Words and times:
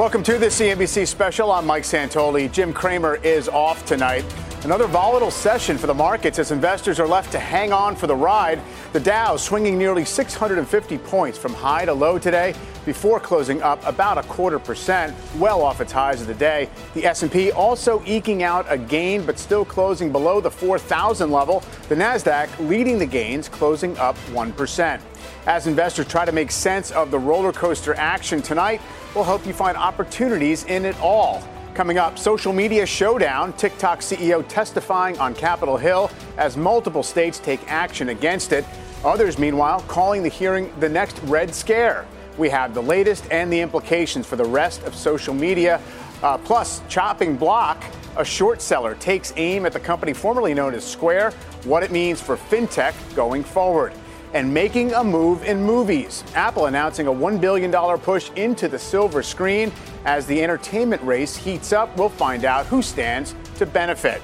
Welcome 0.00 0.22
to 0.22 0.38
the 0.38 0.46
CNBC 0.46 1.06
special. 1.06 1.52
I'm 1.52 1.66
Mike 1.66 1.82
Santoli. 1.82 2.50
Jim 2.50 2.72
Cramer 2.72 3.16
is 3.16 3.50
off 3.50 3.84
tonight. 3.84 4.24
Another 4.64 4.86
volatile 4.86 5.30
session 5.30 5.76
for 5.76 5.86
the 5.86 5.92
markets 5.92 6.38
as 6.38 6.52
investors 6.52 6.98
are 6.98 7.06
left 7.06 7.30
to 7.32 7.38
hang 7.38 7.70
on 7.70 7.94
for 7.94 8.06
the 8.06 8.16
ride. 8.16 8.62
The 8.94 9.00
Dow 9.00 9.36
swinging 9.36 9.76
nearly 9.76 10.06
650 10.06 10.96
points 10.96 11.36
from 11.36 11.52
high 11.52 11.84
to 11.84 11.92
low 11.92 12.18
today 12.18 12.54
before 12.86 13.20
closing 13.20 13.60
up 13.60 13.86
about 13.86 14.16
a 14.16 14.22
quarter 14.22 14.58
percent, 14.58 15.14
well 15.36 15.60
off 15.60 15.82
its 15.82 15.92
highs 15.92 16.22
of 16.22 16.28
the 16.28 16.34
day. 16.34 16.70
The 16.94 17.04
S&P 17.04 17.52
also 17.52 18.02
eking 18.06 18.42
out 18.42 18.64
a 18.70 18.78
gain 18.78 19.26
but 19.26 19.38
still 19.38 19.66
closing 19.66 20.10
below 20.10 20.40
the 20.40 20.50
4000 20.50 21.30
level. 21.30 21.62
The 21.90 21.94
Nasdaq 21.94 22.48
leading 22.70 22.98
the 22.98 23.04
gains, 23.04 23.50
closing 23.50 23.98
up 23.98 24.16
1%. 24.30 25.09
As 25.46 25.66
investors 25.66 26.06
try 26.06 26.26
to 26.26 26.32
make 26.32 26.50
sense 26.50 26.90
of 26.90 27.10
the 27.10 27.18
roller 27.18 27.52
coaster 27.52 27.94
action 27.94 28.42
tonight, 28.42 28.80
we'll 29.14 29.24
help 29.24 29.46
you 29.46 29.54
find 29.54 29.76
opportunities 29.76 30.64
in 30.64 30.84
it 30.84 30.98
all. 31.00 31.42
Coming 31.72 31.96
up, 31.96 32.18
social 32.18 32.52
media 32.52 32.84
showdown, 32.84 33.54
TikTok 33.54 34.00
CEO 34.00 34.46
testifying 34.46 35.18
on 35.18 35.34
Capitol 35.34 35.78
Hill 35.78 36.10
as 36.36 36.58
multiple 36.58 37.02
states 37.02 37.38
take 37.38 37.60
action 37.72 38.10
against 38.10 38.52
it. 38.52 38.66
Others, 39.02 39.38
meanwhile, 39.38 39.80
calling 39.88 40.22
the 40.22 40.28
hearing 40.28 40.70
the 40.78 40.88
next 40.88 41.18
Red 41.20 41.54
Scare. 41.54 42.06
We 42.36 42.50
have 42.50 42.74
the 42.74 42.82
latest 42.82 43.24
and 43.30 43.50
the 43.50 43.60
implications 43.60 44.26
for 44.26 44.36
the 44.36 44.44
rest 44.44 44.82
of 44.82 44.94
social 44.94 45.32
media. 45.32 45.80
Uh, 46.22 46.36
plus, 46.36 46.82
chopping 46.90 47.36
block, 47.36 47.82
a 48.18 48.24
short 48.24 48.60
seller 48.60 48.94
takes 48.96 49.32
aim 49.36 49.64
at 49.64 49.72
the 49.72 49.80
company 49.80 50.12
formerly 50.12 50.52
known 50.52 50.74
as 50.74 50.84
Square, 50.84 51.30
what 51.64 51.82
it 51.82 51.90
means 51.90 52.20
for 52.20 52.36
fintech 52.36 52.92
going 53.14 53.42
forward 53.42 53.94
and 54.32 54.52
making 54.52 54.92
a 54.94 55.02
move 55.02 55.44
in 55.44 55.62
movies. 55.62 56.24
Apple 56.34 56.66
announcing 56.66 57.06
a 57.06 57.12
$1 57.12 57.40
billion 57.40 57.72
push 57.98 58.30
into 58.36 58.68
the 58.68 58.78
silver 58.78 59.22
screen. 59.22 59.72
As 60.04 60.26
the 60.26 60.42
entertainment 60.42 61.02
race 61.02 61.36
heats 61.36 61.72
up, 61.72 61.96
we'll 61.96 62.08
find 62.08 62.44
out 62.44 62.66
who 62.66 62.82
stands 62.82 63.34
to 63.56 63.66
benefit. 63.66 64.22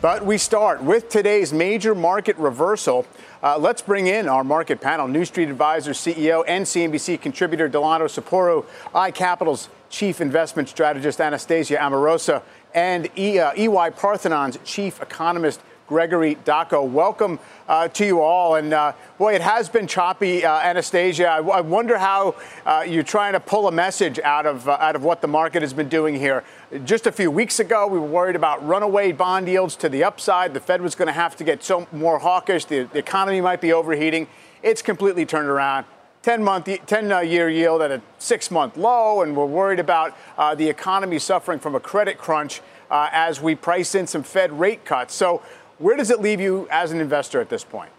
But 0.00 0.24
we 0.24 0.38
start 0.38 0.82
with 0.82 1.08
today's 1.08 1.52
major 1.52 1.92
market 1.92 2.36
reversal. 2.36 3.04
Uh, 3.42 3.58
let's 3.58 3.82
bring 3.82 4.06
in 4.06 4.28
our 4.28 4.44
market 4.44 4.80
panel, 4.80 5.08
New 5.08 5.24
Street 5.24 5.48
Advisor 5.48 5.90
CEO 5.90 6.44
and 6.46 6.64
CNBC 6.64 7.20
contributor 7.20 7.68
Delano 7.68 8.06
Saporu, 8.06 8.64
iCapital's 8.94 9.68
Chief 9.90 10.20
Investment 10.20 10.68
Strategist 10.68 11.20
Anastasia 11.20 11.82
Amoroso, 11.82 12.42
and 12.74 13.08
e, 13.18 13.40
uh, 13.40 13.52
EY 13.56 13.90
Parthenon's 13.90 14.58
Chief 14.64 15.02
Economist 15.02 15.60
Gregory 15.88 16.34
Daco. 16.44 16.86
Welcome 16.86 17.40
uh, 17.66 17.88
to 17.88 18.04
you 18.04 18.20
all. 18.20 18.56
And 18.56 18.74
uh, 18.74 18.92
boy, 19.16 19.34
it 19.34 19.40
has 19.40 19.70
been 19.70 19.86
choppy, 19.86 20.44
uh, 20.44 20.58
Anastasia. 20.60 21.26
I, 21.26 21.38
I, 21.38 21.60
wonder 21.62 21.96
how 21.96 22.34
uh, 22.66 22.84
you're 22.86 23.02
trying 23.02 23.32
to 23.32 23.40
pull 23.40 23.68
a 23.68 23.72
message 23.72 24.18
out 24.20 24.44
of 24.44 24.68
uh, 24.68 24.76
out 24.80 24.96
of 24.96 25.02
what 25.02 25.22
the 25.22 25.28
market 25.28 25.62
has 25.62 25.72
been 25.72 25.88
doing 25.88 26.14
here. 26.14 26.44
Just 26.84 27.06
a 27.06 27.12
few 27.12 27.30
weeks 27.30 27.58
ago, 27.58 27.86
we 27.86 27.98
were 27.98 28.06
worried 28.06 28.36
about 28.36 28.64
runaway 28.66 29.12
bond 29.12 29.48
yields 29.48 29.76
to 29.76 29.88
the 29.88 30.04
upside. 30.04 30.52
The 30.52 30.60
Fed 30.60 30.82
was 30.82 30.94
going 30.94 31.06
to 31.06 31.12
have 31.12 31.36
to 31.36 31.44
get 31.44 31.64
so 31.64 31.88
more 31.90 32.18
hawkish. 32.18 32.66
The, 32.66 32.82
the 32.84 32.98
economy 32.98 33.40
might 33.40 33.62
be 33.62 33.72
overheating. 33.72 34.28
It's 34.62 34.82
completely 34.82 35.24
turned 35.24 35.48
around. 35.48 35.86
10 36.20 36.44
month 36.44 36.68
10 36.86 37.12
uh, 37.12 37.20
year 37.20 37.48
yield 37.48 37.80
at 37.80 37.90
a 37.90 38.02
6 38.18 38.50
month 38.50 38.76
low 38.76 39.22
and 39.22 39.34
we're 39.36 39.46
worried 39.46 39.78
about 39.78 40.14
the 40.56 40.68
economy 40.68 41.18
suffering 41.18 41.60
from 41.60 41.76
a 41.76 41.80
credit 41.80 42.18
crunch 42.18 42.60
as 42.90 43.40
we 43.40 43.54
price 43.54 43.94
in 43.94 44.06
some 44.06 44.24
Fed 44.24 44.58
rate 44.58 44.84
cuts. 44.84 45.14
So 45.14 45.40
where 45.78 45.96
does 45.96 46.10
it 46.10 46.20
leave 46.20 46.40
you 46.40 46.66
as 46.70 46.92
an 46.92 47.00
investor 47.00 47.40
at 47.40 47.48
this 47.48 47.64
point? 47.64 47.90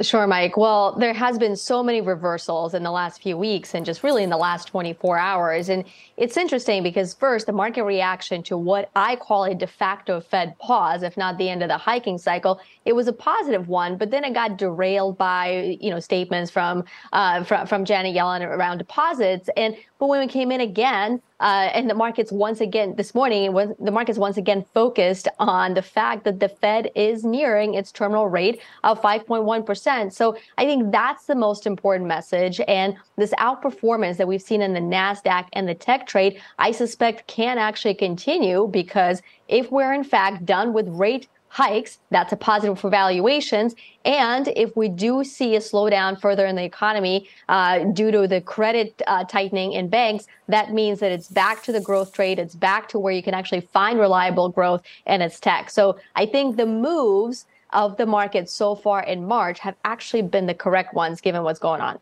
Sure, 0.00 0.26
Mike. 0.26 0.56
Well, 0.56 0.96
there 0.98 1.12
has 1.12 1.38
been 1.38 1.54
so 1.54 1.80
many 1.82 2.00
reversals 2.00 2.74
in 2.74 2.82
the 2.82 2.90
last 2.90 3.22
few 3.22 3.36
weeks 3.36 3.74
and 3.74 3.86
just 3.86 4.02
really 4.02 4.24
in 4.24 4.30
the 4.30 4.36
last 4.36 4.66
24 4.66 5.16
hours. 5.16 5.68
And 5.68 5.84
it's 6.16 6.36
interesting 6.36 6.82
because 6.82 7.14
first, 7.14 7.46
the 7.46 7.52
market 7.52 7.84
reaction 7.84 8.42
to 8.44 8.56
what 8.56 8.90
I 8.96 9.14
call 9.14 9.44
a 9.44 9.54
de 9.54 9.66
facto 9.66 10.20
Fed 10.20 10.58
pause, 10.58 11.04
if 11.04 11.16
not 11.16 11.38
the 11.38 11.48
end 11.48 11.62
of 11.62 11.68
the 11.68 11.76
hiking 11.76 12.18
cycle, 12.18 12.60
it 12.84 12.94
was 12.94 13.08
a 13.08 13.12
positive 13.12 13.68
one, 13.68 13.96
but 13.96 14.10
then 14.10 14.24
it 14.24 14.34
got 14.34 14.58
derailed 14.58 15.18
by, 15.18 15.78
you 15.80 15.90
know, 15.90 16.00
statements 16.00 16.50
from, 16.50 16.84
uh, 17.12 17.44
from, 17.44 17.66
from 17.66 17.84
Janet 17.84 18.14
Yellen 18.14 18.42
around 18.46 18.78
deposits. 18.78 19.48
And, 19.56 19.76
but 19.98 20.08
when 20.08 20.20
we 20.20 20.26
came 20.26 20.50
in 20.50 20.60
again, 20.60 21.20
uh, 21.42 21.70
and 21.74 21.90
the 21.90 21.94
markets 21.94 22.30
once 22.30 22.60
again 22.60 22.94
this 22.96 23.16
morning, 23.16 23.52
the 23.80 23.90
markets 23.90 24.16
once 24.16 24.36
again 24.36 24.64
focused 24.72 25.26
on 25.40 25.74
the 25.74 25.82
fact 25.82 26.22
that 26.24 26.38
the 26.38 26.48
Fed 26.48 26.90
is 26.94 27.24
nearing 27.24 27.74
its 27.74 27.90
terminal 27.90 28.28
rate 28.28 28.60
of 28.84 29.02
5.1%. 29.02 30.12
So 30.12 30.36
I 30.56 30.64
think 30.64 30.92
that's 30.92 31.26
the 31.26 31.34
most 31.34 31.66
important 31.66 32.06
message. 32.06 32.60
And 32.68 32.96
this 33.16 33.32
outperformance 33.32 34.18
that 34.18 34.28
we've 34.28 34.40
seen 34.40 34.62
in 34.62 34.72
the 34.72 34.80
NASDAQ 34.80 35.48
and 35.52 35.68
the 35.68 35.74
tech 35.74 36.06
trade, 36.06 36.40
I 36.60 36.70
suspect 36.70 37.26
can 37.26 37.58
actually 37.58 37.94
continue 37.94 38.68
because 38.70 39.20
if 39.48 39.72
we're 39.72 39.92
in 39.92 40.04
fact 40.04 40.46
done 40.46 40.72
with 40.72 40.86
rate 40.88 41.26
hikes, 41.52 41.98
that's 42.10 42.32
a 42.32 42.36
positive 42.36 42.80
for 42.80 42.88
valuations. 42.88 43.74
And 44.06 44.48
if 44.56 44.74
we 44.74 44.88
do 44.88 45.22
see 45.22 45.54
a 45.54 45.58
slowdown 45.58 46.18
further 46.18 46.46
in 46.46 46.56
the 46.56 46.64
economy 46.64 47.28
uh, 47.50 47.80
due 47.92 48.10
to 48.10 48.26
the 48.26 48.40
credit 48.40 49.02
uh, 49.06 49.24
tightening 49.24 49.72
in 49.72 49.90
banks, 49.90 50.26
that 50.48 50.72
means 50.72 51.00
that 51.00 51.12
it's 51.12 51.28
back 51.28 51.62
to 51.64 51.72
the 51.72 51.80
growth 51.80 52.14
trade. 52.14 52.38
It's 52.38 52.54
back 52.54 52.88
to 52.88 52.98
where 52.98 53.12
you 53.12 53.22
can 53.22 53.34
actually 53.34 53.60
find 53.60 54.00
reliable 54.00 54.48
growth 54.48 54.82
and 55.04 55.22
it's 55.22 55.38
tech. 55.38 55.68
So 55.68 55.98
I 56.16 56.24
think 56.24 56.56
the 56.56 56.64
moves 56.64 57.44
of 57.74 57.98
the 57.98 58.06
market 58.06 58.48
so 58.48 58.74
far 58.74 59.02
in 59.02 59.26
March 59.26 59.58
have 59.58 59.76
actually 59.84 60.22
been 60.22 60.46
the 60.46 60.54
correct 60.54 60.94
ones 60.94 61.20
given 61.20 61.42
what's 61.42 61.58
going 61.58 61.82
on. 61.82 61.98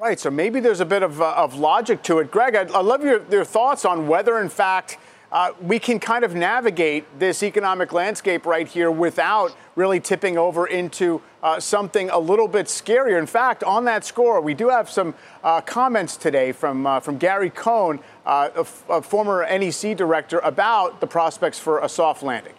Right. 0.00 0.18
So 0.20 0.30
maybe 0.30 0.60
there's 0.60 0.80
a 0.80 0.84
bit 0.84 1.02
of, 1.02 1.20
uh, 1.20 1.34
of 1.36 1.56
logic 1.56 2.04
to 2.04 2.20
it. 2.20 2.30
Greg, 2.30 2.54
I'd, 2.54 2.70
I'd 2.70 2.84
love 2.84 3.02
your, 3.02 3.24
your 3.30 3.44
thoughts 3.44 3.84
on 3.84 4.06
whether, 4.06 4.38
in 4.38 4.48
fact, 4.48 4.98
uh, 5.32 5.52
we 5.62 5.78
can 5.78 5.98
kind 5.98 6.24
of 6.24 6.34
navigate 6.34 7.06
this 7.18 7.42
economic 7.42 7.92
landscape 7.92 8.44
right 8.44 8.68
here 8.68 8.90
without 8.90 9.56
really 9.76 9.98
tipping 9.98 10.36
over 10.36 10.66
into 10.66 11.22
uh, 11.42 11.58
something 11.58 12.10
a 12.10 12.18
little 12.18 12.46
bit 12.46 12.66
scarier. 12.66 13.18
In 13.18 13.26
fact, 13.26 13.64
on 13.64 13.86
that 13.86 14.04
score, 14.04 14.42
we 14.42 14.52
do 14.52 14.68
have 14.68 14.90
some 14.90 15.14
uh, 15.42 15.62
comments 15.62 16.18
today 16.18 16.52
from 16.52 16.86
uh, 16.86 17.00
from 17.00 17.16
Gary 17.16 17.48
Cohn, 17.48 17.98
uh, 18.26 18.50
a, 18.54 18.60
f- 18.60 18.84
a 18.90 19.00
former 19.00 19.42
NEC 19.58 19.96
director, 19.96 20.38
about 20.40 21.00
the 21.00 21.06
prospects 21.06 21.58
for 21.58 21.80
a 21.80 21.88
soft 21.88 22.22
landing. 22.22 22.54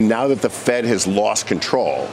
Now 0.00 0.28
that 0.28 0.40
the 0.40 0.50
Fed 0.50 0.86
has 0.86 1.06
lost 1.06 1.46
control, 1.46 2.08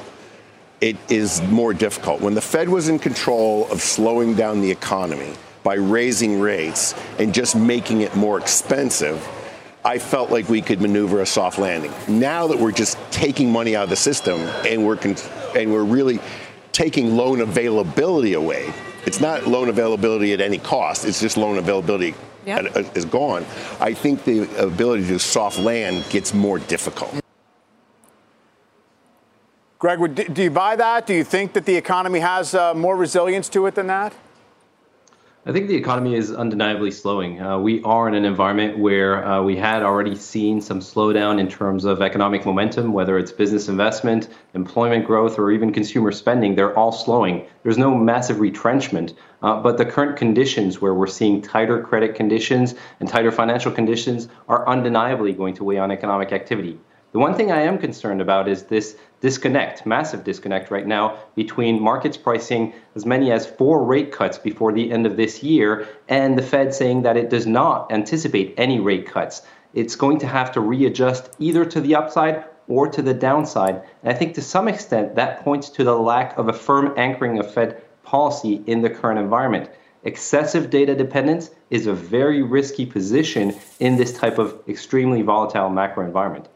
it 0.81 0.97
is 1.09 1.41
more 1.43 1.73
difficult. 1.73 2.19
When 2.19 2.33
the 2.33 2.41
Fed 2.41 2.67
was 2.67 2.89
in 2.89 2.99
control 2.99 3.71
of 3.71 3.81
slowing 3.81 4.35
down 4.35 4.61
the 4.61 4.69
economy, 4.69 5.33
by 5.63 5.75
raising 5.75 6.39
rates 6.39 6.95
and 7.19 7.33
just 7.33 7.55
making 7.55 8.01
it 8.01 8.15
more 8.15 8.39
expensive, 8.39 9.27
I 9.83 9.97
felt 9.97 10.29
like 10.29 10.47
we 10.47 10.61
could 10.61 10.79
maneuver 10.79 11.21
a 11.21 11.25
soft 11.25 11.57
landing. 11.57 11.91
Now 12.07 12.47
that 12.47 12.57
we're 12.57 12.71
just 12.71 12.97
taking 13.11 13.51
money 13.51 13.75
out 13.75 13.85
of 13.85 13.89
the 13.89 13.95
system 13.95 14.39
and 14.65 14.85
we're 14.85 14.97
con- 14.97 15.15
and 15.55 15.71
we're 15.71 15.83
really 15.83 16.19
taking 16.71 17.15
loan 17.15 17.41
availability 17.41 18.33
away. 18.33 18.73
It's 19.05 19.19
not 19.19 19.47
loan 19.47 19.69
availability 19.69 20.33
at 20.33 20.41
any 20.41 20.59
cost. 20.59 21.05
It's 21.05 21.19
just 21.19 21.35
loan 21.35 21.57
availability 21.57 22.13
yep. 22.45 22.75
Uh, 22.75 22.83
is 22.93 23.05
gone. 23.05 23.45
I 23.79 23.93
think 23.93 24.23
the 24.23 24.43
ability 24.63 25.07
to 25.07 25.19
soft 25.19 25.59
land 25.59 26.05
gets 26.09 26.33
more 26.33 26.59
difficult. 26.59 27.19
Greg, 29.79 30.33
do 30.33 30.43
you 30.43 30.51
buy 30.51 30.75
that? 30.75 31.07
Do 31.07 31.13
you 31.15 31.23
think 31.23 31.53
that 31.53 31.65
the 31.65 31.75
economy 31.75 32.19
has 32.19 32.53
uh, 32.53 32.75
more 32.75 32.95
resilience 32.95 33.49
to 33.49 33.65
it 33.65 33.73
than 33.73 33.87
that? 33.87 34.13
I 35.43 35.51
think 35.51 35.69
the 35.69 35.75
economy 35.75 36.13
is 36.13 36.31
undeniably 36.31 36.91
slowing. 36.91 37.41
Uh, 37.41 37.57
we 37.57 37.81
are 37.81 38.07
in 38.07 38.13
an 38.13 38.25
environment 38.25 38.77
where 38.77 39.25
uh, 39.25 39.41
we 39.41 39.57
had 39.57 39.81
already 39.81 40.15
seen 40.15 40.61
some 40.61 40.81
slowdown 40.81 41.39
in 41.39 41.49
terms 41.49 41.83
of 41.83 41.99
economic 41.99 42.45
momentum, 42.45 42.93
whether 42.93 43.17
it's 43.17 43.31
business 43.31 43.67
investment, 43.67 44.29
employment 44.53 45.03
growth, 45.03 45.39
or 45.39 45.49
even 45.49 45.73
consumer 45.73 46.11
spending. 46.11 46.53
They're 46.53 46.77
all 46.77 46.91
slowing. 46.91 47.47
There's 47.63 47.79
no 47.79 47.95
massive 47.95 48.39
retrenchment, 48.39 49.15
uh, 49.41 49.59
but 49.59 49.79
the 49.79 49.85
current 49.85 50.15
conditions 50.15 50.79
where 50.79 50.93
we're 50.93 51.07
seeing 51.07 51.41
tighter 51.41 51.81
credit 51.81 52.13
conditions 52.13 52.75
and 52.99 53.09
tighter 53.09 53.31
financial 53.31 53.71
conditions 53.71 54.27
are 54.47 54.69
undeniably 54.69 55.33
going 55.33 55.55
to 55.55 55.63
weigh 55.63 55.79
on 55.79 55.89
economic 55.89 56.33
activity. 56.33 56.77
The 57.11 57.19
one 57.19 57.35
thing 57.35 57.51
I 57.51 57.63
am 57.63 57.77
concerned 57.77 58.21
about 58.21 58.47
is 58.47 58.63
this 58.63 58.95
disconnect, 59.19 59.85
massive 59.85 60.23
disconnect 60.23 60.71
right 60.71 60.87
now 60.87 61.17
between 61.35 61.81
markets 61.81 62.15
pricing 62.15 62.73
as 62.95 63.05
many 63.05 63.33
as 63.33 63.45
four 63.45 63.83
rate 63.83 64.13
cuts 64.13 64.37
before 64.37 64.71
the 64.71 64.89
end 64.89 65.05
of 65.05 65.17
this 65.17 65.43
year 65.43 65.89
and 66.07 66.37
the 66.37 66.41
Fed 66.41 66.73
saying 66.73 67.01
that 67.01 67.17
it 67.17 67.29
does 67.29 67.45
not 67.45 67.91
anticipate 67.91 68.53
any 68.55 68.79
rate 68.79 69.05
cuts. 69.05 69.41
It's 69.73 69.97
going 69.97 70.19
to 70.19 70.27
have 70.27 70.53
to 70.53 70.61
readjust 70.61 71.31
either 71.37 71.65
to 71.65 71.81
the 71.81 71.95
upside 71.95 72.45
or 72.69 72.87
to 72.87 73.01
the 73.01 73.13
downside. 73.13 73.81
And 74.03 74.13
I 74.13 74.17
think 74.17 74.33
to 74.35 74.41
some 74.41 74.69
extent 74.69 75.15
that 75.15 75.43
points 75.43 75.67
to 75.71 75.83
the 75.83 75.95
lack 75.95 76.37
of 76.37 76.47
a 76.47 76.53
firm 76.53 76.93
anchoring 76.95 77.39
of 77.39 77.53
Fed 77.53 77.83
policy 78.03 78.63
in 78.67 78.81
the 78.81 78.89
current 78.89 79.19
environment. 79.19 79.69
Excessive 80.05 80.69
data 80.69 80.95
dependence 80.95 81.51
is 81.69 81.87
a 81.87 81.93
very 81.93 82.41
risky 82.41 82.85
position 82.85 83.53
in 83.81 83.97
this 83.97 84.17
type 84.17 84.39
of 84.39 84.61
extremely 84.69 85.21
volatile 85.23 85.69
macro 85.69 86.05
environment. 86.05 86.47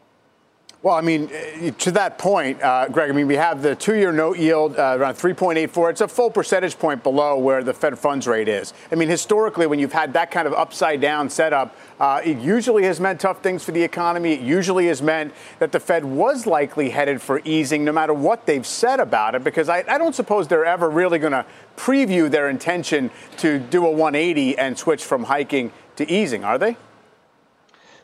Well, 0.86 0.94
I 0.94 1.00
mean, 1.00 1.32
uh, 1.34 1.72
to 1.78 1.90
that 1.90 2.16
point, 2.16 2.62
uh, 2.62 2.86
Greg, 2.86 3.10
I 3.10 3.12
mean, 3.12 3.26
we 3.26 3.34
have 3.34 3.60
the 3.60 3.74
two 3.74 3.96
year 3.96 4.12
note 4.12 4.38
yield 4.38 4.78
uh, 4.78 4.94
around 4.96 5.14
3.84. 5.14 5.90
It's 5.90 6.00
a 6.00 6.06
full 6.06 6.30
percentage 6.30 6.78
point 6.78 7.02
below 7.02 7.36
where 7.38 7.64
the 7.64 7.74
Fed 7.74 7.98
funds 7.98 8.28
rate 8.28 8.46
is. 8.46 8.72
I 8.92 8.94
mean, 8.94 9.08
historically, 9.08 9.66
when 9.66 9.80
you've 9.80 9.92
had 9.92 10.12
that 10.12 10.30
kind 10.30 10.46
of 10.46 10.54
upside 10.54 11.00
down 11.00 11.28
setup, 11.28 11.76
uh, 11.98 12.20
it 12.24 12.38
usually 12.38 12.84
has 12.84 13.00
meant 13.00 13.20
tough 13.20 13.42
things 13.42 13.64
for 13.64 13.72
the 13.72 13.82
economy. 13.82 14.34
It 14.34 14.42
usually 14.42 14.86
has 14.86 15.02
meant 15.02 15.34
that 15.58 15.72
the 15.72 15.80
Fed 15.80 16.04
was 16.04 16.46
likely 16.46 16.90
headed 16.90 17.20
for 17.20 17.40
easing 17.44 17.84
no 17.84 17.90
matter 17.90 18.14
what 18.14 18.46
they've 18.46 18.64
said 18.64 19.00
about 19.00 19.34
it, 19.34 19.42
because 19.42 19.68
I, 19.68 19.82
I 19.88 19.98
don't 19.98 20.14
suppose 20.14 20.46
they're 20.46 20.64
ever 20.64 20.88
really 20.88 21.18
going 21.18 21.32
to 21.32 21.44
preview 21.76 22.30
their 22.30 22.48
intention 22.48 23.10
to 23.38 23.58
do 23.58 23.84
a 23.84 23.90
180 23.90 24.56
and 24.56 24.78
switch 24.78 25.02
from 25.02 25.24
hiking 25.24 25.72
to 25.96 26.08
easing, 26.08 26.44
are 26.44 26.58
they? 26.58 26.76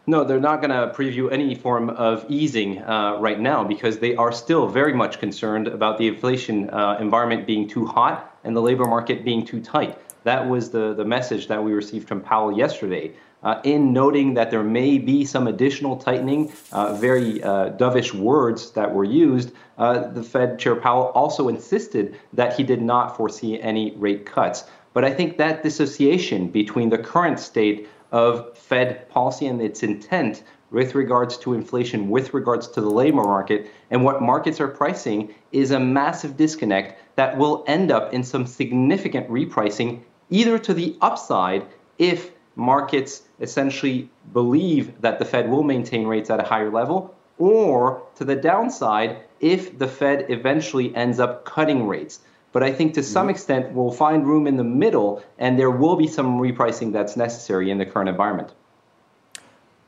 No, 0.05 0.25
they're 0.25 0.41
not 0.41 0.61
going 0.61 0.71
to 0.71 0.93
preview 0.93 1.31
any 1.31 1.55
form 1.55 1.89
of 1.91 2.27
easing 2.29 2.83
uh, 2.83 3.19
right 3.21 3.39
now 3.39 3.63
because 3.63 4.01
they 4.01 4.17
are 4.17 4.33
still 4.33 4.67
very 4.67 4.93
much 4.93 5.21
concerned 5.21 5.69
about 5.69 5.97
the 5.97 6.09
inflation 6.09 6.69
uh, 6.71 6.97
environment 7.01 7.47
being 7.47 7.69
too 7.69 7.87
hot 7.87 8.37
and 8.43 8.57
the 8.57 8.61
labor 8.61 8.85
market 8.85 9.25
being 9.25 9.47
too 9.47 9.61
tight. 9.61 9.97
That 10.25 10.49
was 10.49 10.71
the, 10.71 10.95
the 10.95 11.05
message 11.05 11.47
that 11.47 11.63
we 11.63 11.73
received 11.73 12.09
from 12.09 12.21
Powell 12.21 12.57
yesterday. 12.57 13.13
Uh, 13.45 13.61
in 13.63 13.93
noting 13.93 14.35
that 14.35 14.51
there 14.51 14.63
may 14.65 14.99
be 14.99 15.25
some 15.25 15.47
additional 15.47 15.97
tightening, 15.97 16.53
uh, 16.73 16.95
very 16.95 17.43
uh, 17.43 17.71
dovish 17.71 18.13
words 18.13 18.73
that 18.73 18.93
were 18.93 19.05
used, 19.05 19.53
uh, 19.79 20.09
the 20.09 20.23
Fed 20.23 20.59
Chair 20.59 20.77
Powell 20.77 21.13
also 21.15 21.49
insisted 21.49 22.17
that 22.33 22.57
he 22.57 22.65
did 22.65 22.83
not 22.83 23.17
foresee 23.17 23.61
any 23.61 23.95
rate 23.97 24.27
cuts. 24.27 24.65
But 24.95 25.05
I 25.05 25.13
think 25.13 25.39
that 25.39 25.63
dissociation 25.63 26.49
between 26.49 26.91
the 26.91 26.99
current 26.99 27.39
state 27.41 27.89
of 28.13 28.52
Fed 28.73 29.07
policy 29.11 29.49
and 29.49 29.61
its 29.61 29.83
intent 29.83 30.45
with 30.71 30.95
regards 30.95 31.37
to 31.37 31.53
inflation, 31.53 32.09
with 32.09 32.33
regards 32.33 32.67
to 32.69 32.81
the 32.81 32.89
labor 32.89 33.23
market, 33.23 33.71
and 33.91 34.03
what 34.03 34.23
markets 34.23 34.63
are 34.63 34.69
pricing 34.69 35.35
is 35.53 35.73
a 35.73 35.79
massive 35.79 36.39
disconnect 36.39 36.99
that 37.17 37.37
will 37.37 37.65
end 37.67 37.93
up 37.93 38.15
in 38.15 38.25
some 38.25 38.47
significant 38.47 39.29
repricing, 39.29 40.01
either 40.31 40.59
to 40.59 40.73
the 40.73 40.97
upside 41.03 41.67
if 41.99 42.31
markets 42.57 43.25
essentially 43.43 44.09
believe 44.33 44.99
that 45.03 45.19
the 45.19 45.27
Fed 45.27 45.51
will 45.51 45.65
maintain 45.65 46.07
rates 46.07 46.31
at 46.31 46.41
a 46.41 46.43
higher 46.43 46.71
level, 46.71 47.15
or 47.37 48.03
to 48.15 48.25
the 48.25 48.37
downside 48.37 49.19
if 49.41 49.79
the 49.79 49.87
Fed 49.87 50.31
eventually 50.31 50.97
ends 50.97 51.21
up 51.21 51.45
cutting 51.45 51.87
rates. 51.87 52.21
But 52.53 52.63
I 52.63 52.73
think 52.73 52.95
to 52.95 53.03
some 53.03 53.25
mm-hmm. 53.25 53.31
extent 53.33 53.73
we'll 53.75 53.93
find 53.93 54.27
room 54.27 54.47
in 54.47 54.57
the 54.57 54.65
middle, 54.65 55.23
and 55.39 55.59
there 55.59 55.71
will 55.71 55.97
be 55.97 56.07
some 56.07 56.39
repricing 56.39 56.91
that's 56.91 57.19
necessary 57.19 57.71
in 57.71 57.77
the 57.77 57.85
current 57.85 58.09
environment. 58.09 58.55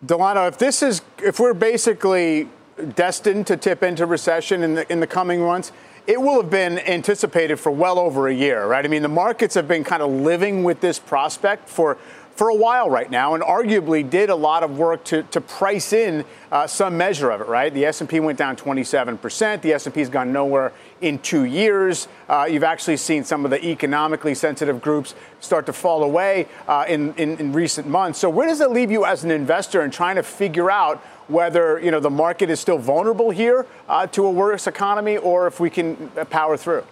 Delano, 0.05 0.47
if 0.47 0.59
this 0.59 0.83
is, 0.83 1.03
if 1.23 1.39
we're 1.41 1.55
basically 1.55 2.49
destined 2.95 3.47
to 3.47 3.56
tip 3.56 3.83
into 3.83 4.06
recession 4.06 4.62
in 4.62 4.75
the 4.75 4.93
in 4.93 5.01
the 5.01 5.06
coming 5.06 5.41
months, 5.41 5.73
it 6.06 6.21
will 6.21 6.43
have 6.43 6.51
been 6.51 6.79
anticipated 6.81 7.56
for 7.56 7.71
well 7.71 7.99
over 7.99 8.29
a 8.29 8.35
year, 8.35 8.67
right? 8.67 8.85
I 8.85 8.89
mean, 8.89 9.03
the 9.03 9.09
markets 9.09 9.55
have 9.55 9.69
been 9.69 9.85
kind 9.85 10.03
of 10.03 10.11
living 10.11 10.65
with 10.65 10.81
this 10.81 10.99
prospect 10.99 11.69
for 11.69 11.97
for 12.36 12.48
a 12.48 12.54
while 12.54 12.90
right 12.90 13.10
now, 13.10 13.34
and 13.34 13.42
arguably 13.42 14.08
did 14.08 14.28
a 14.28 14.34
lot 14.34 14.62
of 14.62 14.78
work 14.78 15.04
to, 15.04 15.22
to 15.25 15.40
price 15.40 15.92
in 15.92 16.25
uh, 16.50 16.66
some 16.66 16.96
measure 16.96 17.31
of 17.31 17.40
it. 17.40 17.46
Right, 17.46 17.72
the 17.72 17.84
S&P 17.86 18.20
went 18.20 18.38
down 18.38 18.56
27 18.56 19.19
percent. 19.19 19.62
The 19.62 19.72
S&P's 19.75 20.08
gone 20.08 20.32
nowhere 20.32 20.72
in 21.00 21.19
two 21.19 21.44
years. 21.44 22.08
Uh, 22.28 22.46
you've 22.50 22.64
actually 22.64 22.96
seen 22.96 23.25
some 23.25 23.44
of 23.44 23.50
the 23.50 23.64
economically 23.64 24.34
sensitive 24.34 24.81
groups 24.81 25.14
start 25.40 25.66
to 25.66 25.72
fall 25.72 26.02
away 26.02 26.48
uh, 26.66 26.84
in, 26.88 27.14
in, 27.14 27.36
in 27.38 27.52
recent 27.52 27.86
months. 27.86 28.19
So 28.19 28.31
where 28.31 28.48
does 28.48 28.60
it 28.60 28.70
leave 28.70 28.90
you 28.90 29.04
as 29.04 29.25
an 29.25 29.31
investor 29.31 29.82
in 29.82 29.90
trying 29.90 30.16
to 30.16 30.22
figure 30.22 30.70
out 30.70 30.98
whether 31.28 31.81
you 31.81 31.90
know 31.90 32.00
the 32.00 32.10
market 32.10 32.50
is 32.50 32.60
still 32.60 32.78
vulnerable 32.78 33.31
here 33.31 33.66
uh, 33.88 34.06
to 34.08 34.26
a 34.26 34.31
worse 34.31 34.66
economy, 34.66 35.16
or 35.16 35.46
if 35.46 35.60
we 35.60 35.70
can 35.70 36.10
uh, 36.19 36.25
power 36.25 36.56
through? 36.56 36.84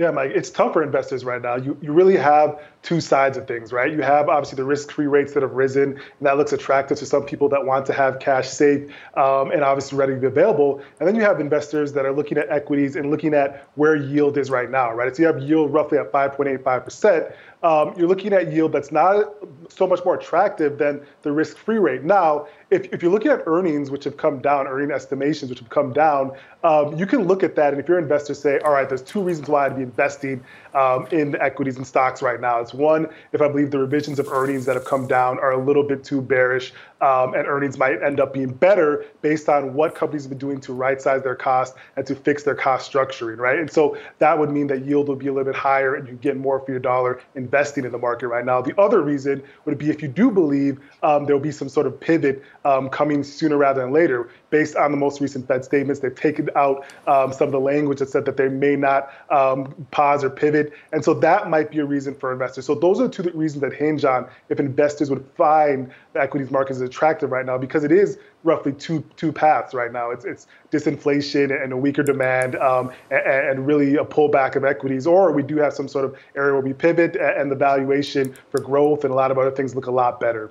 Yeah, 0.00 0.10
Mike, 0.12 0.30
it's 0.34 0.48
tough 0.48 0.72
for 0.72 0.82
investors 0.82 1.26
right 1.26 1.42
now. 1.42 1.56
You, 1.56 1.76
you 1.82 1.92
really 1.92 2.16
have 2.16 2.58
two 2.80 3.02
sides 3.02 3.36
of 3.36 3.46
things, 3.46 3.70
right? 3.70 3.92
You 3.92 4.00
have 4.00 4.30
obviously 4.30 4.56
the 4.56 4.64
risk 4.64 4.90
free 4.90 5.06
rates 5.06 5.34
that 5.34 5.42
have 5.42 5.52
risen, 5.52 5.90
and 5.98 6.22
that 6.22 6.38
looks 6.38 6.54
attractive 6.54 6.98
to 7.00 7.04
some 7.04 7.26
people 7.26 7.50
that 7.50 7.66
want 7.66 7.84
to 7.84 7.92
have 7.92 8.18
cash 8.18 8.48
safe 8.48 8.90
um, 9.18 9.50
and 9.50 9.62
obviously 9.62 9.98
ready 9.98 10.14
to 10.14 10.18
be 10.18 10.26
available. 10.26 10.82
And 11.00 11.06
then 11.06 11.16
you 11.16 11.20
have 11.20 11.38
investors 11.38 11.92
that 11.92 12.06
are 12.06 12.14
looking 12.14 12.38
at 12.38 12.48
equities 12.48 12.96
and 12.96 13.10
looking 13.10 13.34
at 13.34 13.68
where 13.74 13.94
yield 13.94 14.38
is 14.38 14.48
right 14.50 14.70
now, 14.70 14.90
right? 14.90 15.14
So 15.14 15.20
you 15.20 15.26
have 15.26 15.42
yield 15.42 15.70
roughly 15.70 15.98
at 15.98 16.10
5.85%. 16.10 17.34
Um, 17.62 17.92
you're 17.98 18.08
looking 18.08 18.32
at 18.32 18.50
yield 18.50 18.72
that's 18.72 18.90
not 18.90 19.34
so 19.68 19.86
much 19.86 20.02
more 20.02 20.14
attractive 20.14 20.78
than 20.78 21.06
the 21.20 21.30
risk 21.30 21.58
free 21.58 21.76
rate. 21.76 22.04
Now, 22.04 22.46
if, 22.70 22.92
if 22.92 23.02
you're 23.02 23.10
looking 23.10 23.30
at 23.30 23.42
earnings, 23.46 23.90
which 23.90 24.04
have 24.04 24.16
come 24.16 24.40
down, 24.40 24.66
earning 24.66 24.92
estimations, 24.92 25.50
which 25.50 25.58
have 25.58 25.68
come 25.68 25.92
down, 25.92 26.32
um, 26.62 26.96
you 26.96 27.06
can 27.06 27.24
look 27.24 27.42
at 27.42 27.56
that. 27.56 27.72
And 27.72 27.82
if 27.82 27.88
your 27.88 27.98
investors 27.98 28.38
say, 28.38 28.58
all 28.60 28.72
right, 28.72 28.88
there's 28.88 29.02
two 29.02 29.20
reasons 29.22 29.48
why 29.48 29.66
I'd 29.66 29.76
be 29.76 29.82
investing 29.82 30.42
um, 30.74 31.06
in 31.10 31.34
equities 31.40 31.76
and 31.76 31.86
stocks 31.86 32.22
right 32.22 32.40
now. 32.40 32.60
It's 32.60 32.72
one, 32.72 33.08
if 33.32 33.40
I 33.40 33.48
believe 33.48 33.70
the 33.70 33.78
revisions 33.78 34.18
of 34.18 34.28
earnings 34.28 34.66
that 34.66 34.76
have 34.76 34.84
come 34.84 35.08
down 35.08 35.38
are 35.40 35.52
a 35.52 35.64
little 35.64 35.82
bit 35.82 36.04
too 36.04 36.20
bearish, 36.20 36.72
um, 37.00 37.34
and 37.34 37.46
earnings 37.46 37.78
might 37.78 38.02
end 38.02 38.20
up 38.20 38.34
being 38.34 38.52
better 38.52 39.06
based 39.22 39.48
on 39.48 39.74
what 39.74 39.94
companies 39.94 40.24
have 40.24 40.30
been 40.30 40.38
doing 40.38 40.60
to 40.60 40.72
right 40.72 41.00
size 41.00 41.22
their 41.22 41.34
costs 41.34 41.76
and 41.96 42.06
to 42.06 42.14
fix 42.14 42.42
their 42.42 42.54
cost 42.54 42.92
structuring, 42.92 43.38
right? 43.38 43.58
And 43.58 43.70
so 43.70 43.96
that 44.18 44.38
would 44.38 44.50
mean 44.50 44.66
that 44.68 44.84
yield 44.84 45.08
would 45.08 45.18
be 45.18 45.28
a 45.28 45.32
little 45.32 45.50
bit 45.50 45.58
higher 45.58 45.94
and 45.94 46.06
you 46.06 46.14
get 46.14 46.36
more 46.36 46.60
for 46.60 46.70
your 46.70 46.80
dollar 46.80 47.20
investing 47.34 47.84
in 47.84 47.92
the 47.92 47.98
market 47.98 48.28
right 48.28 48.44
now. 48.44 48.60
The 48.60 48.78
other 48.78 49.02
reason 49.02 49.42
would 49.64 49.78
be 49.78 49.88
if 49.90 50.02
you 50.02 50.08
do 50.08 50.30
believe 50.30 50.78
um, 51.02 51.24
there 51.24 51.34
will 51.34 51.42
be 51.42 51.52
some 51.52 51.68
sort 51.68 51.86
of 51.86 51.98
pivot 51.98 52.42
um, 52.64 52.88
coming 52.88 53.22
sooner 53.22 53.56
rather 53.56 53.80
than 53.80 53.92
later 53.92 54.28
based 54.50 54.76
on 54.76 54.90
the 54.90 54.96
most 54.96 55.20
recent 55.20 55.46
Fed 55.46 55.64
statements. 55.64 56.00
They've 56.00 56.14
taken 56.14 56.48
out 56.56 56.84
um, 57.06 57.32
some 57.32 57.48
of 57.48 57.52
the 57.52 57.60
language 57.60 58.00
that 58.00 58.10
said 58.10 58.24
that 58.24 58.36
they 58.36 58.48
may 58.48 58.76
not 58.76 59.12
um, 59.30 59.86
pause 59.90 60.24
or 60.24 60.30
pivot. 60.30 60.72
And 60.92 61.04
so 61.04 61.14
that 61.14 61.48
might 61.48 61.70
be 61.70 61.78
a 61.78 61.84
reason 61.84 62.14
for 62.14 62.32
investors. 62.32 62.66
So 62.66 62.74
those 62.74 63.00
are 63.00 63.08
the 63.08 63.12
two 63.12 63.30
reasons 63.34 63.62
that 63.62 63.72
hinge 63.72 64.04
on 64.04 64.28
if 64.48 64.60
investors 64.60 65.10
would 65.10 65.24
find 65.36 65.90
the 66.12 66.20
equities 66.20 66.50
market 66.50 66.72
is 66.72 66.80
attractive 66.80 67.30
right 67.30 67.46
now 67.46 67.56
because 67.56 67.84
it 67.84 67.92
is 67.92 68.18
roughly 68.42 68.72
two 68.72 69.04
two 69.16 69.32
paths 69.32 69.74
right 69.74 69.92
now. 69.92 70.10
It's 70.10 70.24
it's 70.24 70.46
disinflation 70.70 71.62
and 71.62 71.72
a 71.72 71.76
weaker 71.76 72.02
demand, 72.02 72.56
um, 72.56 72.90
and, 73.10 73.20
and, 73.26 73.66
really 73.66 73.96
a 73.96 74.04
pullback 74.04 74.56
of 74.56 74.64
equities, 74.64 75.06
or 75.06 75.32
we 75.32 75.42
do 75.42 75.56
have 75.58 75.72
some 75.72 75.88
sort 75.88 76.04
of 76.04 76.16
area 76.36 76.52
where 76.52 76.62
we 76.62 76.72
pivot 76.72 77.16
and 77.16 77.50
the 77.50 77.56
valuation 77.56 78.34
for 78.50 78.60
growth 78.60 79.04
and 79.04 79.12
a 79.12 79.16
lot 79.16 79.30
of 79.30 79.38
other 79.38 79.50
things 79.50 79.74
look 79.74 79.86
a 79.86 79.90
lot 79.90 80.20
better. 80.20 80.50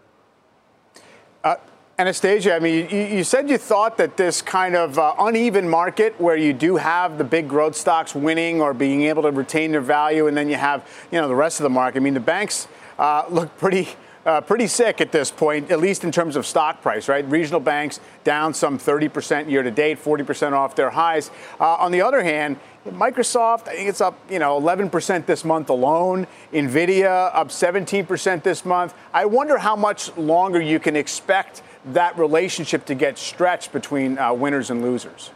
Uh, 1.43 1.55
Anastasia, 1.99 2.55
I 2.55 2.59
mean, 2.59 2.89
you, 2.89 2.97
you, 2.97 3.23
said 3.25 3.49
you 3.49 3.57
thought 3.57 3.97
that 3.97 4.15
this 4.15 4.41
kind 4.41 4.73
of 4.73 4.97
uh, 4.97 5.15
uneven 5.19 5.67
market 5.67 6.17
where 6.17 6.37
you 6.37 6.53
do 6.53 6.77
have 6.77 7.17
the 7.17 7.25
big 7.25 7.49
growth 7.49 7.75
stocks 7.75 8.15
winning 8.15 8.61
or 8.61 8.73
being 8.73 9.01
able 9.01 9.23
to 9.23 9.31
retain 9.31 9.73
their 9.73 9.81
value, 9.81 10.27
and 10.27 10.37
then 10.37 10.47
you 10.47 10.55
have, 10.55 10.87
you 11.11 11.19
know, 11.19 11.27
the 11.27 11.35
rest 11.35 11.59
of 11.59 11.65
the 11.65 11.69
market. 11.69 11.97
I 11.97 11.99
mean, 11.99 12.13
the 12.13 12.21
banks 12.21 12.69
uh, 12.97 13.25
look 13.29 13.55
pretty. 13.57 13.89
Uh, 14.25 14.41
pretty 14.41 14.67
sick 14.67 14.99
at 14.99 15.13
this 15.13 15.31
point, 15.31 15.71
at 15.71 15.79
least 15.79 16.03
in 16.03 16.11
terms 16.11 16.35
of 16.35 16.45
stock 16.45 16.81
price, 16.81 17.07
right? 17.07 17.25
Regional 17.29 17.61
banks 17.61 18.01
down 18.25 18.53
some 18.53 18.77
30% 18.77 19.49
year 19.49 19.63
to 19.63 19.71
date, 19.71 19.97
40% 19.97 20.51
off 20.51 20.75
their 20.75 20.89
highs. 20.89 21.31
Uh, 21.57 21.75
on 21.75 21.91
the 21.93 22.01
other 22.01 22.21
hand, 22.21 22.59
Microsoft, 22.85 23.69
I 23.69 23.75
think 23.75 23.89
it's 23.89 24.01
up, 24.01 24.19
you 24.29 24.37
know, 24.37 24.59
11% 24.59 25.25
this 25.25 25.45
month 25.45 25.69
alone. 25.69 26.27
Nvidia 26.51 27.33
up 27.33 27.47
17% 27.47 28.43
this 28.43 28.65
month. 28.65 28.93
I 29.13 29.25
wonder 29.25 29.57
how 29.57 29.77
much 29.77 30.15
longer 30.17 30.61
you 30.61 30.79
can 30.79 30.97
expect 30.97 31.63
that 31.85 32.17
relationship 32.17 32.85
to 32.85 32.95
get 32.95 33.17
stretched 33.17 33.71
between 33.71 34.17
uh, 34.17 34.33
winners 34.33 34.69
and 34.69 34.81
losers. 34.81 35.31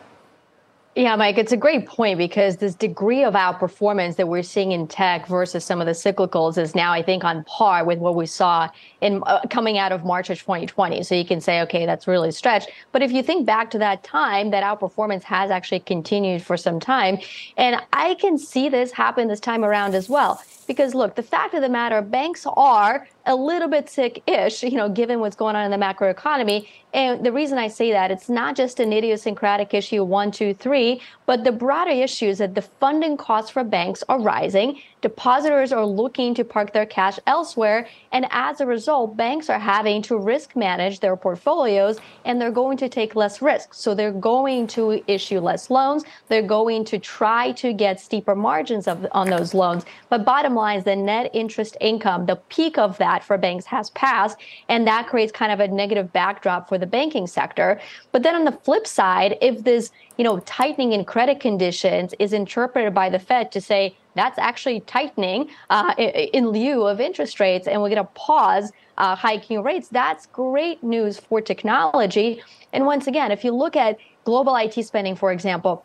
Yeah, 0.96 1.16
Mike, 1.16 1.40
it's 1.40 1.52
a 1.52 1.58
great 1.58 1.88
point 1.88 2.20
because 2.20 2.58
this 2.58 2.76
degree 2.76 3.24
of 3.24 3.34
outperformance 3.34 4.16
that 4.18 4.28
we're 4.28 4.44
seeing 4.44 4.74
in 4.74 4.88
tech 4.88 5.26
versus 5.26 5.66
some 5.66 5.82
of 5.82 5.88
the 5.88 5.94
cyclicals 5.94 6.56
is 6.56 6.76
now, 6.76 6.94
I 6.94 7.02
think, 7.02 7.24
on 7.24 7.44
par 7.46 7.84
with 7.84 7.98
what 7.98 8.14
we 8.14 8.28
saw 8.28 8.70
in 9.02 9.24
uh, 9.26 9.42
coming 9.50 9.80
out 9.80 9.92
of 9.92 10.06
March 10.06 10.30
of 10.30 10.38
2020. 10.38 11.02
So 11.02 11.16
you 11.16 11.26
can 11.26 11.42
say, 11.42 11.62
okay, 11.62 11.88
that's 11.88 12.06
really 12.06 12.30
stretched. 12.30 12.70
But 12.92 13.02
if 13.02 13.12
you 13.12 13.24
think 13.24 13.48
back 13.48 13.72
to 13.72 13.80
that 13.80 14.04
time, 14.04 14.52
that 14.52 14.64
outperformance 14.64 15.24
has 15.24 15.50
actually 15.50 15.80
continued 15.80 16.44
for 16.44 16.58
some 16.58 16.80
time. 16.80 17.18
And 17.58 17.82
I 17.92 18.14
can 18.14 18.38
see 18.38 18.70
this 18.70 18.92
happen 18.92 19.30
this 19.30 19.40
time 19.40 19.66
around 19.66 19.96
as 19.96 20.10
well. 20.10 20.44
Because 20.68 20.94
look, 20.94 21.16
the 21.16 21.24
fact 21.24 21.56
of 21.56 21.64
the 21.64 21.70
matter, 21.70 22.04
banks 22.04 22.46
are 22.56 23.08
a 23.26 23.36
little 23.36 23.68
bit 23.68 23.90
sick-ish, 23.90 24.64
you 24.64 24.78
know, 24.78 24.90
given 24.90 25.20
what's 25.20 25.36
going 25.36 25.56
on 25.56 25.66
in 25.66 25.72
the 25.72 25.86
macroeconomy. 25.86 26.68
And 26.94 27.26
the 27.26 27.32
reason 27.32 27.58
I 27.58 27.70
say 27.70 27.92
that, 27.92 28.12
it's 28.12 28.30
not 28.30 28.56
just 28.56 28.80
an 28.80 28.94
idiosyncratic 28.94 29.74
issue, 29.74 30.04
one, 30.04 30.32
two, 30.32 30.54
three, 30.54 31.02
but 31.26 31.44
the 31.44 31.52
broader 31.52 31.92
issue 31.92 32.28
is 32.28 32.38
that 32.38 32.54
the 32.54 32.62
funding 32.62 33.18
costs 33.18 33.50
for 33.50 33.64
banks 33.64 34.04
are 34.10 34.20
rising. 34.20 34.80
Depositors 35.02 35.72
are 35.72 35.86
looking 35.86 36.34
to 36.36 36.44
park 36.44 36.72
their 36.72 36.86
cash 36.86 37.20
elsewhere. 37.28 37.88
And 38.12 38.28
as 38.30 38.62
a 38.62 38.66
result, 38.66 39.18
banks 39.18 39.50
are 39.50 39.60
having 39.60 40.02
to 40.04 40.18
risk 40.18 40.56
manage 40.56 41.00
their 41.00 41.16
portfolios 41.16 41.98
and 42.26 42.40
they're 42.40 42.52
going 42.52 42.78
to 42.78 42.90
take 42.90 43.16
less 43.16 43.42
risk. 43.42 43.74
So 43.74 43.96
they're 43.96 44.12
going 44.12 44.68
to 44.68 45.04
issue 45.08 45.40
less 45.40 45.70
loans. 45.70 46.04
They're 46.30 46.42
going 46.42 46.86
to 46.86 47.00
try 47.00 47.52
to 47.54 47.74
get 47.74 48.00
steeper 48.00 48.36
margins 48.36 48.88
of, 48.88 49.06
on 49.12 49.30
those 49.30 49.54
loans. 49.54 49.84
But 50.10 50.26
bottom 50.26 50.56
line 50.56 50.78
is 50.78 50.86
the 50.86 50.96
net 50.96 51.32
interest 51.34 51.76
income, 51.82 52.26
the 52.26 52.36
peak 52.36 52.78
of 52.78 52.98
that 53.00 53.13
for 53.22 53.38
banks 53.38 53.66
has 53.66 53.90
passed. 53.90 54.38
And 54.70 54.88
that 54.88 55.08
creates 55.08 55.34
kind 55.34 55.52
of 55.52 55.60
a 55.60 55.68
negative 55.68 56.14
backdrop 56.14 56.70
for 56.70 56.78
the 56.78 56.88
banking 56.88 57.28
sector. 57.28 57.82
But 58.14 58.24
then 58.24 58.34
on 58.34 58.46
the 58.46 58.54
flip 58.54 58.88
side, 58.88 59.38
if 59.42 59.66
this, 59.66 59.92
you 60.18 60.24
know, 60.24 60.40
tightening 60.40 60.94
in 60.94 61.04
credit 61.04 61.42
conditions 61.42 62.14
is 62.20 62.32
interpreted 62.32 62.94
by 62.94 63.10
the 63.10 63.20
Fed 63.20 63.52
to 63.52 63.60
say, 63.60 63.98
that's 64.16 64.38
actually 64.38 64.80
tightening 64.82 65.50
uh, 65.70 65.94
in 65.98 66.50
lieu 66.50 66.86
of 66.86 67.02
interest 67.02 67.40
rates, 67.40 67.68
and 67.68 67.82
we're 67.82 67.90
going 67.90 67.98
to 67.98 68.12
pause 68.14 68.72
uh, 68.98 69.16
hiking 69.16 69.64
rates. 69.64 69.88
That's 69.88 70.28
great 70.28 70.84
news 70.84 71.20
for 71.20 71.42
technology. 71.42 72.42
And 72.74 72.86
once 72.86 73.08
again, 73.08 73.32
if 73.32 73.44
you 73.44 73.52
look 73.52 73.76
at 73.76 73.98
global 74.24 74.56
IT 74.56 74.82
spending, 74.86 75.16
for 75.16 75.32
example, 75.32 75.84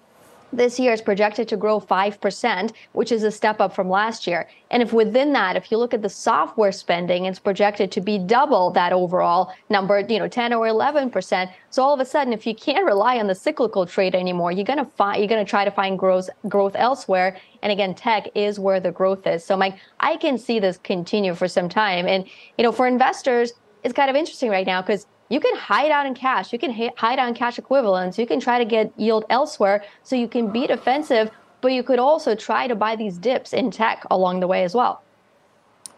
this 0.52 0.78
year 0.78 0.92
is 0.92 1.00
projected 1.00 1.48
to 1.48 1.56
grow 1.56 1.80
5%, 1.80 2.72
which 2.92 3.12
is 3.12 3.22
a 3.22 3.30
step 3.30 3.60
up 3.60 3.74
from 3.74 3.88
last 3.88 4.26
year. 4.26 4.48
And 4.70 4.82
if 4.82 4.92
within 4.92 5.32
that, 5.32 5.56
if 5.56 5.70
you 5.70 5.78
look 5.78 5.94
at 5.94 6.02
the 6.02 6.08
software 6.08 6.72
spending, 6.72 7.26
it's 7.26 7.38
projected 7.38 7.90
to 7.92 8.00
be 8.00 8.18
double 8.18 8.70
that 8.70 8.92
overall 8.92 9.52
number, 9.68 10.00
you 10.00 10.18
know, 10.18 10.28
10 10.28 10.52
or 10.52 10.66
11%. 10.66 11.52
So 11.70 11.82
all 11.82 11.94
of 11.94 12.00
a 12.00 12.04
sudden, 12.04 12.32
if 12.32 12.46
you 12.46 12.54
can't 12.54 12.84
rely 12.84 13.18
on 13.18 13.26
the 13.26 13.34
cyclical 13.34 13.86
trade 13.86 14.14
anymore, 14.14 14.52
you're 14.52 14.64
going 14.64 14.78
to 14.78 14.90
find, 14.96 15.18
you're 15.18 15.28
going 15.28 15.44
to 15.44 15.48
try 15.48 15.64
to 15.64 15.70
find 15.70 15.98
growth, 15.98 16.30
growth 16.48 16.74
elsewhere. 16.76 17.36
And 17.62 17.72
again, 17.72 17.94
tech 17.94 18.28
is 18.34 18.58
where 18.58 18.80
the 18.80 18.92
growth 18.92 19.26
is. 19.26 19.44
So 19.44 19.56
Mike, 19.56 19.78
I 20.00 20.16
can 20.16 20.38
see 20.38 20.58
this 20.58 20.78
continue 20.78 21.34
for 21.34 21.48
some 21.48 21.68
time. 21.68 22.06
And, 22.06 22.26
you 22.56 22.64
know, 22.64 22.72
for 22.72 22.86
investors, 22.86 23.52
it's 23.84 23.94
kind 23.94 24.10
of 24.10 24.16
interesting 24.16 24.50
right 24.50 24.66
now 24.66 24.82
because 24.82 25.06
you 25.28 25.40
can 25.40 25.54
hide 25.56 25.90
out 25.90 26.06
in 26.06 26.14
cash. 26.14 26.52
You 26.52 26.58
can 26.58 26.72
hide 26.96 27.18
out 27.18 27.28
in 27.28 27.34
cash 27.34 27.58
equivalents. 27.58 28.18
You 28.18 28.26
can 28.26 28.40
try 28.40 28.58
to 28.58 28.64
get 28.64 28.92
yield 28.96 29.24
elsewhere 29.30 29.84
so 30.02 30.16
you 30.16 30.28
can 30.28 30.50
be 30.50 30.66
defensive, 30.66 31.30
but 31.60 31.72
you 31.72 31.82
could 31.82 31.98
also 31.98 32.34
try 32.34 32.66
to 32.66 32.74
buy 32.74 32.96
these 32.96 33.18
dips 33.18 33.52
in 33.52 33.70
tech 33.70 34.04
along 34.10 34.40
the 34.40 34.46
way 34.46 34.64
as 34.64 34.74
well. 34.74 35.02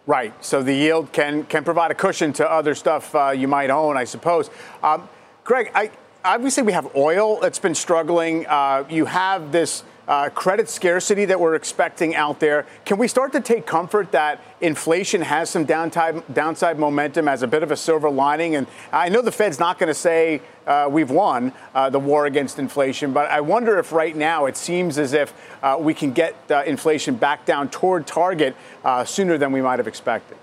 Right. 0.07 0.33
So 0.45 0.63
the 0.63 0.75
yield 0.75 1.13
can 1.13 1.45
can 1.45 1.63
provide 1.63 1.91
a 1.91 1.95
cushion 1.95 2.33
to 2.35 2.51
other 2.51 2.75
stuff 2.75 3.15
uh, 3.15 3.31
you 3.31 3.47
might 3.47 3.71
own, 3.71 3.97
I 3.97 4.05
suppose. 4.05 4.51
Um, 4.83 5.09
Greg, 5.45 5.71
I, 5.75 5.91
obviously 6.25 6.62
we 6.62 6.73
have 6.73 6.95
oil 6.95 7.41
that's 7.41 7.59
been 7.59 7.75
struggling. 7.75 8.47
Uh, 8.47 8.85
you 8.89 9.07
have 9.07 9.53
this 9.53 9.85
uh, 10.09 10.29
credit 10.31 10.69
scarcity 10.69 11.25
that 11.25 11.39
we're 11.39 11.55
expecting 11.55 12.17
out 12.17 12.41
there. 12.41 12.67
Can 12.85 12.99
we 12.99 13.07
start 13.07 13.31
to 13.33 13.41
take 13.41 13.65
comfort 13.65 14.11
that 14.11 14.43
inflation 14.61 15.21
has 15.21 15.49
some 15.49 15.65
downside, 15.65 16.23
downside 16.35 16.81
momentum 16.81 17.29
as 17.29 17.45
a 17.45 17.47
bit 17.47 17.62
of 17.62 17.71
a 17.71 17.77
silver 17.77 18.11
lining? 18.11 18.57
And 18.57 18.67
I 18.93 19.09
know 19.09 19.23
the 19.23 19.31
Fed's 19.31 19.61
not 19.61 19.79
going 19.79 19.87
to 19.87 19.95
say 19.95 20.43
uh, 20.67 20.89
we've 20.91 21.12
won 21.12 21.53
uh, 21.75 21.91
the 21.91 22.00
war 22.00 22.27
against 22.27 22.59
inflation, 22.59 23.12
but 23.12 23.31
I 23.31 23.41
wonder 23.41 23.79
if 23.79 23.93
right 23.93 24.17
now 24.17 24.47
it 24.47 24.57
seems 24.57 24.99
as 24.99 25.12
if 25.12 25.33
uh, 25.62 25.77
we 25.79 25.95
can 25.95 26.11
get 26.12 26.35
uh, 26.50 26.65
inflation 26.67 27.15
back 27.15 27.45
down 27.45 27.69
toward 27.69 28.07
target 28.07 28.57
uh, 28.85 29.05
sooner 29.05 29.39
than 29.39 29.53
we 29.53 29.62
might 29.62 29.79
have 29.79 29.89
expected. 29.89 30.40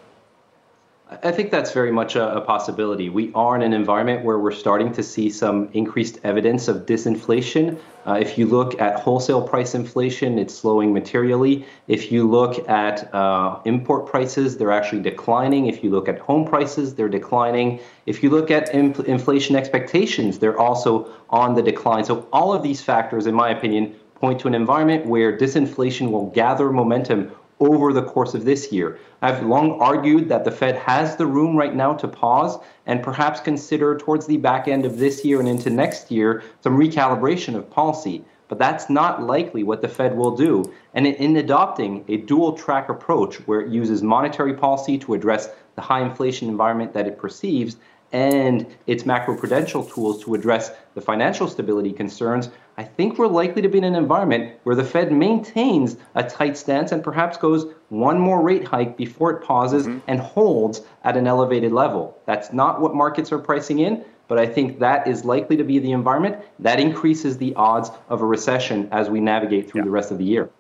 I 1.10 1.32
think 1.32 1.52
that's 1.52 1.72
very 1.72 1.92
much 1.92 2.18
a, 2.18 2.36
a, 2.36 2.42
possibility. 2.42 3.08
We 3.08 3.32
are 3.34 3.56
in 3.56 3.62
an 3.62 3.72
environment 3.72 4.26
where 4.26 4.40
we're 4.40 4.52
starting 4.52 4.92
to 4.92 5.02
see 5.02 5.30
some 5.30 5.70
increased 5.72 6.20
evidence 6.26 6.68
of 6.68 6.86
disinflation. 6.86 7.80
Uh, 8.06 8.16
if 8.16 8.38
you 8.38 8.46
look 8.46 8.82
at 8.82 9.00
wholesale 9.00 9.42
price 9.42 9.74
inflation, 9.74 10.38
it's 10.38 10.54
slowing 10.54 10.94
materially. 10.94 11.66
If 11.88 12.12
you 12.12 12.30
look 12.30 12.68
at 12.68 13.14
uh, 13.16 13.62
import 13.64 14.08
prices, 14.08 14.58
they're 14.58 14.72
actually 14.72 15.02
declining. 15.02 15.68
If 15.68 15.82
you 15.82 15.92
look 15.92 16.10
at 16.10 16.20
home 16.20 16.46
prices, 16.46 16.96
they're 16.96 17.08
declining. 17.08 17.80
If 18.06 18.22
you 18.22 18.30
look 18.30 18.52
at 18.52 18.74
inflation 18.74 19.56
expectations, 19.56 20.40
they're 20.40 20.60
also 20.60 21.10
on 21.30 21.56
the 21.56 21.62
decline. 21.62 22.04
So, 22.04 22.28
all 22.34 22.52
of 22.52 22.64
these 22.64 22.82
factors, 22.82 23.28
in 23.28 23.36
my 23.36 23.50
opinion, 23.50 23.96
point 24.16 24.42
to 24.42 24.48
an 24.50 24.56
environment 24.56 25.06
where 25.06 25.38
disinflation 25.38 26.12
will 26.12 26.32
gather 26.32 26.70
momentum 26.70 27.32
over 27.60 27.94
the 27.94 28.04
course 28.04 28.34
of 28.34 28.46
this 28.46 28.72
year. 28.72 29.00
I've 29.22 29.44
long 29.44 29.80
argued 29.82 30.30
that 30.30 30.46
the 30.46 30.52
Fed 30.52 30.76
has 30.76 31.16
the 31.16 31.26
room 31.26 31.56
right 31.56 31.74
now 31.74 31.94
to 31.96 32.08
pause 32.08 32.60
and 32.86 33.02
perhaps 33.02 33.40
consider 33.40 33.98
towards 33.98 34.28
the 34.28 34.38
back 34.38 34.68
end 34.68 34.86
of 34.86 35.00
this 35.00 35.26
year 35.26 35.40
and 35.40 35.50
into 35.50 35.72
next 35.72 36.12
year 36.12 36.44
some 36.62 36.78
recalibration 36.78 37.56
of 37.56 37.70
policy. 37.70 38.24
But 38.48 38.60
that's 38.60 38.90
not 38.90 39.24
likely 39.24 39.64
what 39.64 39.82
the 39.82 39.88
Fed 39.88 40.16
will 40.16 40.36
do. 40.36 40.72
And 40.94 41.08
in 41.08 41.36
adopting 41.38 42.06
a 42.08 42.18
dual 42.18 42.54
track 42.54 42.90
approach 42.90 43.36
where 43.48 43.62
it 43.62 43.72
uses 43.72 44.04
monetary 44.04 44.54
policy 44.54 44.98
to 45.00 45.16
address 45.16 45.50
the 45.76 45.82
high 45.82 46.02
inflation 46.02 46.48
environment 46.48 46.94
that 46.94 47.08
it 47.08 47.18
perceives 47.18 47.78
and 48.14 48.66
its 48.86 49.04
macroprudential 49.04 49.92
tools 49.92 50.24
to 50.24 50.34
address 50.34 50.72
the 50.94 51.02
financial 51.02 51.48
stability 51.48 51.92
concerns, 51.92 52.50
I 52.80 52.84
think 52.84 53.18
we're 53.18 53.28
likely 53.28 53.64
to 53.64 53.70
be 53.70 53.80
in 53.80 53.84
an 53.84 53.96
environment 53.96 54.54
where 54.64 54.76
the 54.76 54.84
Fed 54.84 55.12
maintains 55.12 55.98
a 56.14 56.24
tight 56.24 56.56
stance 56.56 56.92
and 56.92 57.04
perhaps 57.04 57.36
goes 57.36 57.66
one 57.90 58.20
more 58.20 58.42
rate 58.42 58.68
hike 58.68 58.98
before 58.98 59.32
it 59.32 59.44
pauses 59.44 59.88
mm-hmm. 59.88 60.00
and 60.08 60.20
holds 60.20 60.82
at 61.04 61.18
an 61.18 61.26
elevated 61.26 61.72
level. 61.72 62.16
That's 62.28 62.54
not 62.54 62.80
what 62.80 62.94
markets 62.94 63.32
are 63.32 63.40
pricing 63.40 63.80
in, 63.80 64.06
but 64.28 64.38
I 64.38 64.46
think 64.46 64.78
that 64.80 65.08
is 65.08 65.26
likely 65.26 65.58
to 65.58 65.64
be 65.64 65.80
the 65.80 65.92
environment 65.92 66.38
that 66.60 66.80
increases 66.80 67.40
the 67.40 67.56
odds 67.56 67.90
of 68.10 68.22
a 68.22 68.26
recession 68.26 68.90
as 68.92 69.10
we 69.10 69.22
navigate 69.22 69.72
through 69.72 69.82
yeah. 69.82 69.86
the 69.86 69.92
rest 69.92 70.12
of 70.12 70.20
the 70.20 70.26
year. 70.26 70.52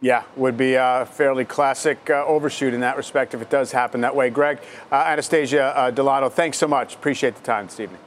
Yeah, 0.00 0.24
would 0.36 0.56
be 0.56 0.74
a 0.74 1.06
fairly 1.10 1.44
classic 1.44 2.08
uh, 2.08 2.24
overshoot 2.26 2.72
in 2.72 2.80
that 2.80 2.96
respect 2.96 3.34
if 3.34 3.42
it 3.42 3.50
does 3.50 3.72
happen 3.72 4.02
that 4.02 4.14
way. 4.14 4.30
Greg, 4.30 4.58
uh, 4.92 4.96
Anastasia 4.96 5.74
uh, 5.76 5.90
Delano, 5.90 6.28
thanks 6.28 6.58
so 6.58 6.68
much. 6.68 6.94
Appreciate 6.94 7.34
the 7.34 7.42
time 7.42 7.66
this 7.66 7.80
evening. 7.80 8.00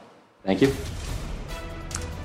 Thank 0.44 0.62
you. 0.62 0.74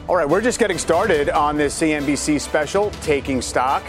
All 0.07 0.15
right, 0.15 0.29
we're 0.29 0.41
just 0.41 0.59
getting 0.59 0.77
started 0.77 1.29
on 1.29 1.57
this 1.57 1.81
CNBC 1.81 2.39
special, 2.39 2.91
Taking 3.01 3.41
Stock. 3.41 3.83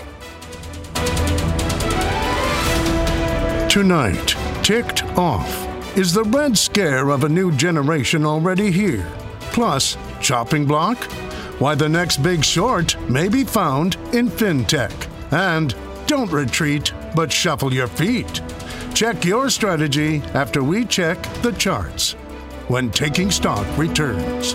Tonight, 3.68 4.34
ticked 4.62 5.04
off. 5.18 5.66
Is 5.94 6.14
the 6.14 6.24
red 6.24 6.56
scare 6.56 7.10
of 7.10 7.24
a 7.24 7.28
new 7.28 7.52
generation 7.52 8.24
already 8.24 8.70
here? 8.70 9.06
Plus, 9.52 9.98
chopping 10.22 10.64
block? 10.64 10.96
Why 11.58 11.74
the 11.74 11.88
next 11.88 12.22
big 12.22 12.42
short 12.42 12.98
may 13.10 13.28
be 13.28 13.44
found 13.44 13.96
in 14.14 14.30
fintech. 14.30 14.94
And 15.32 15.74
don't 16.06 16.32
retreat, 16.32 16.94
but 17.14 17.30
shuffle 17.30 17.74
your 17.74 17.88
feet. 17.88 18.40
Check 18.94 19.22
your 19.26 19.50
strategy 19.50 20.22
after 20.32 20.62
we 20.62 20.86
check 20.86 21.22
the 21.42 21.52
charts 21.52 22.12
when 22.68 22.90
taking 22.90 23.30
stock 23.30 23.66
returns. 23.76 24.54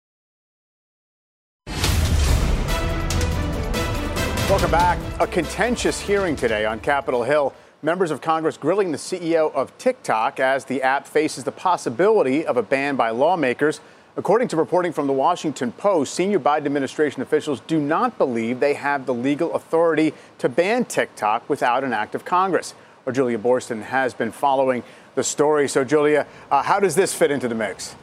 Welcome 4.51 4.71
back. 4.71 4.99
A 5.21 5.25
contentious 5.25 6.01
hearing 6.01 6.35
today 6.35 6.65
on 6.65 6.81
Capitol 6.81 7.23
Hill. 7.23 7.53
Members 7.81 8.11
of 8.11 8.19
Congress 8.19 8.57
grilling 8.57 8.91
the 8.91 8.97
CEO 8.97 9.49
of 9.53 9.75
TikTok 9.77 10.41
as 10.41 10.65
the 10.65 10.81
app 10.81 11.07
faces 11.07 11.45
the 11.45 11.53
possibility 11.53 12.45
of 12.45 12.57
a 12.57 12.61
ban 12.61 12.97
by 12.97 13.11
lawmakers. 13.11 13.79
According 14.17 14.49
to 14.49 14.57
reporting 14.57 14.91
from 14.91 15.07
the 15.07 15.13
Washington 15.13 15.71
Post, 15.71 16.13
senior 16.13 16.37
Biden 16.37 16.65
administration 16.65 17.21
officials 17.21 17.61
do 17.61 17.79
not 17.79 18.17
believe 18.17 18.59
they 18.59 18.73
have 18.73 19.05
the 19.05 19.13
legal 19.13 19.55
authority 19.55 20.13
to 20.39 20.49
ban 20.49 20.83
TikTok 20.83 21.49
without 21.49 21.85
an 21.85 21.93
act 21.93 22.13
of 22.13 22.25
Congress. 22.25 22.73
Or 23.05 23.13
Julia 23.13 23.37
Boorstin 23.37 23.81
has 23.83 24.13
been 24.13 24.33
following 24.33 24.83
the 25.15 25.23
story. 25.23 25.69
So, 25.69 25.85
Julia, 25.85 26.27
uh, 26.51 26.61
how 26.61 26.81
does 26.81 26.95
this 26.95 27.13
fit 27.13 27.31
into 27.31 27.47
the 27.47 27.55
mix? 27.55 27.95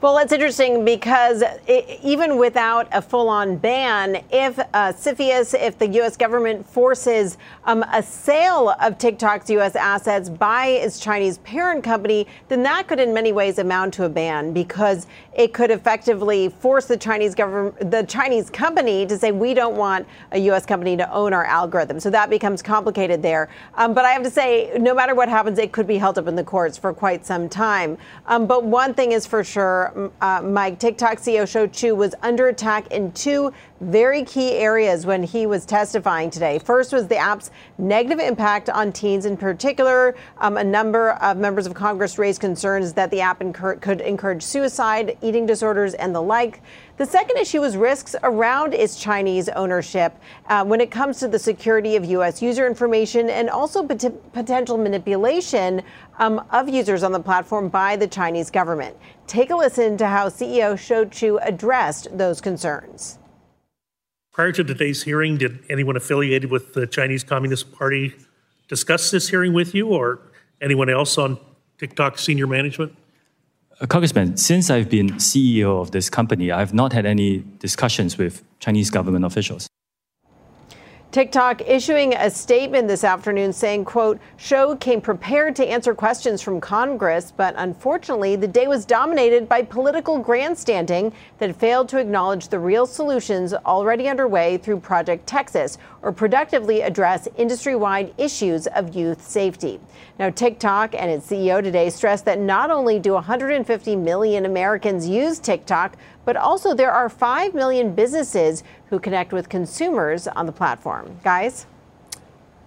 Well, 0.00 0.18
it's 0.18 0.32
interesting 0.32 0.84
because 0.84 1.42
it, 1.66 1.98
even 2.04 2.38
without 2.38 2.86
a 2.92 3.02
full 3.02 3.28
on 3.28 3.56
ban, 3.56 4.22
if 4.30 4.56
uh, 4.56 4.92
CFIUS, 4.92 5.60
if 5.60 5.76
the 5.76 5.88
U.S. 5.88 6.16
government 6.16 6.64
forces 6.64 7.36
um, 7.64 7.82
a 7.92 8.00
sale 8.00 8.76
of 8.80 8.96
TikTok's 8.98 9.50
U.S. 9.50 9.74
assets 9.74 10.28
by 10.28 10.66
its 10.66 11.00
Chinese 11.00 11.38
parent 11.38 11.82
company, 11.82 12.28
then 12.46 12.62
that 12.62 12.86
could 12.86 13.00
in 13.00 13.12
many 13.12 13.32
ways 13.32 13.58
amount 13.58 13.92
to 13.94 14.04
a 14.04 14.08
ban 14.08 14.52
because 14.52 15.08
it 15.38 15.54
could 15.54 15.70
effectively 15.70 16.48
force 16.48 16.86
the 16.86 16.96
Chinese 16.96 17.32
government, 17.32 17.92
the 17.92 18.02
Chinese 18.02 18.50
company 18.50 19.06
to 19.06 19.16
say, 19.16 19.30
we 19.30 19.54
don't 19.54 19.76
want 19.76 20.04
a 20.32 20.38
U.S. 20.40 20.66
company 20.66 20.96
to 20.96 21.10
own 21.12 21.32
our 21.32 21.44
algorithm. 21.44 22.00
So 22.00 22.10
that 22.10 22.28
becomes 22.28 22.60
complicated 22.60 23.22
there. 23.22 23.48
Um, 23.76 23.94
but 23.94 24.04
I 24.04 24.10
have 24.10 24.24
to 24.24 24.30
say, 24.30 24.72
no 24.80 24.92
matter 24.92 25.14
what 25.14 25.28
happens, 25.28 25.60
it 25.60 25.70
could 25.70 25.86
be 25.86 25.96
held 25.96 26.18
up 26.18 26.26
in 26.26 26.34
the 26.34 26.42
courts 26.42 26.76
for 26.76 26.92
quite 26.92 27.24
some 27.24 27.48
time. 27.48 27.96
Um, 28.26 28.48
but 28.48 28.64
one 28.64 28.92
thing 28.94 29.12
is 29.12 29.26
for 29.26 29.44
sure 29.44 30.10
uh, 30.20 30.42
Mike, 30.42 30.80
TikTok 30.80 31.18
CEO 31.18 31.48
Shou 31.48 31.68
Chew 31.68 31.94
was 31.94 32.16
under 32.22 32.48
attack 32.48 32.88
in 32.88 33.12
two 33.12 33.52
very 33.80 34.24
key 34.24 34.52
areas 34.52 35.06
when 35.06 35.22
he 35.22 35.46
was 35.46 35.64
testifying 35.64 36.30
today. 36.30 36.58
First 36.58 36.92
was 36.92 37.06
the 37.06 37.16
app's 37.16 37.50
negative 37.78 38.18
impact 38.18 38.68
on 38.68 38.92
teens 38.92 39.24
in 39.24 39.36
particular. 39.36 40.16
Um, 40.38 40.56
a 40.56 40.64
number 40.64 41.10
of 41.10 41.36
members 41.36 41.66
of 41.66 41.74
Congress 41.74 42.18
raised 42.18 42.40
concerns 42.40 42.92
that 42.94 43.10
the 43.10 43.20
app 43.20 43.40
incur- 43.40 43.76
could 43.76 44.00
encourage 44.00 44.42
suicide, 44.42 45.16
eating 45.22 45.46
disorders, 45.46 45.94
and 45.94 46.14
the 46.14 46.20
like. 46.20 46.60
The 46.96 47.06
second 47.06 47.36
issue 47.36 47.60
was 47.60 47.76
risks 47.76 48.16
around 48.24 48.74
its 48.74 49.00
Chinese 49.00 49.48
ownership 49.50 50.16
uh, 50.48 50.64
when 50.64 50.80
it 50.80 50.90
comes 50.90 51.20
to 51.20 51.28
the 51.28 51.38
security 51.38 51.94
of 51.94 52.04
U.S. 52.06 52.42
user 52.42 52.66
information 52.66 53.30
and 53.30 53.48
also 53.48 53.86
pot- 53.86 54.32
potential 54.32 54.76
manipulation 54.76 55.82
um, 56.18 56.44
of 56.50 56.68
users 56.68 57.04
on 57.04 57.12
the 57.12 57.20
platform 57.20 57.68
by 57.68 57.94
the 57.94 58.08
Chinese 58.08 58.50
government. 58.50 58.96
Take 59.28 59.50
a 59.50 59.56
listen 59.56 59.96
to 59.98 60.08
how 60.08 60.28
CEO 60.28 60.76
Shou 60.76 61.06
Chew 61.06 61.38
addressed 61.38 62.08
those 62.18 62.40
concerns. 62.40 63.17
Prior 64.38 64.52
to 64.52 64.62
today's 64.62 65.02
hearing, 65.02 65.36
did 65.36 65.64
anyone 65.68 65.96
affiliated 65.96 66.48
with 66.48 66.72
the 66.72 66.86
Chinese 66.86 67.24
Communist 67.24 67.72
Party 67.72 68.14
discuss 68.68 69.10
this 69.10 69.28
hearing 69.28 69.52
with 69.52 69.74
you 69.74 69.88
or 69.88 70.20
anyone 70.60 70.88
else 70.88 71.18
on 71.18 71.40
TikTok 71.76 72.18
senior 72.18 72.46
management? 72.46 72.94
Uh, 73.80 73.86
Congressman, 73.86 74.36
since 74.36 74.70
I've 74.70 74.88
been 74.88 75.14
CEO 75.14 75.80
of 75.80 75.90
this 75.90 76.08
company, 76.08 76.52
I've 76.52 76.72
not 76.72 76.92
had 76.92 77.04
any 77.04 77.42
discussions 77.58 78.16
with 78.16 78.44
Chinese 78.60 78.90
government 78.90 79.24
officials. 79.24 79.67
TikTok 81.10 81.62
issuing 81.66 82.12
a 82.12 82.28
statement 82.28 82.86
this 82.86 83.02
afternoon 83.02 83.50
saying, 83.54 83.86
quote, 83.86 84.20
Shou 84.36 84.76
came 84.76 85.00
prepared 85.00 85.56
to 85.56 85.66
answer 85.66 85.94
questions 85.94 86.42
from 86.42 86.60
Congress, 86.60 87.32
but 87.34 87.54
unfortunately 87.56 88.36
the 88.36 88.46
day 88.46 88.66
was 88.68 88.84
dominated 88.84 89.48
by 89.48 89.62
political 89.62 90.18
grandstanding 90.18 91.10
that 91.38 91.56
failed 91.56 91.88
to 91.88 91.98
acknowledge 91.98 92.48
the 92.48 92.58
real 92.58 92.84
solutions 92.84 93.54
already 93.54 94.06
underway 94.06 94.58
through 94.58 94.80
Project 94.80 95.26
Texas 95.26 95.78
or 96.02 96.12
productively 96.12 96.82
address 96.82 97.26
industry-wide 97.38 98.12
issues 98.18 98.66
of 98.66 98.94
youth 98.94 99.26
safety. 99.26 99.80
Now, 100.18 100.28
TikTok 100.28 100.94
and 100.94 101.10
its 101.10 101.30
CEO 101.30 101.62
today 101.62 101.88
stressed 101.88 102.26
that 102.26 102.38
not 102.38 102.70
only 102.70 102.98
do 102.98 103.14
150 103.14 103.96
million 103.96 104.44
Americans 104.44 105.08
use 105.08 105.38
TikTok, 105.38 105.96
but 106.28 106.36
also 106.36 106.74
there 106.74 106.92
are 106.92 107.08
5 107.08 107.54
million 107.54 107.94
businesses 107.94 108.62
who 108.90 108.98
connect 108.98 109.32
with 109.32 109.48
consumers 109.48 110.28
on 110.28 110.44
the 110.44 110.52
platform. 110.52 111.18
Guys? 111.24 111.64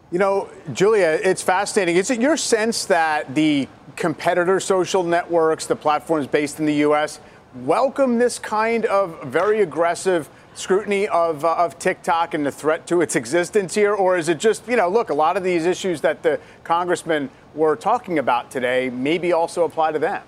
You 0.10 0.18
know, 0.18 0.50
Julia, 0.74 1.20
it's 1.24 1.44
fascinating. 1.44 1.96
Is 1.96 2.10
it 2.10 2.20
your 2.20 2.38
sense 2.38 2.86
that 2.86 3.36
the 3.36 3.68
competitor 3.96 4.60
social 4.60 5.04
networks, 5.04 5.68
the 5.68 5.76
platforms 5.76 6.26
based 6.26 6.60
in 6.60 6.66
the 6.66 6.74
U.S., 6.88 7.20
welcome 7.54 8.18
this 8.18 8.40
kind 8.40 8.88
of 8.88 9.22
very 9.26 9.62
aggressive 9.62 10.28
scrutiny 10.56 11.08
of, 11.10 11.46
uh, 11.46 11.54
of 11.54 11.78
TikTok 11.78 12.34
and 12.34 12.44
the 12.44 12.52
threat 12.52 12.88
to 12.88 13.02
its 13.02 13.16
existence 13.16 13.76
here? 13.76 13.94
Or 13.94 14.18
is 14.18 14.28
it 14.28 14.40
just, 14.40 14.68
you 14.68 14.76
know, 14.76 14.90
look, 14.90 15.12
a 15.12 15.14
lot 15.14 15.38
of 15.38 15.44
these 15.44 15.68
issues 15.68 16.02
that 16.02 16.24
the 16.24 16.40
congressmen 16.64 17.30
were 17.54 17.76
talking 17.76 18.18
about 18.18 18.50
today 18.50 18.90
maybe 18.90 19.34
also 19.34 19.66
apply 19.66 19.92
to 19.92 20.00
them? 20.00 20.24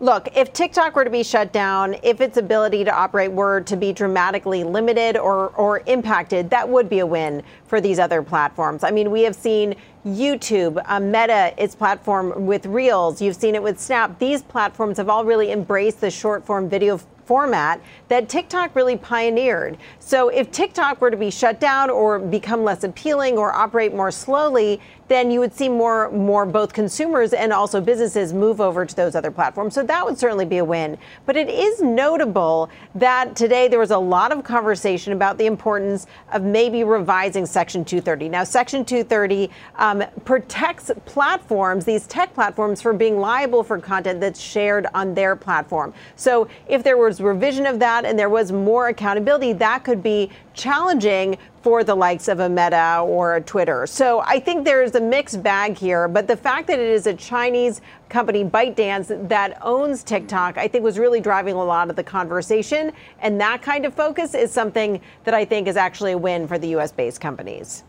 Look, 0.00 0.28
if 0.36 0.52
TikTok 0.52 0.94
were 0.94 1.02
to 1.02 1.10
be 1.10 1.24
shut 1.24 1.52
down, 1.52 1.96
if 2.04 2.20
its 2.20 2.36
ability 2.36 2.84
to 2.84 2.94
operate 2.94 3.32
were 3.32 3.62
to 3.62 3.76
be 3.76 3.92
dramatically 3.92 4.62
limited 4.62 5.16
or, 5.16 5.48
or 5.56 5.82
impacted, 5.86 6.50
that 6.50 6.68
would 6.68 6.88
be 6.88 7.00
a 7.00 7.06
win 7.06 7.42
for 7.66 7.80
these 7.80 7.98
other 7.98 8.22
platforms. 8.22 8.84
I 8.84 8.92
mean, 8.92 9.10
we 9.10 9.22
have 9.22 9.34
seen 9.34 9.74
YouTube, 10.06 10.80
uh, 10.86 11.00
Meta, 11.00 11.52
its 11.58 11.74
platform 11.74 12.46
with 12.46 12.64
Reels. 12.66 13.20
You've 13.20 13.34
seen 13.34 13.56
it 13.56 13.62
with 13.62 13.80
Snap. 13.80 14.20
These 14.20 14.42
platforms 14.42 14.98
have 14.98 15.08
all 15.08 15.24
really 15.24 15.50
embraced 15.50 16.00
the 16.00 16.12
short 16.12 16.46
form 16.46 16.68
video 16.68 17.00
format 17.28 17.78
that 18.08 18.26
TikTok 18.26 18.74
really 18.74 18.96
pioneered. 18.96 19.76
So 19.98 20.30
if 20.30 20.50
TikTok 20.50 21.00
were 21.00 21.10
to 21.10 21.16
be 21.16 21.30
shut 21.30 21.60
down 21.60 21.90
or 21.90 22.18
become 22.18 22.64
less 22.64 22.84
appealing 22.84 23.36
or 23.36 23.52
operate 23.52 23.94
more 23.94 24.10
slowly, 24.10 24.80
then 25.08 25.30
you 25.30 25.40
would 25.40 25.54
see 25.54 25.68
more, 25.68 26.10
more 26.10 26.46
both 26.46 26.72
consumers 26.72 27.32
and 27.32 27.52
also 27.52 27.80
businesses 27.80 28.32
move 28.32 28.60
over 28.60 28.86
to 28.86 28.94
those 28.94 29.14
other 29.14 29.30
platforms. 29.30 29.74
So 29.74 29.82
that 29.82 30.04
would 30.04 30.18
certainly 30.18 30.44
be 30.44 30.58
a 30.58 30.64
win. 30.64 30.98
But 31.26 31.36
it 31.36 31.48
is 31.48 31.80
notable 31.80 32.70
that 32.94 33.34
today 33.34 33.68
there 33.68 33.78
was 33.78 33.90
a 33.90 33.98
lot 33.98 34.32
of 34.32 34.44
conversation 34.44 35.12
about 35.12 35.38
the 35.38 35.46
importance 35.46 36.06
of 36.32 36.42
maybe 36.42 36.84
revising 36.84 37.46
Section 37.46 37.84
230. 37.84 38.28
Now, 38.28 38.44
Section 38.44 38.84
230 38.84 39.50
um, 39.76 40.04
protects 40.24 40.90
platforms, 41.06 41.84
these 41.84 42.06
tech 42.06 42.34
platforms, 42.34 42.82
for 42.82 42.92
being 42.92 43.18
liable 43.18 43.62
for 43.62 43.78
content 43.78 44.20
that's 44.20 44.40
shared 44.40 44.86
on 44.94 45.14
their 45.14 45.34
platform. 45.34 45.94
So 46.16 46.48
if 46.68 46.84
there 46.84 46.96
was 46.96 47.20
revision 47.20 47.66
of 47.66 47.78
that 47.78 48.04
and 48.04 48.18
there 48.18 48.28
was 48.28 48.52
more 48.52 48.88
accountability, 48.88 49.54
that 49.54 49.84
could 49.84 50.02
be 50.02 50.30
challenging 50.58 51.38
for 51.62 51.84
the 51.84 51.94
likes 51.94 52.28
of 52.28 52.40
a 52.40 52.48
Meta 52.48 53.00
or 53.00 53.36
a 53.36 53.40
Twitter. 53.40 53.86
So 53.86 54.20
I 54.20 54.40
think 54.40 54.64
there's 54.64 54.94
a 54.94 55.00
mixed 55.00 55.42
bag 55.42 55.76
here, 55.76 56.08
but 56.08 56.26
the 56.26 56.36
fact 56.36 56.66
that 56.66 56.78
it 56.78 56.88
is 56.88 57.06
a 57.06 57.14
Chinese 57.14 57.80
company, 58.08 58.44
ByteDance, 58.44 59.28
that 59.28 59.58
owns 59.62 60.02
TikTok, 60.02 60.58
I 60.58 60.68
think 60.68 60.84
was 60.84 60.98
really 60.98 61.20
driving 61.20 61.54
a 61.54 61.64
lot 61.64 61.88
of 61.88 61.96
the 61.96 62.04
conversation. 62.04 62.92
And 63.20 63.40
that 63.40 63.62
kind 63.62 63.86
of 63.86 63.94
focus 63.94 64.34
is 64.34 64.50
something 64.50 65.00
that 65.24 65.34
I 65.34 65.44
think 65.44 65.68
is 65.68 65.76
actually 65.76 66.12
a 66.12 66.18
win 66.18 66.46
for 66.46 66.58
the 66.58 66.68
US 66.76 66.92
based 66.92 67.20
companies. 67.20 67.84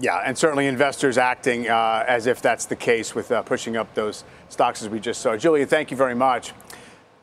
Yeah, 0.00 0.22
and 0.24 0.38
certainly 0.38 0.66
investors 0.66 1.18
acting 1.18 1.68
uh, 1.68 2.04
as 2.06 2.26
if 2.26 2.40
that's 2.40 2.66
the 2.66 2.76
case 2.76 3.16
with 3.16 3.32
uh, 3.32 3.42
pushing 3.42 3.76
up 3.76 3.92
those 3.94 4.22
stocks 4.48 4.82
as 4.82 4.88
we 4.88 5.00
just 5.00 5.20
saw. 5.20 5.36
Julia, 5.36 5.66
thank 5.66 5.90
you 5.90 5.96
very 5.96 6.14
much. 6.14 6.52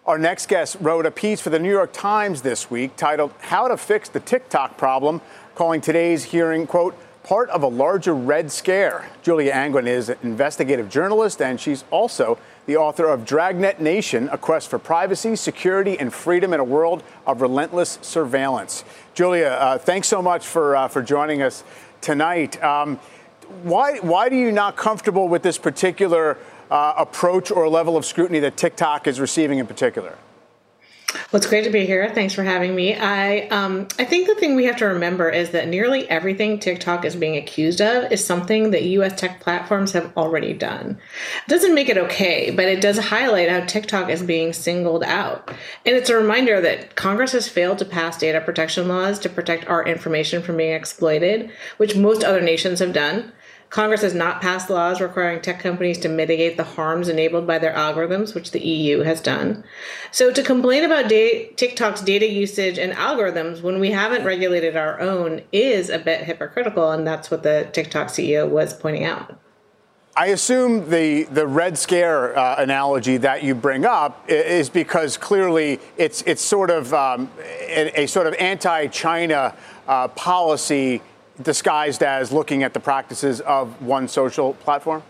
Our 0.06 0.20
next 0.20 0.50
guest 0.50 0.78
wrote 0.82 1.08
a 1.08 1.12
piece 1.12 1.42
for 1.42 1.50
the 1.50 1.58
New 1.58 1.72
York 1.72 1.92
Times 1.92 2.44
this 2.44 2.70
week 2.70 2.96
titled 2.96 3.34
How 3.40 3.68
to 3.68 3.76
Fix 3.76 4.08
the 4.08 4.20
TikTok 4.20 4.78
Problem, 4.78 5.20
calling 5.56 5.82
today's 5.82 6.26
hearing, 6.26 6.68
quote, 6.68 6.96
part 7.24 7.50
of 7.50 7.64
a 7.64 7.68
larger 7.68 8.14
red 8.14 8.52
scare. 8.52 9.10
Julia 9.24 9.52
Angwin 9.52 9.88
is 9.88 10.10
an 10.10 10.20
investigative 10.22 10.90
journalist, 10.90 11.42
and 11.42 11.60
she's 11.60 11.84
also 11.90 12.38
the 12.68 12.78
author 12.78 13.08
of 13.08 13.26
Dragnet 13.26 13.82
Nation, 13.82 14.30
A 14.32 14.38
Quest 14.38 14.70
for 14.70 14.78
Privacy, 14.78 15.36
Security, 15.36 15.98
and 15.98 16.14
Freedom 16.14 16.54
in 16.54 16.60
a 16.60 16.64
World 16.64 17.02
of 17.26 17.42
Relentless 17.42 17.98
Surveillance. 18.04 18.84
Julia, 19.16 19.58
uh, 19.60 19.80
thanks 19.80 20.08
so 20.08 20.22
much 20.22 20.46
for, 20.46 20.76
uh, 20.76 20.88
for 20.88 21.02
joining 21.02 21.42
us 21.42 21.64
tonight. 22.02 22.64
Um, 22.64 23.00
why, 23.64 23.98
why 24.00 24.28
are 24.28 24.34
you 24.34 24.52
not 24.52 24.76
comfortable 24.76 25.28
with 25.28 25.42
this 25.42 25.58
particular 25.58 26.38
uh, 26.72 26.94
approach 26.98 27.52
or 27.52 27.68
level 27.70 27.98
of 27.98 28.06
scrutiny 28.06 28.40
that 28.40 28.58
TikTok 28.58 29.08
is 29.08 29.20
receiving 29.20 29.60
in 29.60 29.68
particular? 29.68 30.18
Well, 31.32 31.38
it's 31.38 31.48
great 31.48 31.64
to 31.64 31.70
be 31.70 31.86
here. 31.86 32.10
Thanks 32.14 32.34
for 32.34 32.44
having 32.44 32.76
me. 32.76 32.96
I 32.96 33.48
um, 33.48 33.88
I 33.98 34.06
think 34.06 34.28
the 34.28 34.36
thing 34.36 34.56
we 34.56 34.66
have 34.66 34.78
to 34.78 34.86
remember 34.86 35.30
is 35.30 35.52
that 35.52 35.68
nearly 35.68 36.10
everything 36.10 36.60
TikTok 36.60 37.06
is 37.06 37.16
being 37.16 37.38
accused 37.38 37.82
of 37.82 38.12
is 38.12 38.26
something 38.26 38.72
that 38.72 38.84
U.S. 38.84 39.20
tech 39.20 39.40
platforms 39.40 39.94
have 39.94 40.16
already 40.18 40.54
done. 40.54 40.98
It 41.46 41.50
doesn't 41.50 41.74
make 41.74 41.90
it 41.90 41.98
okay, 41.98 42.52
but 42.52 42.66
it 42.66 42.82
does 42.82 42.98
highlight 42.98 43.50
how 43.50 43.62
TikTok 43.62 44.10
is 44.10 44.24
being 44.24 44.54
singled 44.54 45.04
out. 45.04 45.50
And 45.86 45.96
it's 45.96 46.10
a 46.10 46.18
reminder 46.18 46.60
that 46.62 46.96
Congress 46.96 47.32
has 47.32 47.48
failed 47.48 47.78
to 47.80 47.86
pass 47.86 48.18
data 48.18 48.42
protection 48.42 48.88
laws 48.88 49.18
to 49.20 49.30
protect 49.30 49.68
our 49.68 49.86
information 49.86 50.42
from 50.42 50.58
being 50.58 50.74
exploited, 50.74 51.50
which 51.78 51.96
most 51.96 52.24
other 52.24 52.42
nations 52.42 52.80
have 52.80 52.94
done. 52.94 53.32
Congress 53.76 54.04
has 54.04 54.14
not 54.14 54.42
passed 54.42 54.70
laws 54.70 55.02
requiring 55.02 55.42
tech 55.42 55.60
companies 55.60 55.98
to 55.98 56.08
mitigate 56.08 56.56
the 56.56 56.64
harms 56.64 57.10
enabled 57.10 57.46
by 57.46 57.60
their 57.60 57.74
algorithms, 57.74 58.34
which 58.34 58.52
the 58.52 58.66
EU 58.66 59.00
has 59.00 59.20
done. 59.20 59.66
So, 60.12 60.32
to 60.32 60.42
complain 60.42 60.86
about 60.86 61.10
da- 61.10 61.52
TikTok's 61.58 62.00
data 62.00 62.26
usage 62.26 62.80
and 62.80 62.94
algorithms 62.94 63.62
when 63.62 63.82
we 63.82 63.92
haven't 63.92 64.24
regulated 64.24 64.78
our 64.78 65.02
own 65.02 65.42
is 65.52 65.90
a 65.90 66.00
bit 66.00 66.24
hypocritical, 66.24 66.90
and 66.90 67.06
that's 67.06 67.30
what 67.30 67.44
the 67.44 67.68
TikTok 67.74 68.08
CEO 68.08 68.48
was 68.48 68.74
pointing 68.74 69.04
out. 69.04 69.38
I 70.16 70.28
assume 70.28 70.90
the, 70.90 71.24
the 71.24 71.46
Red 71.46 71.78
Scare 71.78 72.40
uh, 72.40 72.56
analogy 72.58 73.18
that 73.18 73.44
you 73.44 73.56
bring 73.56 73.84
up 73.84 74.24
is 74.30 74.70
because 74.70 75.18
clearly 75.18 75.82
it's, 75.98 76.22
it's 76.22 76.42
sort 76.42 76.70
of 76.70 76.94
um, 76.94 77.30
a, 77.40 78.04
a, 78.04 78.06
sort 78.06 78.26
of 78.26 78.36
anti 78.36 78.88
China 78.88 79.54
uh, 79.86 80.08
policy 80.08 81.02
disguised 81.42 82.04
as 82.04 82.32
looking 82.32 82.64
at 82.64 82.74
the 82.74 82.80
practices 82.80 83.42
of 83.42 83.82
one 83.82 84.08
social 84.08 84.54
platform? 84.56 85.04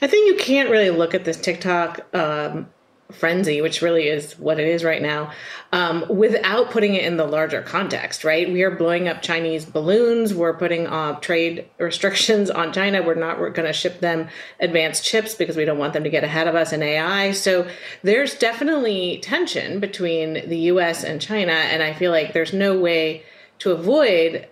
I 0.00 0.06
think 0.06 0.26
you 0.26 0.36
can't 0.36 0.70
really 0.70 0.90
look 0.90 1.14
at 1.14 1.24
this 1.24 1.36
TikTok 1.36 2.00
um, 2.14 2.68
frenzy, 3.12 3.60
which 3.60 3.82
really 3.82 4.08
is 4.08 4.38
what 4.38 4.58
it 4.58 4.66
is 4.66 4.84
right 4.84 5.02
now, 5.02 5.30
um, 5.72 6.04
without 6.08 6.70
putting 6.70 6.94
it 6.94 7.04
in 7.04 7.16
the 7.16 7.26
larger 7.26 7.62
context, 7.62 8.24
right? 8.24 8.50
We 8.50 8.62
are 8.62 8.70
blowing 8.70 9.08
up 9.08 9.22
Chinese 9.22 9.64
balloons. 9.64 10.34
We're 10.34 10.56
putting 10.56 10.86
uh, 10.86 11.18
trade 11.20 11.68
restrictions 11.78 12.50
on 12.50 12.72
China. 12.72 13.02
We're 13.02 13.14
not 13.14 13.36
going 13.38 13.66
to 13.66 13.72
ship 13.72 14.00
them 14.00 14.28
advanced 14.60 15.04
chips 15.04 15.34
because 15.34 15.56
we 15.56 15.64
don't 15.64 15.78
want 15.78 15.92
them 15.92 16.04
to 16.04 16.10
get 16.10 16.24
ahead 16.24 16.48
of 16.48 16.54
us 16.54 16.72
in 16.72 16.82
AI. 16.82 17.32
So 17.32 17.68
there's 18.02 18.34
definitely 18.34 19.18
tension 19.22 19.78
between 19.78 20.48
the 20.48 20.58
US 20.58 21.04
and 21.04 21.20
China. 21.20 21.52
And 21.52 21.82
I 21.82 21.92
feel 21.92 22.10
like 22.10 22.32
there's 22.32 22.52
no 22.52 22.78
way 22.78 23.24
to 23.58 23.70
avoid 23.70 24.48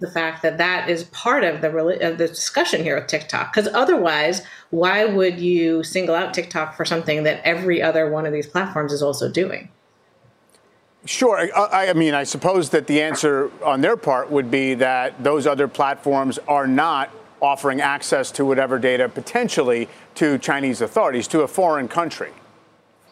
the 0.00 0.10
fact 0.10 0.42
that 0.42 0.58
that 0.58 0.88
is 0.88 1.04
part 1.04 1.44
of 1.44 1.60
the 1.60 1.68
of 2.06 2.18
the 2.18 2.28
discussion 2.28 2.82
here 2.82 2.96
with 2.96 3.06
TikTok. 3.06 3.52
Because 3.52 3.72
otherwise, 3.72 4.42
why 4.70 5.04
would 5.04 5.38
you 5.38 5.82
single 5.82 6.14
out 6.14 6.34
TikTok 6.34 6.76
for 6.76 6.84
something 6.84 7.22
that 7.24 7.40
every 7.44 7.82
other 7.82 8.10
one 8.10 8.26
of 8.26 8.32
these 8.32 8.46
platforms 8.46 8.92
is 8.92 9.02
also 9.02 9.30
doing? 9.30 9.68
Sure. 11.04 11.48
I, 11.56 11.88
I, 11.88 11.92
mean, 11.94 12.12
I 12.12 12.24
suppose 12.24 12.70
that 12.70 12.86
the 12.86 13.00
answer 13.00 13.50
on 13.64 13.80
their 13.80 13.96
part 13.96 14.30
would 14.30 14.50
be 14.50 14.74
that 14.74 15.22
those 15.22 15.46
other 15.46 15.66
platforms 15.66 16.38
are 16.46 16.66
not 16.66 17.10
offering 17.40 17.80
access 17.80 18.30
to 18.32 18.44
whatever 18.44 18.78
data 18.78 19.08
potentially 19.08 19.88
to 20.16 20.38
Chinese 20.38 20.80
authorities, 20.80 21.28
to 21.28 21.40
a 21.40 21.48
foreign 21.48 21.88
country. 21.88 22.32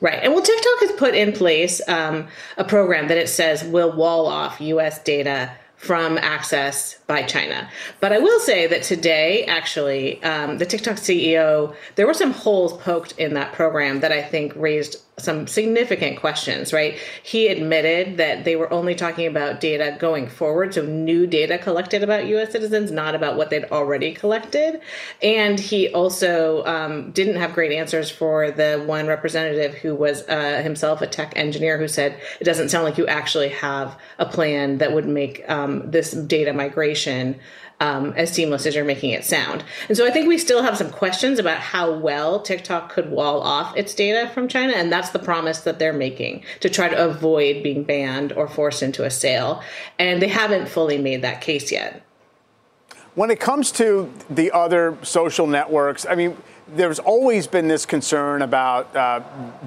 Right. 0.01 0.19
And 0.23 0.35
well, 0.35 0.43
TikTok 0.43 0.81
has 0.81 0.93
put 0.93 1.15
in 1.15 1.33
place 1.33 1.81
um, 1.89 2.29
a 2.59 2.65
program 2.65 3.09
that 3.09 3.17
it 3.17 3.29
says 3.29 3.65
will 3.65 3.93
wall 3.93 4.27
off 4.27 4.61
U.S. 4.61 5.03
data 5.03 5.53
from 5.77 6.19
access 6.19 6.99
by 7.07 7.23
China. 7.23 7.69
But 8.01 8.13
I 8.13 8.19
will 8.19 8.41
say 8.41 8.67
that 8.67 8.83
today, 8.83 9.45
actually, 9.45 10.23
um, 10.23 10.59
the 10.59 10.67
TikTok 10.67 10.97
CEO, 10.97 11.75
there 11.95 12.07
were 12.07 12.15
some 12.15 12.33
holes 12.33 12.73
poked 12.79 13.13
in 13.19 13.35
that 13.35 13.53
program 13.53 14.01
that 14.01 14.13
I 14.13 14.23
think 14.23 14.55
raised 14.57 14.97
some 15.19 15.47
significant 15.47 16.19
questions, 16.21 16.75
right? 16.75 16.99
He 17.23 17.49
admitted 17.49 18.19
that 18.19 18.45
they 18.45 18.55
were 18.55 18.71
only 18.71 18.95
talking 18.95 19.27
about 19.27 19.61
data 19.61 19.97
going 19.99 20.29
forward, 20.29 20.75
so 20.75 20.83
new 20.85 21.27
data 21.27 21.57
collected 21.57 22.03
about 22.03 22.27
US 22.27 22.53
citizens, 22.53 22.91
not 22.91 23.15
about 23.15 23.39
what 23.39 23.49
they'd 23.49 23.65
already 23.65 24.13
collected. 24.13 24.79
And 25.23 25.59
he 25.59 25.89
also 25.89 26.63
um, 26.67 27.13
didn't 27.13 27.37
have 27.37 27.55
great 27.55 27.73
answers 27.73 28.11
for 28.11 28.51
the 28.51 28.85
one 28.87 29.07
representative 29.07 29.73
who 29.75 29.95
was 29.95 30.23
uh, 30.29 30.61
himself 30.63 31.01
a 31.01 31.07
tech 31.07 31.33
engineer 31.35 31.79
who 31.79 31.89
said, 31.89 32.21
it 32.39 32.45
doesn't 32.45 32.69
sound 32.69 32.85
like 32.85 32.99
you 32.99 33.07
actually 33.07 33.49
have 33.49 33.99
a 34.19 34.27
plan 34.27 34.79
that 34.79 34.93
would 34.93 35.09
make 35.09 35.49
um, 35.49 35.91
this 35.91 36.11
data 36.11 36.53
migration 36.53 37.41
um, 37.81 38.13
as 38.17 38.33
seamless 38.33 38.67
as 38.67 38.75
you're 38.75 38.85
making 38.85 39.11
it 39.11 39.25
sound. 39.25 39.65
And 39.89 39.97
so 39.97 40.07
I 40.07 40.11
think 40.11 40.29
we 40.29 40.39
still 40.39 40.63
have 40.63 40.77
some 40.77 40.91
questions 40.91 41.39
about 41.39 41.59
how 41.59 41.93
well 41.93 42.41
TikTok 42.41 42.91
could 42.91 43.11
wall 43.11 43.41
off 43.43 43.77
its 43.77 43.95
data 43.95 44.31
from 44.33 44.49
China. 44.49 44.73
And 44.73 44.91
that's 44.91 45.11
the 45.11 45.19
promise 45.19 45.61
that 45.61 45.79
they're 45.79 45.93
making 45.93 46.45
to 46.61 46.71
try 46.71 46.89
to 46.89 47.05
avoid 47.05 47.63
being 47.63 47.85
banned 47.85 48.33
or 48.33 48.49
forced 48.49 48.83
into 48.83 49.05
a 49.05 49.11
sale. 49.11 49.63
And 49.99 50.23
they 50.23 50.29
haven't 50.29 50.69
fully 50.69 50.99
made 50.99 51.23
that 51.23 51.41
case 51.41 51.71
yet. 51.71 52.03
When 53.15 53.31
it 53.31 53.41
comes 53.41 53.73
to 53.73 54.13
the 54.29 54.53
other 54.53 54.99
social 55.03 55.47
networks, 55.47 56.05
I 56.05 56.15
mean, 56.15 56.37
there's 56.69 56.99
always 56.99 57.47
been 57.47 57.69
this 57.69 57.87
concern 57.87 58.43
about 58.43 58.95
uh, 58.97 59.21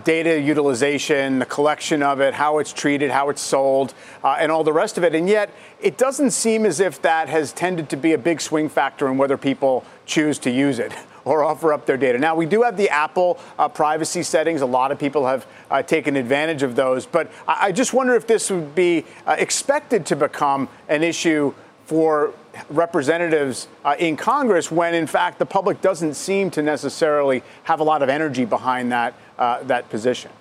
data 0.04 0.40
utilization, 0.40 1.40
the 1.40 1.46
collection 1.46 2.04
of 2.04 2.20
it, 2.20 2.34
how 2.34 2.60
it's 2.60 2.74
treated, 2.74 3.10
how 3.10 3.30
it's 3.30 3.42
sold, 3.42 3.94
uh, 4.24 4.36
and 4.38 4.52
all 4.52 4.66
the 4.66 4.74
rest 4.74 4.98
of 4.98 5.06
it. 5.06 5.16
And 5.16 5.30
yet, 5.30 5.50
it 5.82 5.98
doesn't 5.98 6.32
seem 6.32 6.66
as 6.66 6.82
if 6.82 7.02
that 7.04 7.30
has 7.30 7.54
tended 7.54 7.90
to 7.92 7.98
be 7.98 8.12
a 8.12 8.18
big 8.18 8.42
swing 8.42 8.68
factor 8.68 9.08
in 9.08 9.18
whether 9.18 9.38
people 9.38 9.86
choose 10.06 10.38
to 10.40 10.52
use 10.52 10.78
it 10.78 10.92
or 11.26 11.44
offer 11.44 11.72
up 11.72 11.86
their 11.86 11.96
data. 11.96 12.18
Now, 12.18 12.36
we 12.36 12.46
do 12.46 12.64
have 12.64 12.76
the 12.76 12.90
Apple 12.90 13.40
uh, 13.58 13.70
privacy 13.70 14.22
settings. 14.22 14.60
A 14.60 14.66
lot 14.66 14.92
of 14.92 15.00
people 15.00 15.26
have 15.26 15.48
uh, 15.72 15.82
taken 15.82 16.18
advantage 16.18 16.64
of 16.64 16.76
those. 16.76 17.06
But 17.06 17.32
I, 17.48 17.68
I, 17.68 17.72
just 17.72 17.94
wonder 17.94 18.14
if 18.16 18.28
this 18.28 18.50
would 18.50 18.76
be 18.76 19.06
uh, 19.26 19.38
expected 19.40 20.06
to 20.08 20.18
become 20.18 20.68
an 20.90 21.04
issue 21.04 21.54
for 21.86 22.34
representatives 22.70 23.68
uh, 23.86 23.96
in 24.00 24.18
Congress 24.18 24.72
when, 24.72 24.94
in 24.94 25.08
fact, 25.08 25.40
the 25.40 25.46
public 25.46 25.82
doesn't 25.82 26.16
seem 26.16 26.52
to 26.52 26.62
necessarily 26.62 27.44
have 27.64 27.80
a 27.80 27.84
lot 27.84 28.02
of 28.02 28.10
energy 28.10 28.46
behind 28.46 28.92
that, 28.92 29.14
uh, 29.38 29.64
that 29.64 29.90
position? 29.90 30.32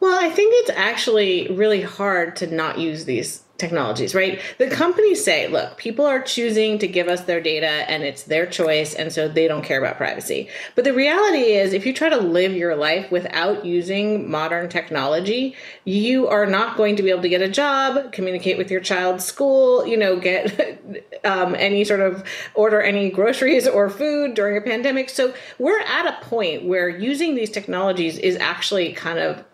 Well, 0.00 0.22
I 0.22 0.28
think 0.28 0.52
it's 0.56 0.70
actually 0.70 1.48
really 1.50 1.82
hard 1.82 2.36
to 2.36 2.46
not 2.46 2.78
use 2.78 3.04
these 3.04 3.41
technologies, 3.58 4.14
right? 4.14 4.40
The 4.58 4.68
companies 4.68 5.24
say, 5.24 5.46
look, 5.46 5.76
people 5.76 6.04
are 6.04 6.20
choosing 6.20 6.78
to 6.80 6.88
give 6.88 7.06
us 7.06 7.22
their 7.22 7.40
data 7.40 7.66
and 7.66 8.02
it's 8.02 8.24
their 8.24 8.44
choice. 8.44 8.92
And 8.94 9.12
so 9.12 9.28
they 9.28 9.46
don't 9.46 9.64
care 9.64 9.78
about 9.78 9.96
privacy. 9.96 10.48
But 10.74 10.84
the 10.84 10.92
reality 10.92 11.52
is, 11.52 11.72
if 11.72 11.86
you 11.86 11.92
try 11.92 12.08
to 12.08 12.18
live 12.18 12.54
your 12.54 12.74
life 12.74 13.10
without 13.12 13.64
using 13.64 14.28
modern 14.28 14.68
technology, 14.68 15.54
you 15.84 16.26
are 16.26 16.46
not 16.46 16.76
going 16.76 16.96
to 16.96 17.02
be 17.02 17.10
able 17.10 17.22
to 17.22 17.28
get 17.28 17.40
a 17.40 17.48
job, 17.48 18.12
communicate 18.12 18.58
with 18.58 18.70
your 18.70 18.80
child's 18.80 19.24
school, 19.24 19.86
you 19.86 19.96
know, 19.96 20.18
get 20.18 20.82
um, 21.24 21.54
any 21.54 21.84
sort 21.84 22.00
of 22.00 22.24
order 22.54 22.80
any 22.80 23.10
groceries 23.10 23.68
or 23.68 23.88
food 23.88 24.34
during 24.34 24.56
a 24.56 24.60
pandemic. 24.60 25.08
So 25.08 25.32
we're 25.58 25.80
at 25.80 26.06
a 26.06 26.24
point 26.24 26.64
where 26.64 26.88
using 26.88 27.36
these 27.36 27.50
technologies 27.50 28.18
is 28.18 28.36
actually 28.36 28.92
kind 28.92 29.20
of 29.20 29.44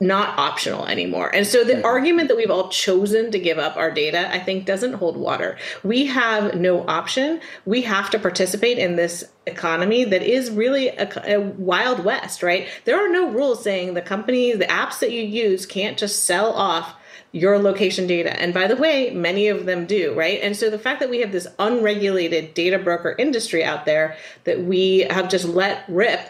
not 0.00 0.38
optional 0.38 0.86
anymore. 0.86 1.34
And 1.34 1.46
so 1.46 1.64
the 1.64 1.74
mm-hmm. 1.74 1.84
argument 1.84 2.28
that 2.28 2.36
we've 2.36 2.50
all 2.50 2.68
chosen 2.68 3.32
to 3.32 3.38
give 3.38 3.58
up 3.58 3.76
our 3.76 3.90
data, 3.90 4.32
I 4.32 4.38
think, 4.38 4.64
doesn't 4.64 4.94
hold 4.94 5.16
water. 5.16 5.58
We 5.82 6.06
have 6.06 6.54
no 6.54 6.86
option. 6.86 7.40
We 7.66 7.82
have 7.82 8.08
to 8.10 8.18
participate 8.18 8.78
in 8.78 8.96
this 8.96 9.24
economy 9.46 10.04
that 10.04 10.22
is 10.22 10.50
really 10.50 10.88
a, 10.88 11.36
a, 11.36 11.40
wild 11.40 12.04
west, 12.04 12.42
right? 12.42 12.68
There 12.84 13.04
are 13.04 13.08
no 13.08 13.30
rules 13.30 13.64
saying 13.64 13.94
the 13.94 14.02
companies, 14.02 14.58
the 14.58 14.66
apps 14.66 15.00
that 15.00 15.10
you 15.10 15.22
use 15.22 15.66
can't 15.66 15.98
just 15.98 16.24
sell 16.24 16.52
off 16.52 16.94
your 17.32 17.58
location 17.58 18.06
data. 18.06 18.38
And 18.40 18.54
by 18.54 18.68
the 18.68 18.76
way, 18.76 19.10
many 19.10 19.48
of 19.48 19.66
them 19.66 19.84
do, 19.84 20.14
right? 20.14 20.40
And 20.42 20.56
so 20.56 20.70
the 20.70 20.78
fact 20.78 21.00
that 21.00 21.10
we 21.10 21.20
have 21.20 21.32
this 21.32 21.46
unregulated 21.58 22.54
data 22.54 22.78
broker 22.78 23.14
industry 23.18 23.64
out 23.64 23.84
there 23.84 24.16
that 24.44 24.62
we 24.62 25.00
have 25.10 25.28
just 25.28 25.44
let 25.44 25.84
rip 25.88 26.20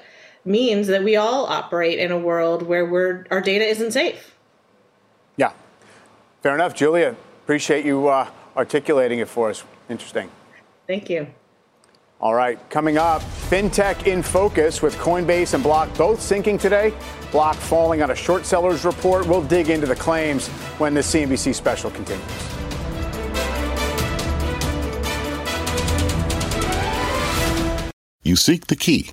means 0.49 0.87
that 0.89 1.05
we 1.05 1.17
all 1.17 1.47
operate 1.47 1.99
in 1.99 2.11
a 2.11 2.19
world 2.19 2.63
where 2.63 2.87
we're, 2.87 3.27
our 3.31 3.41
data 3.41 3.65
isn't 3.65 3.93
safe. 3.93 4.35
Yeah, 5.37 5.53
fair 6.43 6.55
enough. 6.55 6.75
Julia, 6.75 7.15
appreciate 7.45 7.85
you 7.85 8.09
uh, 8.09 8.29
articulating 8.57 9.21
it 9.21 9.29
for 9.29 9.51
us. 9.51 9.63
Interesting. 9.89 10.31
Thank 10.87 11.11
you. 11.11 11.29
All 12.21 12.35
right, 12.35 12.59
coming 12.69 12.99
up, 12.99 13.23
fintech 13.23 14.09
in 14.09 14.25
focus 14.25 14.83
with 14.83 14.97
Coinbase 14.97 15.55
and 15.55 15.63
Block 15.63 15.97
both 15.97 16.21
sinking 16.21 16.59
today. 16.59 16.93
Block 17.31 17.55
falling 17.55 18.03
on 18.03 18.11
a 18.11 18.15
short 18.17 18.45
sellers 18.45 18.85
report. 18.85 19.29
We'll 19.29 19.43
dig 19.43 19.71
into 19.71 19.87
the 19.87 19.95
claims 19.95 20.49
when 20.79 20.95
the 20.95 21.01
CNBC 21.01 21.55
special 21.55 21.93
continues. 21.93 22.25
You 28.25 28.35
seek 28.35 28.67
the 28.67 28.77
key 28.77 29.13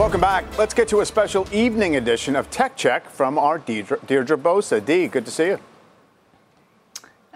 Welcome 0.00 0.22
back. 0.22 0.56
Let's 0.56 0.72
get 0.72 0.88
to 0.88 1.00
a 1.00 1.04
special 1.04 1.46
evening 1.52 1.96
edition 1.96 2.34
of 2.34 2.50
Tech 2.50 2.74
Check 2.74 3.06
from 3.10 3.38
our 3.38 3.58
Deirdre, 3.58 3.98
Deirdre 4.06 4.38
Bosa. 4.38 4.82
Dee, 4.82 5.08
good 5.08 5.26
to 5.26 5.30
see 5.30 5.48
you. 5.48 5.58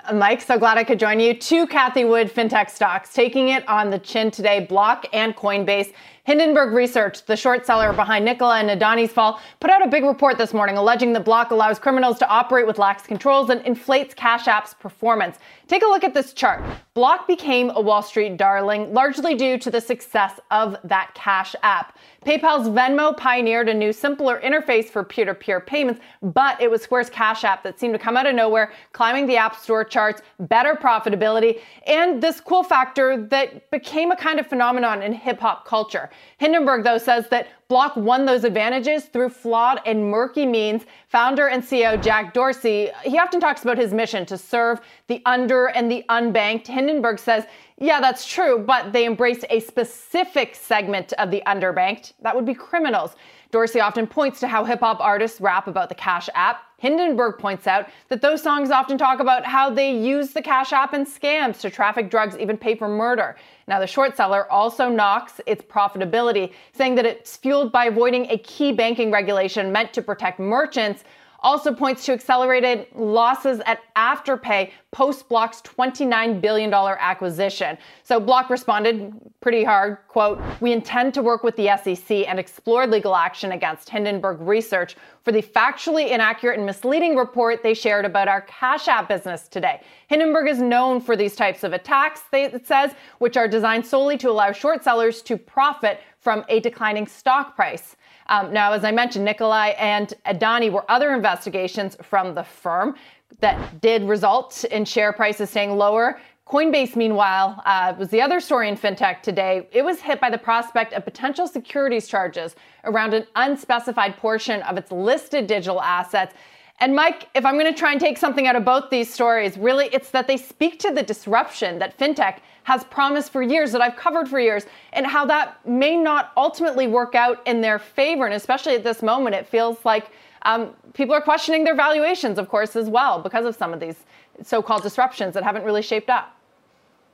Uh, 0.02 0.14
Mike, 0.14 0.40
so 0.40 0.58
glad 0.58 0.78
I 0.78 0.84
could 0.84 0.98
join 0.98 1.20
you. 1.20 1.34
Two 1.34 1.66
Cathie 1.66 2.08
Wood 2.08 2.32
fintech 2.32 2.70
stocks 2.70 3.12
taking 3.12 3.50
it 3.50 3.68
on 3.68 3.90
the 3.90 3.98
chin 3.98 4.30
today 4.30 4.60
Block 4.64 5.04
and 5.12 5.36
Coinbase. 5.36 5.92
Hindenburg 6.24 6.72
Research, 6.72 7.26
the 7.26 7.36
short 7.36 7.66
seller 7.66 7.92
behind 7.92 8.24
Nikola 8.24 8.58
and 8.58 8.70
Adani's 8.70 9.12
fall, 9.12 9.42
put 9.60 9.68
out 9.68 9.86
a 9.86 9.90
big 9.90 10.04
report 10.04 10.38
this 10.38 10.54
morning 10.54 10.78
alleging 10.78 11.12
the 11.12 11.20
block 11.20 11.50
allows 11.50 11.78
criminals 11.78 12.18
to 12.18 12.28
operate 12.28 12.66
with 12.66 12.78
lax 12.78 13.06
controls 13.06 13.50
and 13.50 13.60
inflates 13.66 14.14
Cash 14.14 14.48
App's 14.48 14.72
performance. 14.72 15.36
Take 15.66 15.82
a 15.82 15.86
look 15.86 16.02
at 16.02 16.14
this 16.14 16.32
chart. 16.32 16.64
Block 16.94 17.26
became 17.26 17.70
a 17.74 17.80
Wall 17.80 18.00
Street 18.00 18.38
darling 18.38 18.94
largely 18.94 19.34
due 19.34 19.58
to 19.58 19.70
the 19.70 19.82
success 19.82 20.40
of 20.50 20.78
that 20.84 21.10
Cash 21.14 21.54
App. 21.62 21.98
PayPal's 22.24 22.68
Venmo 22.68 23.14
pioneered 23.14 23.68
a 23.68 23.74
new, 23.74 23.92
simpler 23.92 24.40
interface 24.40 24.86
for 24.86 25.04
peer 25.04 25.26
to 25.26 25.34
peer 25.34 25.60
payments, 25.60 26.00
but 26.22 26.58
it 26.58 26.70
was 26.70 26.80
Square's 26.80 27.10
Cash 27.10 27.44
App 27.44 27.62
that 27.64 27.78
seemed 27.78 27.92
to 27.92 27.98
come 27.98 28.16
out 28.16 28.26
of 28.26 28.34
nowhere, 28.34 28.72
climbing 28.92 29.26
the 29.26 29.36
App 29.36 29.56
Store 29.56 29.84
charts, 29.84 30.22
better 30.40 30.74
profitability, 30.74 31.60
and 31.86 32.22
this 32.22 32.40
cool 32.40 32.62
factor 32.62 33.26
that 33.26 33.70
became 33.70 34.10
a 34.10 34.16
kind 34.16 34.40
of 34.40 34.46
phenomenon 34.46 35.02
in 35.02 35.12
hip 35.12 35.38
hop 35.38 35.66
culture. 35.66 36.08
Hindenburg, 36.38 36.84
though, 36.84 36.98
says 36.98 37.28
that 37.28 37.48
Block 37.68 37.96
won 37.96 38.24
those 38.24 38.44
advantages 38.44 39.06
through 39.06 39.30
flawed 39.30 39.80
and 39.86 40.10
murky 40.10 40.46
means. 40.46 40.84
Founder 41.08 41.48
and 41.48 41.62
CEO 41.62 42.00
Jack 42.02 42.34
Dorsey, 42.34 42.90
he 43.04 43.18
often 43.18 43.40
talks 43.40 43.62
about 43.62 43.78
his 43.78 43.92
mission 43.92 44.26
to 44.26 44.38
serve 44.38 44.80
the 45.06 45.22
under 45.26 45.66
and 45.66 45.90
the 45.90 46.04
unbanked. 46.08 46.66
Hindenburg 46.66 47.18
says, 47.18 47.44
yeah, 47.78 48.00
that's 48.00 48.26
true, 48.26 48.58
but 48.58 48.92
they 48.92 49.04
embrace 49.04 49.44
a 49.50 49.60
specific 49.60 50.54
segment 50.54 51.12
of 51.14 51.30
the 51.30 51.42
underbanked. 51.46 52.12
That 52.22 52.36
would 52.36 52.46
be 52.46 52.54
criminals. 52.54 53.16
Dorsey 53.50 53.80
often 53.80 54.06
points 54.06 54.40
to 54.40 54.48
how 54.48 54.64
hip 54.64 54.80
hop 54.80 55.00
artists 55.00 55.40
rap 55.40 55.66
about 55.66 55.88
the 55.88 55.94
Cash 55.94 56.28
App. 56.34 56.62
Hindenburg 56.84 57.38
points 57.38 57.66
out 57.66 57.88
that 58.10 58.20
those 58.20 58.42
songs 58.42 58.70
often 58.70 58.98
talk 58.98 59.18
about 59.18 59.46
how 59.46 59.70
they 59.70 59.90
use 59.90 60.32
the 60.32 60.42
Cash 60.42 60.70
App 60.70 60.92
and 60.92 61.06
scams 61.06 61.58
to 61.60 61.70
traffic 61.70 62.10
drugs, 62.10 62.36
even 62.36 62.58
pay 62.58 62.74
for 62.74 62.88
murder. 62.88 63.36
Now, 63.66 63.80
the 63.80 63.86
short 63.86 64.18
seller 64.18 64.46
also 64.52 64.90
knocks 64.90 65.40
its 65.46 65.64
profitability, 65.64 66.52
saying 66.74 66.96
that 66.96 67.06
it's 67.06 67.38
fueled 67.38 67.72
by 67.72 67.86
avoiding 67.86 68.26
a 68.30 68.36
key 68.36 68.70
banking 68.70 69.10
regulation 69.10 69.72
meant 69.72 69.94
to 69.94 70.02
protect 70.02 70.38
merchants 70.38 71.04
also 71.44 71.72
points 71.72 72.04
to 72.06 72.12
accelerated 72.12 72.86
losses 72.94 73.60
at 73.66 73.80
Afterpay 73.94 74.72
post 74.90 75.28
Block's 75.28 75.60
$29 75.62 76.40
billion 76.40 76.72
acquisition. 76.72 77.76
So 78.02 78.18
Block 78.18 78.48
responded 78.48 79.12
pretty 79.40 79.62
hard, 79.62 79.98
quote, 80.08 80.40
"We 80.60 80.72
intend 80.72 81.14
to 81.14 81.22
work 81.22 81.44
with 81.44 81.54
the 81.56 81.68
SEC 81.76 82.26
and 82.26 82.38
explore 82.38 82.86
legal 82.86 83.14
action 83.14 83.52
against 83.52 83.90
Hindenburg 83.90 84.40
Research 84.40 84.96
for 85.22 85.32
the 85.32 85.42
factually 85.42 86.10
inaccurate 86.10 86.56
and 86.56 86.66
misleading 86.66 87.16
report 87.16 87.62
they 87.62 87.74
shared 87.74 88.04
about 88.04 88.28
our 88.28 88.40
Cash 88.42 88.88
App 88.88 89.08
business 89.08 89.48
today. 89.48 89.82
Hindenburg 90.08 90.48
is 90.48 90.60
known 90.60 91.00
for 91.00 91.16
these 91.16 91.36
types 91.36 91.62
of 91.62 91.72
attacks, 91.72 92.22
it 92.32 92.66
says, 92.66 92.92
which 93.18 93.36
are 93.36 93.48
designed 93.48 93.86
solely 93.86 94.16
to 94.18 94.30
allow 94.30 94.52
short 94.52 94.82
sellers 94.82 95.22
to 95.22 95.36
profit 95.36 96.00
from 96.20 96.44
a 96.48 96.60
declining 96.60 97.06
stock 97.06 97.54
price. 97.54 97.96
Um, 98.26 98.52
now, 98.52 98.72
as 98.72 98.84
I 98.84 98.90
mentioned, 98.90 99.24
Nikolai 99.24 99.68
and 99.78 100.14
Adani 100.26 100.70
were 100.70 100.90
other 100.90 101.12
investigations 101.12 101.96
from 102.02 102.34
the 102.34 102.44
firm 102.44 102.94
that 103.40 103.80
did 103.80 104.04
result 104.04 104.64
in 104.64 104.84
share 104.84 105.12
prices 105.12 105.50
staying 105.50 105.72
lower. 105.72 106.20
Coinbase, 106.46 106.94
meanwhile, 106.94 107.62
uh, 107.64 107.94
was 107.98 108.10
the 108.10 108.20
other 108.20 108.38
story 108.38 108.68
in 108.68 108.76
fintech 108.76 109.22
today. 109.22 109.66
It 109.72 109.82
was 109.82 110.00
hit 110.00 110.20
by 110.20 110.28
the 110.28 110.38
prospect 110.38 110.92
of 110.92 111.04
potential 111.04 111.46
securities 111.46 112.06
charges 112.06 112.54
around 112.84 113.14
an 113.14 113.26
unspecified 113.34 114.18
portion 114.18 114.60
of 114.62 114.76
its 114.76 114.92
listed 114.92 115.46
digital 115.46 115.80
assets. 115.80 116.34
And 116.80 116.94
Mike, 116.94 117.28
if 117.34 117.46
I'm 117.46 117.58
going 117.58 117.72
to 117.72 117.78
try 117.78 117.92
and 117.92 118.00
take 118.00 118.18
something 118.18 118.46
out 118.46 118.56
of 118.56 118.64
both 118.64 118.90
these 118.90 119.12
stories, 119.12 119.56
really 119.56 119.86
it's 119.86 120.10
that 120.10 120.26
they 120.26 120.36
speak 120.36 120.78
to 120.80 120.92
the 120.92 121.02
disruption 121.02 121.78
that 121.78 121.96
fintech 121.96 122.40
has 122.64 122.84
promised 122.84 123.32
for 123.32 123.42
years, 123.42 123.72
that 123.72 123.80
I've 123.80 123.96
covered 123.96 124.28
for 124.28 124.40
years, 124.40 124.66
and 124.92 125.06
how 125.06 125.24
that 125.26 125.64
may 125.66 125.96
not 125.96 126.32
ultimately 126.36 126.86
work 126.86 127.14
out 127.14 127.46
in 127.46 127.60
their 127.60 127.78
favor. 127.78 128.26
And 128.26 128.34
especially 128.34 128.74
at 128.74 128.84
this 128.84 129.02
moment, 129.02 129.36
it 129.36 129.46
feels 129.46 129.84
like 129.84 130.10
um, 130.42 130.70
people 130.92 131.14
are 131.14 131.22
questioning 131.22 131.64
their 131.64 131.76
valuations, 131.76 132.38
of 132.38 132.48
course, 132.48 132.76
as 132.76 132.88
well, 132.88 133.20
because 133.20 133.46
of 133.46 133.54
some 133.54 133.72
of 133.72 133.80
these 133.80 134.04
so 134.42 134.60
called 134.62 134.82
disruptions 134.82 135.34
that 135.34 135.42
haven't 135.42 135.64
really 135.64 135.82
shaped 135.82 136.10
up. 136.10 136.36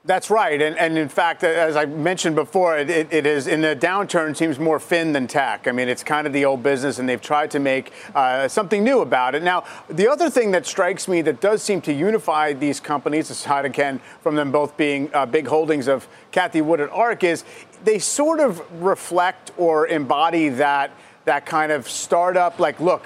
That's 0.03 0.31
right, 0.31 0.63
and, 0.63 0.79
and 0.79 0.97
in 0.97 1.11
fact, 1.11 1.45
as 1.45 1.77
I 1.77 1.85
mentioned 1.85 2.35
before, 2.35 2.79
it, 2.79 2.89
it, 2.89 3.13
it 3.13 3.27
is 3.27 3.47
in 3.47 3.61
the 3.61 3.77
downturn 3.77 4.35
seems 4.35 4.59
more 4.59 4.81
fin 4.81 5.13
than 5.13 5.27
tech. 5.27 5.69
I 5.69 5.73
mean, 5.73 5.91
it's 5.91 6.03
kind 6.03 6.27
of 6.27 6.33
the 6.33 6.47
old 6.47 6.63
business, 6.63 6.99
and 6.99 7.07
they've 7.07 7.21
tried 7.21 7.51
to 7.51 7.59
make 7.59 7.93
uh, 8.15 8.49
something 8.49 8.83
new 8.83 9.01
about 9.01 9.35
it. 9.35 9.43
Now, 9.43 9.65
the 9.91 10.09
other 10.09 10.31
thing 10.31 10.53
that 10.53 10.65
strikes 10.65 11.07
me 11.07 11.21
that 11.23 11.43
does 11.43 11.63
seem 11.63 11.83
to 11.83 11.93
unify 11.93 12.55
these 12.55 12.81
companies, 12.81 13.29
aside 13.29 13.67
again 13.67 14.01
from 14.23 14.37
them 14.37 14.51
both 14.51 14.75
being 14.79 15.11
uh, 15.13 15.27
big 15.27 15.47
holdings 15.47 15.87
of 15.87 16.09
Cathie 16.33 16.63
Wood 16.63 16.81
and 16.81 16.91
ARK, 16.93 17.23
is 17.23 17.45
they 17.85 17.99
sort 17.99 18.41
of 18.41 18.63
reflect 18.83 19.53
or 19.59 19.87
embody 19.87 20.49
that 20.49 20.93
that 21.27 21.45
kind 21.45 21.71
of 21.71 21.87
startup. 21.87 22.59
Like, 22.59 22.81
look, 22.81 23.05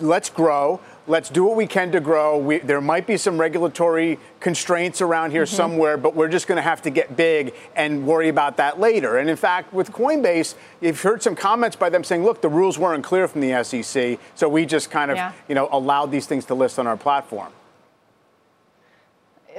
let's 0.00 0.28
grow 0.28 0.80
Let's 1.08 1.28
do 1.28 1.44
what 1.44 1.56
we 1.56 1.66
can 1.68 1.92
to 1.92 2.00
grow. 2.00 2.36
We, 2.36 2.58
there 2.58 2.80
might 2.80 3.06
be 3.06 3.16
some 3.16 3.40
regulatory 3.40 4.18
constraints 4.40 5.00
around 5.00 5.30
here 5.30 5.44
mm-hmm. 5.44 5.54
somewhere, 5.54 5.96
but 5.96 6.16
we're 6.16 6.28
just 6.28 6.48
going 6.48 6.56
to 6.56 6.62
have 6.62 6.82
to 6.82 6.90
get 6.90 7.16
big 7.16 7.54
and 7.76 8.06
worry 8.06 8.28
about 8.28 8.56
that 8.56 8.80
later. 8.80 9.18
And 9.18 9.30
in 9.30 9.36
fact, 9.36 9.72
with 9.72 9.92
Coinbase, 9.92 10.54
you've 10.80 11.00
heard 11.00 11.22
some 11.22 11.36
comments 11.36 11.76
by 11.76 11.90
them 11.90 12.02
saying, 12.02 12.24
look, 12.24 12.40
the 12.40 12.48
rules 12.48 12.76
weren't 12.76 13.04
clear 13.04 13.28
from 13.28 13.40
the 13.40 13.62
SEC, 13.62 14.18
so 14.34 14.48
we 14.48 14.66
just 14.66 14.90
kind 14.90 15.12
of, 15.12 15.16
yeah. 15.16 15.32
you 15.48 15.54
know, 15.54 15.68
allowed 15.70 16.10
these 16.10 16.26
things 16.26 16.44
to 16.46 16.54
list 16.54 16.78
on 16.78 16.86
our 16.88 16.96
platform. 16.96 17.52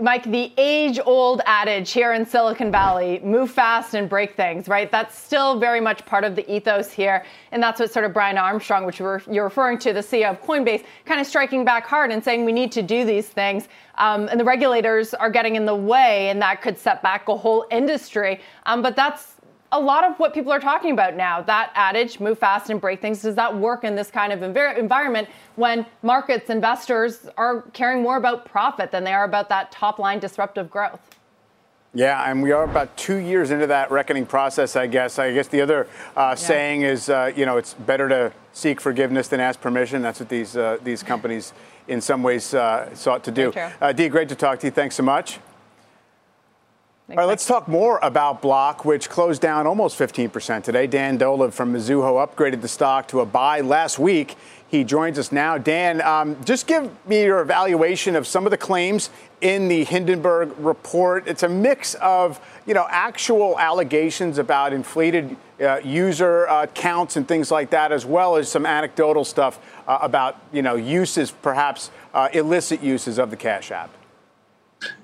Mike, 0.01 0.23
the 0.23 0.51
age 0.57 0.99
old 1.05 1.41
adage 1.45 1.91
here 1.91 2.13
in 2.13 2.25
Silicon 2.25 2.71
Valley 2.71 3.19
move 3.23 3.49
fast 3.49 3.93
and 3.93 4.07
break 4.07 4.35
things, 4.35 4.67
right? 4.67 4.91
That's 4.91 5.17
still 5.17 5.59
very 5.59 5.79
much 5.79 6.05
part 6.05 6.23
of 6.23 6.35
the 6.35 6.49
ethos 6.51 6.91
here. 6.91 7.25
And 7.51 7.61
that's 7.63 7.79
what 7.79 7.91
sort 7.91 8.05
of 8.05 8.13
Brian 8.13 8.37
Armstrong, 8.37 8.85
which 8.85 8.99
you're, 8.99 9.21
referring 9.27 9.79
to, 9.79 9.93
the 9.93 10.01
CEO 10.01 10.29
of 10.29 10.41
Coinbase, 10.41 10.83
kind 11.05 11.19
of 11.19 11.25
striking 11.25 11.65
back 11.65 11.87
hard 11.87 12.11
and 12.11 12.23
saying 12.23 12.45
we 12.45 12.51
need 12.51 12.71
to 12.73 12.81
do 12.81 13.05
these 13.05 13.27
things. 13.27 13.67
Um, 13.95 14.27
and 14.27 14.39
the 14.39 14.45
regulators 14.45 15.13
are 15.13 15.29
getting 15.29 15.55
in 15.55 15.65
the 15.65 15.75
way, 15.75 16.29
and 16.29 16.41
that 16.41 16.61
could 16.61 16.77
set 16.77 17.01
back 17.01 17.27
a 17.29 17.35
whole 17.35 17.65
industry. 17.71 18.41
Um, 18.65 18.81
but 18.81 18.95
that's 18.95 19.36
a 19.71 19.79
lot 19.79 20.03
of 20.03 20.17
what 20.17 20.33
people 20.33 20.51
are 20.51 20.59
talking 20.59 20.91
about 20.91 21.15
now. 21.15 21.41
That 21.41 21.71
adage, 21.75 22.19
move 22.19 22.39
fast 22.39 22.69
and 22.69 22.79
break 22.79 23.01
things, 23.01 23.21
does 23.21 23.35
that 23.35 23.55
work 23.55 23.83
in 23.83 23.95
this 23.95 24.09
kind 24.09 24.31
of 24.31 24.39
envir- 24.39 24.77
environment 24.77 25.27
when 25.55 25.85
markets, 26.03 26.49
investors 26.49 27.27
are 27.37 27.63
caring 27.73 28.01
more 28.01 28.17
about 28.17 28.45
profit 28.45 28.91
than 28.91 29.03
they 29.03 29.13
are 29.13 29.25
about 29.25 29.49
that 29.49 29.71
top 29.71 29.99
line 29.99 30.19
disruptive 30.19 30.69
growth? 30.69 31.01
Yeah, 31.93 32.29
and 32.29 32.43
we 32.43 32.51
are 32.51 32.63
about 32.63 32.95
two 32.95 33.15
years 33.15 33.49
into 33.49 33.65
that 33.67 33.89
reckoning 33.91 34.25
process, 34.25 34.75
I 34.75 34.87
guess. 34.87 35.17
I 35.19 35.33
guess 35.33 35.47
the 35.47 35.61
other 35.61 35.87
uh, 36.15 36.29
yeah. 36.29 36.35
saying 36.35 36.81
is, 36.83 37.09
uh, 37.09 37.31
you 37.35 37.45
know, 37.45 37.57
it's 37.57 37.73
better 37.73 38.07
to 38.09 38.31
seek 38.53 38.79
forgiveness 38.79 39.29
than 39.29 39.39
ask 39.39 39.59
permission. 39.59 40.01
That's 40.01 40.19
what 40.19 40.29
these 40.29 40.55
uh, 40.55 40.77
these 40.83 41.01
companies, 41.01 41.53
in 41.87 42.01
some 42.01 42.23
ways, 42.23 42.53
uh, 42.53 42.93
sought 42.93 43.23
to 43.23 43.31
do. 43.31 43.51
Uh, 43.81 43.93
Dee, 43.93 44.09
great 44.09 44.29
to 44.29 44.35
talk 44.35 44.59
to 44.59 44.67
you. 44.67 44.71
Thanks 44.71 44.95
so 44.95 45.03
much. 45.03 45.39
All 47.09 47.15
right, 47.15 47.23
let's 47.23 47.45
talk 47.45 47.69
more 47.69 47.99
about 48.03 48.41
Block, 48.41 48.83
which 48.83 49.09
closed 49.09 49.41
down 49.41 49.65
almost 49.65 49.97
15% 49.97 50.61
today. 50.61 50.87
Dan 50.87 51.17
Dolev 51.17 51.53
from 51.53 51.73
Mizuho 51.73 52.27
upgraded 52.27 52.59
the 52.59 52.67
stock 52.67 53.07
to 53.07 53.21
a 53.21 53.25
buy 53.25 53.61
last 53.61 53.97
week. 53.97 54.35
He 54.67 54.83
joins 54.83 55.17
us 55.17 55.31
now. 55.31 55.57
Dan, 55.57 56.01
um, 56.01 56.35
just 56.43 56.67
give 56.67 56.91
me 57.07 57.23
your 57.23 57.39
evaluation 57.39 58.17
of 58.17 58.27
some 58.27 58.45
of 58.45 58.51
the 58.51 58.57
claims 58.57 59.09
in 59.39 59.69
the 59.69 59.85
Hindenburg 59.85 60.53
report. 60.57 61.29
It's 61.29 61.43
a 61.43 61.47
mix 61.47 61.93
of, 61.93 62.41
you 62.65 62.73
know, 62.73 62.85
actual 62.89 63.57
allegations 63.57 64.37
about 64.37 64.73
inflated 64.73 65.37
uh, 65.61 65.79
user 65.85 66.45
uh, 66.49 66.65
counts 66.67 67.15
and 67.15 67.25
things 67.25 67.51
like 67.51 67.69
that, 67.69 67.93
as 67.93 68.05
well 68.05 68.35
as 68.35 68.51
some 68.51 68.65
anecdotal 68.65 69.23
stuff 69.23 69.61
uh, 69.87 69.97
about, 70.01 70.41
you 70.51 70.61
know, 70.61 70.75
uses, 70.75 71.31
perhaps 71.31 71.89
uh, 72.13 72.27
illicit 72.33 72.83
uses 72.83 73.17
of 73.17 73.29
the 73.29 73.37
Cash 73.37 73.71
App. 73.71 73.91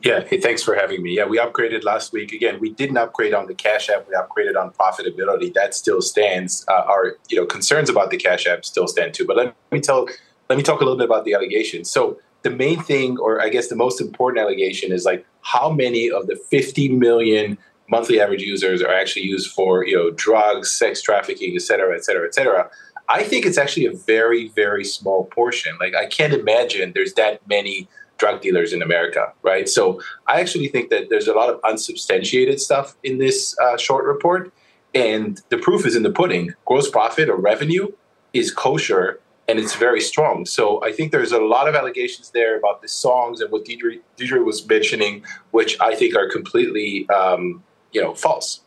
Yeah, 0.04 0.24
hey, 0.24 0.40
thanks 0.40 0.62
for 0.62 0.76
having 0.76 1.02
me. 1.02 1.16
Yeah, 1.16 1.26
we 1.26 1.40
upgraded 1.40 1.84
last 1.84 2.14
week. 2.14 2.32
Again, 2.32 2.60
we 2.60 2.72
didn't 2.72 2.98
upgrade 2.98 3.34
on 3.34 3.48
the 3.48 3.56
Cash 3.56 3.90
App. 3.90 4.08
We 4.08 4.16
upgraded 4.16 4.60
on 4.60 4.72
profitability. 4.72 5.54
That 5.54 5.74
still 5.74 6.02
stands. 6.02 6.66
Uh, 6.68 6.84
our 6.88 7.18
you 7.30 7.38
know 7.38 7.46
concerns 7.46 7.90
about 7.90 8.12
the 8.12 8.18
Cash 8.18 8.46
App 8.46 8.66
still 8.66 8.88
stand 8.88 9.14
too. 9.14 9.26
But 9.26 9.38
let 9.38 9.56
me 9.72 9.80
tell, 9.80 10.08
let 10.50 10.58
me 10.58 10.64
talk 10.64 10.82
a 10.82 10.84
little 10.84 10.98
bit 10.98 11.06
about 11.06 11.26
the 11.26 11.34
allegations. 11.34 11.90
So 11.90 12.20
the 12.44 12.52
main 12.52 12.82
thing, 12.84 13.18
or 13.18 13.42
I 13.42 13.50
guess 13.50 13.70
the 13.70 13.76
most 13.76 14.00
important 14.00 14.44
allegation, 14.44 14.92
is 14.92 15.06
like 15.06 15.26
how 15.42 15.72
many 15.72 16.12
of 16.12 16.28
the 16.28 16.36
50 16.36 16.90
million 16.90 17.58
monthly 17.90 18.20
average 18.20 18.42
users 18.42 18.82
are 18.82 18.94
actually 18.94 19.24
used 19.24 19.52
for 19.52 19.86
you 19.86 19.96
know 19.96 20.12
drugs, 20.12 20.72
sex 20.72 21.02
trafficking, 21.02 21.56
et 21.56 21.62
cetera, 21.62 21.96
et 21.96 22.06
cetera, 22.06 22.28
et 22.28 22.36
cetera. 22.36 22.70
I 23.10 23.24
think 23.24 23.46
it's 23.46 23.58
actually 23.58 23.86
a 23.86 23.94
very, 23.94 24.50
very 24.50 24.86
small 24.86 25.26
portion. 25.26 25.78
Like 25.80 25.96
I 25.96 26.06
can't 26.06 26.34
imagine 26.34 26.94
there's 26.94 27.14
that 27.16 27.46
many 27.48 27.90
drug 28.24 28.42
dealers 28.42 28.72
in 28.72 28.82
America, 28.82 29.34
right? 29.42 29.68
So 29.68 30.02
I 30.28 30.40
actually 30.40 30.70
think 30.70 30.90
that 30.92 31.10
there's 31.10 31.28
a 31.28 31.34
lot 31.34 31.50
of 31.50 31.60
unsubstantiated 31.66 32.58
stuff 32.62 32.96
in 33.04 33.18
this 33.18 33.54
uh, 33.60 33.76
short 33.76 34.06
report, 34.06 34.54
and 34.96 35.42
the 35.50 35.58
proof 35.58 35.86
is 35.86 35.94
in 35.98 36.04
the 36.04 36.12
pudding. 36.20 36.54
Gross 36.64 36.90
profit 36.90 37.28
or 37.28 37.36
revenue 37.36 37.88
is 38.32 38.50
kosher 38.50 39.20
and 39.50 39.60
it's 39.60 39.76
very 39.76 40.00
strong. 40.00 40.46
So 40.46 40.82
I 40.86 40.94
think 40.94 41.12
there's 41.12 41.34
a 41.34 41.40
lot 41.56 41.68
of 41.68 41.76
allegations 41.76 42.32
there 42.32 42.58
about 42.58 42.82
the 42.82 42.88
songs 42.88 43.42
and 43.42 43.52
what 43.52 43.66
Deidre, 43.66 44.00
Deirdre 44.16 44.42
was 44.42 44.66
mentioning, 44.66 45.22
which 45.52 45.76
I 45.82 45.96
think 45.96 46.16
are 46.16 46.30
completely, 46.30 47.10
um, 47.10 47.62
you 47.92 48.02
know, 48.02 48.14
false 48.14 48.62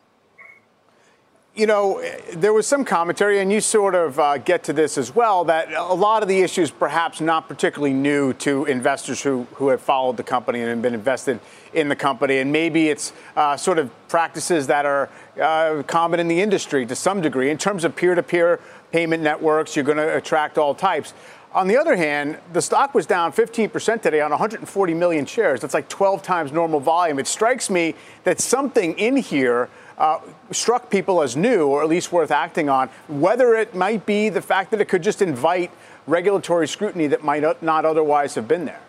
you 1.57 1.65
know, 1.65 2.03
there 2.33 2.53
was 2.53 2.67
some 2.67 2.85
commentary, 2.85 3.39
and 3.39 3.51
you 3.51 3.59
sort 3.59 3.95
of 3.95 4.19
uh, 4.19 4.37
get 4.37 4.63
to 4.65 4.73
this 4.73 4.95
as 4.95 5.15
well, 5.15 5.43
that 5.45 5.73
a 5.73 5.93
lot 5.93 6.21
of 6.21 6.29
the 6.29 6.41
issues 6.41 6.69
perhaps 6.69 7.19
not 7.19 7.47
particularly 7.47 7.95
new 7.95 8.31
to 8.33 8.65
investors 8.65 9.23
who, 9.23 9.47
who 9.55 9.69
have 9.69 9.81
followed 9.81 10.17
the 10.17 10.23
company 10.23 10.59
and 10.59 10.69
have 10.69 10.83
been 10.83 10.93
invested 10.93 11.39
in 11.73 11.89
the 11.89 11.95
company. 11.95 12.37
And 12.37 12.51
maybe 12.51 12.89
it's 12.89 13.11
uh, 13.35 13.57
sort 13.57 13.79
of 13.79 13.89
practices 14.07 14.67
that 14.67 14.85
are 14.85 15.09
uh, 15.41 15.81
common 15.87 16.19
in 16.19 16.27
the 16.27 16.39
industry 16.39 16.85
to 16.85 16.95
some 16.95 17.21
degree. 17.21 17.49
In 17.49 17.57
terms 17.57 17.83
of 17.83 17.95
peer 17.95 18.13
to 18.13 18.21
peer 18.21 18.59
payment 18.91 19.23
networks, 19.23 19.75
you're 19.75 19.83
going 19.83 19.97
to 19.97 20.15
attract 20.15 20.59
all 20.59 20.75
types. 20.75 21.15
On 21.53 21.67
the 21.67 21.77
other 21.77 21.95
hand, 21.95 22.37
the 22.53 22.61
stock 22.61 22.93
was 22.93 23.07
down 23.07 23.33
15% 23.33 24.03
today 24.03 24.21
on 24.21 24.29
140 24.29 24.93
million 24.93 25.25
shares. 25.25 25.61
That's 25.61 25.73
like 25.73 25.89
12 25.89 26.21
times 26.21 26.51
normal 26.51 26.79
volume. 26.79 27.17
It 27.17 27.25
strikes 27.25 27.71
me 27.71 27.95
that 28.25 28.39
something 28.39 28.93
in 28.99 29.15
here 29.15 29.69
uh, 29.97 30.19
struck 30.51 30.89
people 30.89 31.21
as 31.21 31.35
new, 31.35 31.67
or 31.67 31.81
at 31.81 31.89
least 31.89 32.11
worth 32.11 32.31
acting 32.31 32.69
on, 32.69 32.89
whether 33.07 33.55
it 33.55 33.73
might 33.73 34.05
be 34.05 34.29
the 34.29 34.41
fact 34.41 34.71
that 34.71 34.81
it 34.81 34.85
could 34.85 35.03
just 35.03 35.21
invite 35.21 35.71
regulatory 36.05 36.67
scrutiny 36.67 37.07
that 37.07 37.23
might 37.23 37.43
not 37.61 37.85
otherwise 37.85 38.35
have 38.35 38.47
been 38.47 38.65
there. 38.65 38.81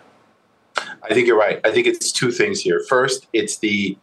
I 0.77 1.13
think 1.13 1.27
you're 1.27 1.37
right. 1.37 1.59
I 1.65 1.71
think 1.71 1.87
it's 1.87 2.11
two 2.11 2.31
things 2.31 2.61
here. 2.61 2.83
First, 2.87 3.27
it's 3.33 3.57
the 3.57 3.97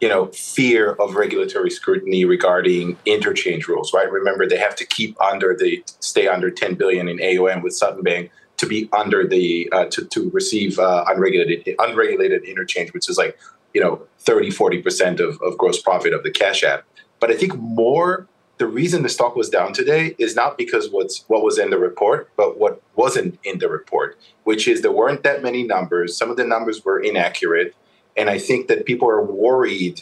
you 0.00 0.08
know 0.08 0.26
fear 0.26 0.92
of 0.92 1.14
regulatory 1.14 1.70
scrutiny 1.70 2.24
regarding 2.24 2.96
interchange 3.06 3.68
rules, 3.68 3.92
right? 3.92 4.10
Remember, 4.10 4.46
they 4.46 4.58
have 4.58 4.76
to 4.76 4.86
keep 4.86 5.20
under 5.20 5.56
the 5.56 5.82
stay 6.00 6.26
under 6.26 6.50
10 6.50 6.74
billion 6.74 7.08
in 7.08 7.20
AUM 7.20 7.62
with 7.62 7.74
Sutton 7.74 8.02
Bank 8.02 8.30
to 8.56 8.66
be 8.66 8.88
under 8.92 9.26
the 9.26 9.68
uh, 9.72 9.84
to 9.86 10.04
to 10.06 10.30
receive 10.30 10.78
uh, 10.78 11.04
unregulated 11.08 11.74
unregulated 11.78 12.44
interchange, 12.44 12.92
which 12.92 13.08
is 13.08 13.18
like 13.18 13.38
you 13.76 13.82
know 13.82 14.00
30 14.20 14.48
40% 14.48 15.20
of, 15.20 15.38
of 15.42 15.58
gross 15.58 15.80
profit 15.82 16.14
of 16.14 16.22
the 16.22 16.30
cash 16.30 16.64
app. 16.64 16.84
But 17.20 17.30
i 17.30 17.36
think 17.36 17.54
more 17.56 18.26
the 18.56 18.66
reason 18.66 19.02
the 19.02 19.10
stock 19.10 19.36
was 19.36 19.50
down 19.50 19.74
today 19.74 20.16
is 20.18 20.34
not 20.34 20.56
because 20.56 20.88
what's 20.90 21.24
what 21.28 21.42
was 21.44 21.58
in 21.58 21.68
the 21.68 21.78
report 21.78 22.30
but 22.40 22.58
what 22.58 22.80
wasn't 23.02 23.38
in 23.44 23.58
the 23.58 23.68
report 23.68 24.18
which 24.44 24.66
is 24.66 24.80
there 24.80 24.96
weren't 25.00 25.22
that 25.24 25.42
many 25.42 25.62
numbers. 25.62 26.16
Some 26.16 26.30
of 26.30 26.38
the 26.38 26.46
numbers 26.54 26.82
were 26.86 26.98
inaccurate. 26.98 27.74
And 28.16 28.30
i 28.30 28.38
think 28.48 28.68
that 28.68 28.86
people 28.90 29.08
are 29.16 29.22
worried 29.22 29.96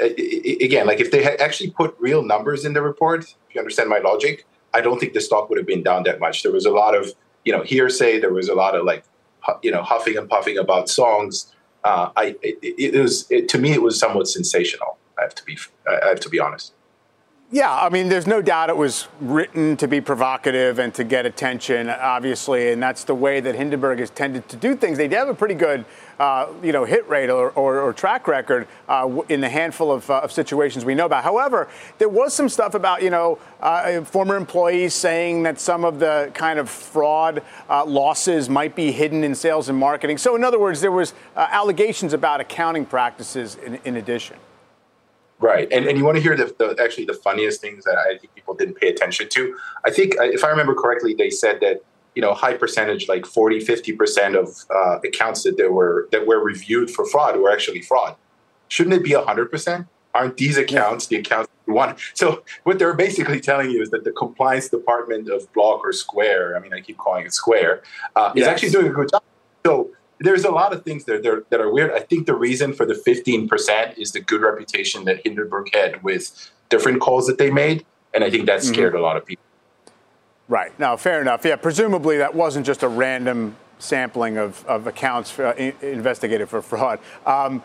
uh, 0.00 0.10
again 0.66 0.86
like 0.90 1.00
if 1.00 1.10
they 1.10 1.24
had 1.28 1.40
actually 1.46 1.70
put 1.80 1.90
real 1.98 2.22
numbers 2.22 2.60
in 2.64 2.72
the 2.76 2.82
report 2.90 3.20
if 3.24 3.50
you 3.52 3.60
understand 3.64 3.88
my 3.96 4.00
logic 4.10 4.46
i 4.78 4.80
don't 4.84 4.98
think 5.00 5.12
the 5.12 5.24
stock 5.28 5.44
would 5.48 5.58
have 5.62 5.70
been 5.74 5.84
down 5.90 6.00
that 6.08 6.18
much. 6.24 6.36
There 6.44 6.56
was 6.60 6.66
a 6.72 6.76
lot 6.82 6.94
of 7.00 7.04
you 7.46 7.52
know 7.54 7.62
hearsay. 7.72 8.12
There 8.24 8.34
was 8.40 8.48
a 8.56 8.58
lot 8.62 8.72
of 8.76 8.82
like 8.90 9.02
you 9.66 9.72
know 9.74 9.82
huffing 9.92 10.16
and 10.20 10.28
puffing 10.34 10.58
about 10.66 10.84
songs 11.00 11.34
uh, 11.84 12.10
I 12.16 12.36
it, 12.42 12.58
it 12.62 13.00
was 13.00 13.30
it, 13.30 13.48
to 13.50 13.58
me 13.58 13.72
it 13.72 13.82
was 13.82 13.98
somewhat 13.98 14.28
sensational. 14.28 14.98
I 15.18 15.22
have 15.22 15.34
to 15.34 15.44
be 15.44 15.58
I 15.86 16.08
have 16.08 16.20
to 16.20 16.28
be 16.28 16.40
honest. 16.40 16.72
Yeah, 17.50 17.74
I 17.74 17.88
mean, 17.88 18.10
there's 18.10 18.26
no 18.26 18.42
doubt 18.42 18.68
it 18.68 18.76
was 18.76 19.08
written 19.22 19.74
to 19.78 19.88
be 19.88 20.02
provocative 20.02 20.78
and 20.78 20.92
to 20.92 21.02
get 21.02 21.24
attention, 21.24 21.88
obviously, 21.88 22.72
and 22.72 22.82
that's 22.82 23.04
the 23.04 23.14
way 23.14 23.40
that 23.40 23.54
Hindenburg 23.54 24.00
has 24.00 24.10
tended 24.10 24.46
to 24.50 24.56
do 24.56 24.76
things. 24.76 24.98
They 24.98 25.08
have 25.08 25.30
a 25.30 25.34
pretty 25.34 25.54
good, 25.54 25.86
uh, 26.18 26.48
you 26.62 26.72
know, 26.72 26.84
hit 26.84 27.08
rate 27.08 27.30
or, 27.30 27.52
or, 27.52 27.80
or 27.80 27.94
track 27.94 28.28
record 28.28 28.68
uh, 28.86 29.22
in 29.30 29.40
the 29.40 29.48
handful 29.48 29.90
of, 29.90 30.10
uh, 30.10 30.18
of, 30.18 30.30
situations 30.30 30.84
we 30.84 30.94
know 30.94 31.06
about. 31.06 31.24
However, 31.24 31.68
there 31.96 32.10
was 32.10 32.34
some 32.34 32.50
stuff 32.50 32.74
about, 32.74 33.02
you 33.02 33.08
know, 33.08 33.38
uh, 33.60 34.02
former 34.04 34.36
employees 34.36 34.92
saying 34.92 35.44
that 35.44 35.58
some 35.58 35.86
of 35.86 36.00
the 36.00 36.30
kind 36.34 36.58
of 36.58 36.68
fraud 36.68 37.42
uh, 37.70 37.82
losses 37.82 38.50
might 38.50 38.76
be 38.76 38.92
hidden 38.92 39.24
in 39.24 39.34
sales 39.34 39.70
and 39.70 39.78
marketing. 39.78 40.18
So, 40.18 40.36
in 40.36 40.44
other 40.44 40.58
words, 40.58 40.82
there 40.82 40.92
was 40.92 41.14
uh, 41.34 41.46
allegations 41.50 42.12
about 42.12 42.42
accounting 42.42 42.84
practices 42.84 43.54
in, 43.64 43.76
in 43.86 43.96
addition. 43.96 44.36
Right, 45.40 45.68
and 45.70 45.86
and 45.86 45.96
you 45.96 46.04
want 46.04 46.16
to 46.16 46.22
hear 46.22 46.36
the, 46.36 46.52
the, 46.58 46.82
actually 46.82 47.04
the 47.04 47.14
funniest 47.14 47.60
things 47.60 47.84
that 47.84 47.96
I 47.96 48.18
think 48.18 48.34
people 48.34 48.54
didn't 48.54 48.74
pay 48.74 48.88
attention 48.88 49.28
to. 49.30 49.56
I 49.84 49.90
think 49.90 50.14
if 50.18 50.42
I 50.42 50.48
remember 50.48 50.74
correctly, 50.74 51.14
they 51.14 51.30
said 51.30 51.60
that 51.60 51.80
you 52.16 52.22
know 52.22 52.34
high 52.34 52.54
percentage, 52.54 53.08
like 53.08 53.24
40, 53.24 53.60
50 53.60 53.92
percent 53.92 54.34
of 54.34 54.48
uh, 54.74 54.98
accounts 55.00 55.44
that 55.44 55.56
there 55.56 55.70
were 55.70 56.08
that 56.10 56.26
were 56.26 56.42
reviewed 56.42 56.90
for 56.90 57.06
fraud 57.06 57.38
were 57.38 57.52
actually 57.52 57.82
fraud. 57.82 58.16
shouldn't 58.66 58.96
it 58.96 59.04
be 59.04 59.10
100%? 59.10 59.86
Aren't 60.14 60.36
these 60.36 60.58
accounts 60.58 61.06
the 61.06 61.16
accounts 61.16 61.48
you 61.66 61.74
want? 61.74 61.98
So 62.14 62.42
what 62.64 62.80
they're 62.80 62.94
basically 62.94 63.40
telling 63.40 63.70
you 63.70 63.80
is 63.80 63.90
that 63.90 64.02
the 64.02 64.10
compliance 64.10 64.68
department 64.68 65.28
of 65.30 65.50
Block 65.52 65.84
or 65.84 65.92
Square, 65.92 66.56
I 66.56 66.60
mean, 66.60 66.74
I 66.74 66.80
keep 66.80 66.98
calling 66.98 67.24
it 67.24 67.32
Square, 67.32 67.82
uh, 68.16 68.32
yes. 68.34 68.42
is 68.42 68.48
actually 68.48 68.70
doing 68.70 68.86
a 68.88 68.90
good 68.90 69.10
job. 69.10 69.22
So 69.64 69.90
there's 70.20 70.44
a 70.44 70.50
lot 70.50 70.72
of 70.72 70.84
things 70.84 71.04
there 71.04 71.20
that 71.20 71.60
are 71.60 71.72
weird. 71.72 71.92
I 71.92 72.00
think 72.00 72.26
the 72.26 72.34
reason 72.34 72.72
for 72.72 72.84
the 72.84 72.94
15% 72.94 73.98
is 73.98 74.12
the 74.12 74.20
good 74.20 74.40
reputation 74.40 75.04
that 75.04 75.20
Hindenburg 75.24 75.74
had 75.74 76.02
with 76.02 76.50
different 76.68 77.00
calls 77.00 77.26
that 77.26 77.38
they 77.38 77.50
made. 77.50 77.84
And 78.14 78.24
I 78.24 78.30
think 78.30 78.46
that 78.46 78.60
mm-hmm. 78.60 78.72
scared 78.72 78.94
mm-hmm. 78.94 79.02
a 79.02 79.06
lot 79.06 79.16
of 79.16 79.24
people. 79.24 79.44
Right. 80.48 80.76
Now, 80.78 80.96
fair 80.96 81.20
enough. 81.20 81.44
Yeah, 81.44 81.56
presumably 81.56 82.18
that 82.18 82.34
wasn't 82.34 82.66
just 82.66 82.82
a 82.82 82.88
random 82.88 83.56
sampling 83.78 84.38
of, 84.38 84.64
of 84.66 84.86
accounts 84.86 85.38
uh, 85.38 85.54
investigated 85.82 86.48
for 86.48 86.62
fraud. 86.62 86.98
Um, 87.26 87.62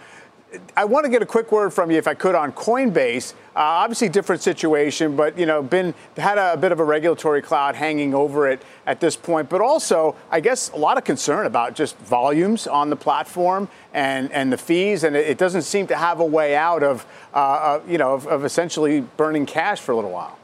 I 0.75 0.85
want 0.85 1.05
to 1.05 1.09
get 1.09 1.21
a 1.21 1.25
quick 1.25 1.51
word 1.51 1.73
from 1.73 1.89
you, 1.89 1.97
if 1.97 2.07
I 2.07 2.13
could, 2.13 2.35
on 2.35 2.51
Coinbase. 2.51 3.33
Uh, 3.55 3.59
obviously, 3.59 4.09
different 4.09 4.41
situation, 4.41 5.15
but 5.15 5.37
you 5.37 5.45
know, 5.45 5.61
been 5.61 5.93
had 6.17 6.37
a, 6.37 6.53
a, 6.53 6.57
bit 6.57 6.71
of 6.71 6.79
a 6.79 6.83
regulatory 6.83 7.41
cloud 7.41 7.75
hanging 7.75 8.13
over 8.13 8.47
it 8.47 8.61
at 8.85 8.99
this 8.99 9.15
point. 9.15 9.49
But 9.49 9.61
also, 9.61 10.15
I 10.31 10.39
guess 10.39 10.71
a 10.71 10.75
lot 10.75 10.97
of 10.97 11.03
concern 11.03 11.45
about 11.45 11.75
just 11.75 11.97
volumes 11.99 12.67
on 12.67 12.89
the 12.89 12.95
platform 12.95 13.67
and 13.93 14.31
and 14.31 14.51
the 14.51 14.57
fees, 14.57 15.03
and 15.03 15.15
it, 15.15 15.27
it 15.27 15.37
doesn't 15.37 15.63
seem 15.63 15.87
to 15.87 15.95
have 15.95 16.19
a 16.19 16.25
way 16.25 16.55
out 16.55 16.83
of 16.83 17.05
uh, 17.33 17.37
uh, 17.37 17.81
you 17.87 17.97
know 17.97 18.13
of, 18.13 18.27
of 18.27 18.45
essentially 18.45 19.01
burning 19.01 19.45
cash 19.45 19.79
for 19.79 19.91
a 19.91 19.95
little 19.95 20.11
while. 20.11 20.37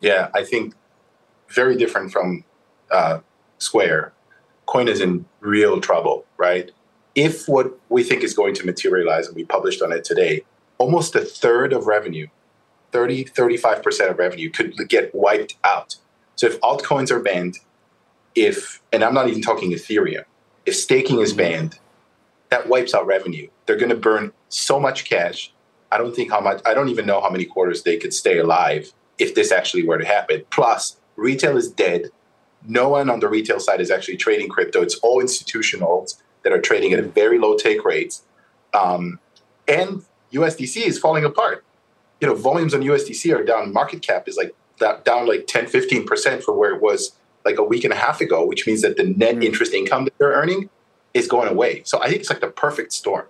Yeah, 0.00 0.28
I 0.34 0.44
think 0.44 0.74
very 1.48 1.76
different 1.76 2.12
from 2.12 2.44
uh, 2.90 3.20
Square. 3.58 4.12
Coin 4.66 4.88
is 4.88 5.00
in 5.00 5.24
real 5.40 5.80
trouble, 5.80 6.24
right? 6.36 6.70
If 7.18 7.48
what 7.48 7.76
we 7.88 8.04
think 8.04 8.22
is 8.22 8.32
going 8.32 8.54
to 8.54 8.64
materialize, 8.64 9.26
and 9.26 9.34
we 9.34 9.44
published 9.44 9.82
on 9.82 9.90
it 9.90 10.04
today, 10.04 10.44
almost 10.78 11.16
a 11.16 11.20
third 11.20 11.72
of 11.72 11.88
revenue, 11.88 12.28
30, 12.92 13.24
35% 13.24 14.10
of 14.10 14.18
revenue 14.18 14.48
could 14.48 14.76
get 14.88 15.12
wiped 15.12 15.56
out. 15.64 15.96
So 16.36 16.46
if 16.46 16.60
altcoins 16.60 17.10
are 17.10 17.18
banned, 17.18 17.58
if, 18.36 18.80
and 18.92 19.02
I'm 19.02 19.14
not 19.14 19.28
even 19.28 19.42
talking 19.42 19.72
Ethereum, 19.72 20.24
if 20.64 20.76
staking 20.76 21.18
is 21.18 21.30
mm-hmm. 21.30 21.38
banned, 21.38 21.78
that 22.50 22.68
wipes 22.68 22.94
out 22.94 23.04
revenue. 23.04 23.48
They're 23.66 23.76
going 23.76 23.90
to 23.90 23.96
burn 23.96 24.32
so 24.48 24.78
much 24.78 25.04
cash. 25.04 25.52
I 25.90 25.98
don't 25.98 26.14
think 26.14 26.30
how 26.30 26.40
much, 26.40 26.62
I 26.64 26.72
don't 26.72 26.88
even 26.88 27.04
know 27.04 27.20
how 27.20 27.30
many 27.30 27.46
quarters 27.46 27.82
they 27.82 27.96
could 27.96 28.14
stay 28.14 28.38
alive 28.38 28.92
if 29.18 29.34
this 29.34 29.50
actually 29.50 29.84
were 29.84 29.98
to 29.98 30.06
happen. 30.06 30.44
Plus, 30.50 30.98
retail 31.16 31.56
is 31.56 31.68
dead. 31.68 32.10
No 32.64 32.90
one 32.90 33.10
on 33.10 33.18
the 33.18 33.28
retail 33.28 33.58
side 33.58 33.80
is 33.80 33.90
actually 33.90 34.18
trading 34.18 34.48
crypto. 34.48 34.82
It's 34.82 34.94
all 35.00 35.20
institutionals 35.20 36.22
that 36.42 36.52
are 36.52 36.60
trading 36.60 36.92
at 36.92 37.04
very 37.14 37.38
low 37.38 37.56
take 37.56 37.84
rates. 37.84 38.22
Um, 38.74 39.18
and 39.66 40.04
USDC 40.32 40.86
is 40.86 40.98
falling 40.98 41.24
apart. 41.24 41.64
You 42.20 42.28
know, 42.28 42.34
volumes 42.34 42.74
on 42.74 42.80
USDC 42.80 43.34
are 43.34 43.44
down. 43.44 43.72
Market 43.72 44.02
cap 44.02 44.28
is 44.28 44.36
like 44.36 44.54
that, 44.80 45.04
down 45.04 45.26
like 45.26 45.46
10, 45.46 45.66
15% 45.66 46.42
from 46.42 46.56
where 46.56 46.74
it 46.74 46.82
was 46.82 47.16
like 47.44 47.58
a 47.58 47.64
week 47.64 47.84
and 47.84 47.92
a 47.92 47.96
half 47.96 48.20
ago, 48.20 48.44
which 48.44 48.66
means 48.66 48.82
that 48.82 48.96
the 48.96 49.04
net 49.04 49.36
mm. 49.36 49.44
interest 49.44 49.72
income 49.72 50.04
that 50.04 50.16
they're 50.18 50.32
earning 50.32 50.68
is 51.14 51.26
going 51.28 51.48
away. 51.48 51.82
So 51.84 52.00
I 52.02 52.08
think 52.08 52.20
it's 52.20 52.30
like 52.30 52.40
the 52.40 52.48
perfect 52.48 52.92
storm. 52.92 53.26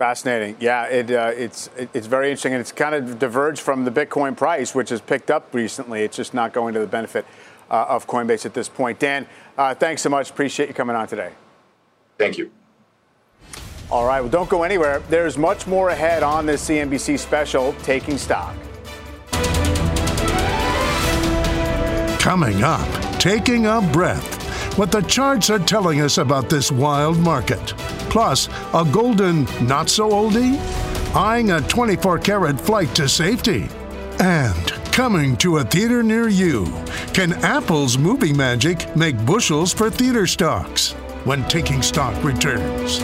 Fascinating. 0.00 0.56
Yeah, 0.60 0.84
it, 0.84 1.10
uh, 1.10 1.32
it's 1.36 1.68
it's 1.76 2.06
very 2.06 2.28
interesting, 2.28 2.54
and 2.54 2.60
it's 2.62 2.72
kind 2.72 2.94
of 2.94 3.18
diverged 3.18 3.60
from 3.60 3.84
the 3.84 3.90
Bitcoin 3.90 4.34
price, 4.34 4.74
which 4.74 4.88
has 4.88 5.02
picked 5.02 5.30
up 5.30 5.52
recently. 5.52 6.02
It's 6.02 6.16
just 6.16 6.32
not 6.32 6.54
going 6.54 6.72
to 6.72 6.80
the 6.80 6.86
benefit 6.86 7.26
uh, 7.70 7.86
of 7.88 8.06
Coinbase 8.06 8.46
at 8.46 8.54
this 8.54 8.68
point. 8.68 8.98
Dan, 8.98 9.26
uh, 9.56 9.74
thanks 9.74 10.02
so 10.02 10.08
much. 10.08 10.30
Appreciate 10.30 10.68
you 10.68 10.74
coming 10.74 10.96
on 10.96 11.06
today. 11.06 11.32
Thank 12.18 12.38
you. 12.38 12.50
All 13.90 14.06
right, 14.06 14.20
well, 14.20 14.30
don't 14.30 14.48
go 14.48 14.62
anywhere. 14.62 15.00
There's 15.08 15.36
much 15.36 15.66
more 15.66 15.90
ahead 15.90 16.22
on 16.22 16.46
this 16.46 16.68
CNBC 16.68 17.18
special, 17.18 17.72
Taking 17.82 18.18
Stock. 18.18 18.54
Coming 22.20 22.62
up, 22.62 22.86
taking 23.18 23.66
a 23.66 23.80
breath. 23.92 24.38
What 24.78 24.92
the 24.92 25.00
charts 25.00 25.50
are 25.50 25.58
telling 25.58 26.02
us 26.02 26.18
about 26.18 26.48
this 26.48 26.70
wild 26.70 27.18
market. 27.18 27.74
Plus, 28.10 28.48
a 28.72 28.84
golden 28.84 29.44
not 29.66 29.88
so 29.88 30.10
oldie? 30.10 30.56
Eyeing 31.14 31.50
a 31.50 31.60
24 31.62 32.18
karat 32.20 32.60
flight 32.60 32.94
to 32.94 33.08
safety. 33.08 33.68
And 34.20 34.79
coming 34.90 35.36
to 35.38 35.58
a 35.58 35.64
theater 35.64 36.02
near 36.02 36.28
you. 36.28 36.64
Can 37.12 37.32
Apple's 37.44 37.96
movie 37.96 38.32
magic 38.32 38.94
make 38.96 39.24
bushels 39.24 39.72
for 39.72 39.90
theater 39.90 40.26
stocks? 40.26 40.92
When 41.24 41.44
taking 41.48 41.82
stock 41.82 42.22
returns. 42.24 43.00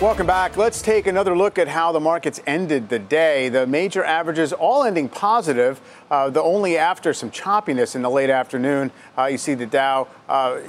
Welcome 0.00 0.28
back. 0.28 0.56
Let's 0.56 0.80
take 0.80 1.08
another 1.08 1.36
look 1.36 1.58
at 1.58 1.66
how 1.66 1.90
the 1.90 1.98
markets 1.98 2.40
ended 2.46 2.88
the 2.88 3.00
day. 3.00 3.48
The 3.48 3.66
major 3.66 4.04
averages 4.04 4.52
all 4.52 4.84
ending 4.84 5.08
positive, 5.08 5.80
uh, 6.08 6.30
the 6.30 6.40
only 6.40 6.78
after 6.78 7.12
some 7.12 7.32
choppiness 7.32 7.96
in 7.96 8.02
the 8.02 8.08
late 8.08 8.30
afternoon. 8.30 8.92
Uh, 9.18 9.24
you 9.24 9.38
see 9.38 9.54
the 9.54 9.66
Dow 9.66 10.06
uh, 10.28 10.60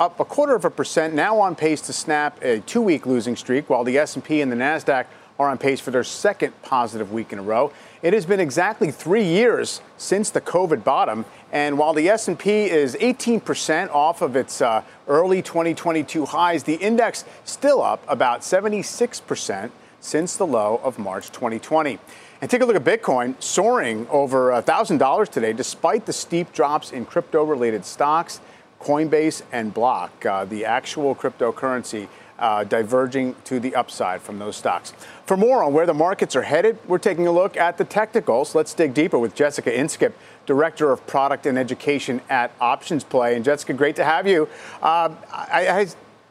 up 0.00 0.18
a 0.18 0.24
quarter 0.24 0.54
of 0.54 0.64
a 0.64 0.70
percent, 0.70 1.12
now 1.12 1.38
on 1.38 1.54
pace 1.54 1.82
to 1.82 1.92
snap 1.92 2.42
a 2.42 2.60
two-week 2.60 3.04
losing 3.04 3.36
streak, 3.36 3.68
while 3.68 3.84
the 3.84 3.98
S&P 3.98 4.40
and 4.40 4.50
the 4.50 4.56
Nasdaq 4.56 5.04
are 5.38 5.50
on 5.50 5.58
pace 5.58 5.80
for 5.80 5.90
their 5.90 6.02
second 6.02 6.54
positive 6.62 7.12
week 7.12 7.30
in 7.30 7.38
a 7.38 7.42
row. 7.42 7.70
It 8.00 8.14
has 8.14 8.24
been 8.24 8.40
exactly 8.40 8.90
three 8.90 9.24
years 9.24 9.82
since 9.98 10.30
the 10.30 10.40
COVID 10.40 10.82
bottom, 10.82 11.26
and 11.50 11.78
while 11.78 11.94
the 11.94 12.08
S&P 12.10 12.64
is 12.64 12.94
18% 12.96 13.90
off 13.90 14.20
of 14.20 14.36
its 14.36 14.60
uh, 14.60 14.82
early 15.06 15.40
2022 15.40 16.26
highs, 16.26 16.64
the 16.64 16.74
index 16.74 17.24
still 17.44 17.82
up 17.82 18.04
about 18.06 18.40
76% 18.40 19.70
since 20.00 20.36
the 20.36 20.46
low 20.46 20.80
of 20.84 20.98
March 20.98 21.28
2020. 21.30 21.98
And 22.40 22.50
take 22.50 22.60
a 22.60 22.66
look 22.66 22.76
at 22.76 22.84
Bitcoin 22.84 23.40
soaring 23.42 24.06
over 24.10 24.50
$1,000 24.50 25.28
today, 25.28 25.52
despite 25.52 26.06
the 26.06 26.12
steep 26.12 26.52
drops 26.52 26.92
in 26.92 27.04
crypto-related 27.04 27.84
stocks, 27.84 28.40
Coinbase 28.80 29.42
and 29.50 29.74
Block, 29.74 30.24
uh, 30.24 30.44
the 30.44 30.64
actual 30.64 31.14
cryptocurrency 31.14 32.08
uh, 32.38 32.64
diverging 32.64 33.34
to 33.44 33.60
the 33.60 33.74
upside 33.74 34.22
from 34.22 34.38
those 34.38 34.56
stocks. 34.56 34.92
For 35.26 35.36
more 35.36 35.62
on 35.62 35.72
where 35.72 35.86
the 35.86 35.94
markets 35.94 36.36
are 36.36 36.42
headed, 36.42 36.78
we're 36.86 36.98
taking 36.98 37.26
a 37.26 37.32
look 37.32 37.56
at 37.56 37.78
the 37.78 37.84
technicals. 37.84 38.54
Let's 38.54 38.74
dig 38.74 38.94
deeper 38.94 39.18
with 39.18 39.34
Jessica 39.34 39.70
Inskip, 39.70 40.12
Director 40.46 40.90
of 40.90 41.06
Product 41.06 41.46
and 41.46 41.58
Education 41.58 42.20
at 42.30 42.52
Options 42.60 43.04
Play. 43.04 43.36
And 43.36 43.44
Jessica, 43.44 43.72
great 43.74 43.96
to 43.96 44.04
have 44.04 44.26
you. 44.26 44.48
Uh, 44.82 45.14
I, 45.32 45.68
I 45.68 45.86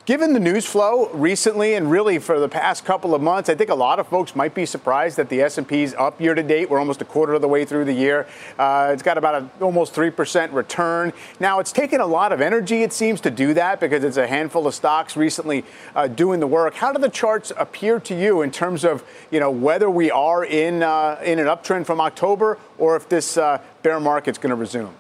Given 0.08 0.32
the 0.32 0.40
news 0.40 0.66
flow 0.66 1.10
recently 1.10 1.74
and 1.74 1.92
really 1.92 2.18
for 2.18 2.40
the 2.40 2.48
past 2.48 2.86
couple 2.86 3.14
of 3.14 3.22
months, 3.22 3.50
I 3.50 3.56
think 3.56 3.70
a 3.70 3.76
lot 3.76 4.00
of 4.00 4.08
folks 4.08 4.38
might 4.38 4.56
be 4.56 4.66
surprised 4.66 5.18
that 5.18 5.28
the 5.28 5.42
S&P 5.42 5.84
is 5.84 5.94
up 5.96 6.22
year 6.22 6.34
to 6.34 6.42
date. 6.42 6.70
We're 6.70 6.80
almost 6.80 7.02
a 7.02 7.06
quarter 7.06 7.34
of 7.34 7.42
the 7.42 7.50
way 7.50 7.66
through 7.66 7.84
the 7.84 7.94
year. 7.94 8.26
Uh, 8.58 8.92
it's 8.94 9.04
got 9.04 9.18
about 9.18 9.36
an 9.36 9.52
almost 9.60 9.94
3% 9.94 10.54
return. 10.54 11.12
Now, 11.42 11.60
it's 11.60 11.74
taken 11.74 12.00
a 12.00 12.06
lot 12.06 12.32
of 12.32 12.40
energy, 12.40 12.84
it 12.84 12.94
seems, 12.94 13.20
to 13.20 13.30
do 13.30 13.54
that 13.56 13.82
because 13.82 14.06
it's 14.06 14.16
a 14.16 14.28
handful 14.28 14.66
of 14.66 14.74
stocks 14.74 15.18
recently 15.18 15.66
uh, 15.94 16.08
doing 16.08 16.40
the 16.40 16.48
work. 16.48 16.76
How 16.76 16.94
do 16.94 17.00
the 17.00 17.10
charts 17.10 17.52
appear 17.58 18.00
to 18.00 18.18
you 18.18 18.44
in 18.44 18.50
terms 18.52 18.86
of, 18.86 19.04
you 19.30 19.42
know, 19.42 19.52
whether 19.52 19.90
we 19.90 20.10
are 20.10 20.46
in, 20.46 20.84
uh, 20.84 21.20
in 21.22 21.38
an 21.38 21.48
uptrend 21.48 21.86
from 21.86 22.00
October 22.00 22.58
or 22.78 22.96
if 22.96 23.10
this 23.10 23.36
uh, 23.36 23.62
bear 23.84 24.00
market's 24.00 24.38
going 24.38 24.52
to 24.52 24.56
resume? 24.56 24.96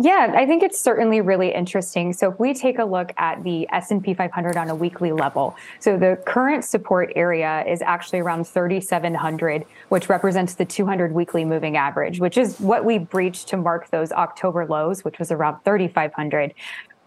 Yeah, 0.00 0.32
I 0.32 0.46
think 0.46 0.62
it's 0.62 0.78
certainly 0.78 1.20
really 1.20 1.52
interesting. 1.52 2.12
So 2.12 2.30
if 2.30 2.38
we 2.38 2.54
take 2.54 2.78
a 2.78 2.84
look 2.84 3.12
at 3.16 3.42
the 3.42 3.68
S&P 3.72 4.14
500 4.14 4.56
on 4.56 4.70
a 4.70 4.74
weekly 4.74 5.10
level, 5.10 5.56
so 5.80 5.98
the 5.98 6.22
current 6.24 6.64
support 6.64 7.12
area 7.16 7.64
is 7.66 7.82
actually 7.82 8.20
around 8.20 8.46
3700, 8.46 9.64
which 9.88 10.08
represents 10.08 10.54
the 10.54 10.64
200 10.64 11.10
weekly 11.10 11.44
moving 11.44 11.76
average, 11.76 12.20
which 12.20 12.38
is 12.38 12.60
what 12.60 12.84
we 12.84 12.98
breached 12.98 13.48
to 13.48 13.56
mark 13.56 13.90
those 13.90 14.12
October 14.12 14.64
lows, 14.66 15.04
which 15.04 15.18
was 15.18 15.32
around 15.32 15.64
3500. 15.64 16.54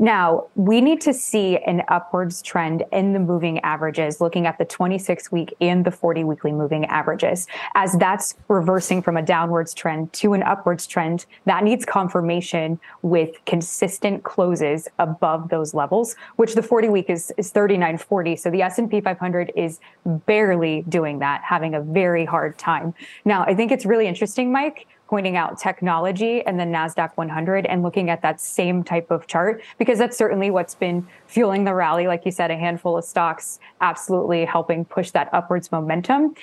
Now, 0.02 0.48
we 0.56 0.82
need 0.82 1.00
to 1.02 1.14
see 1.14 1.58
an 1.60 1.84
upwards 1.88 2.42
trend 2.42 2.84
in 2.92 3.14
the 3.14 3.20
moving 3.20 3.60
averages, 3.60 4.20
looking 4.20 4.48
at 4.48 4.58
the 4.58 4.66
26 4.66 5.32
week 5.32 5.54
and 5.62 5.86
the 5.86 5.92
40 5.92 6.24
weekly 6.24 6.52
moving 6.52 6.86
averages. 6.86 7.46
As 7.76 7.94
that's 7.94 8.34
reversing 8.48 9.04
from 9.04 9.16
a 9.16 9.22
downwards 9.22 9.76
trend 9.76 10.12
to 10.14 10.34
an 10.34 10.42
upwards 10.42 10.88
trend, 10.88 11.28
that 11.46 11.64
needs 11.64 11.86
confirmation 11.86 12.80
with 13.04 13.36
consistent 13.46 14.24
closes 14.24 14.88
above 14.98 15.50
those 15.50 15.76
levels, 15.76 16.16
which 16.38 16.56
the 16.56 16.64
40 16.64 16.90
week 16.90 17.08
is, 17.08 17.32
is 17.38 17.52
3940. 17.52 18.38
So 18.38 18.50
the 18.50 18.64
S&P 18.64 19.02
500 19.02 19.52
is 19.56 19.80
barely 20.26 20.84
doing 20.90 21.20
that, 21.20 21.44
having 21.44 21.76
a 21.76 21.82
very 21.82 22.26
hard 22.26 22.58
time. 22.58 22.96
Now, 23.24 23.44
I 23.44 23.54
think 23.54 23.72
it's 23.72 23.86
really 23.86 24.08
interesting, 24.08 24.52
Mike, 24.52 24.88
pointing 25.12 25.36
out 25.36 25.60
technology 25.60 26.42
and 26.46 26.58
the 26.58 26.64
NASDAQ 26.64 27.12
100 27.16 27.66
and 27.66 27.84
looking 27.84 28.10
at 28.10 28.22
that 28.22 28.40
same 28.40 28.82
type 28.82 29.12
of 29.12 29.28
chart, 29.28 29.62
because 29.78 30.00
that's 30.00 30.16
certainly 30.16 30.50
what's 30.50 30.74
been 30.74 31.06
fueling 31.28 31.66
the 31.66 31.74
rally. 31.74 32.08
Like 32.08 32.26
you 32.26 32.32
said, 32.32 32.50
a 32.50 32.56
handful 32.56 32.98
of 32.98 33.04
stocks 33.04 33.60
absolutely 33.82 34.46
helping 34.46 34.86
push 34.86 35.12
that 35.12 35.28
upwards 35.34 35.70
momentum. 35.70 36.34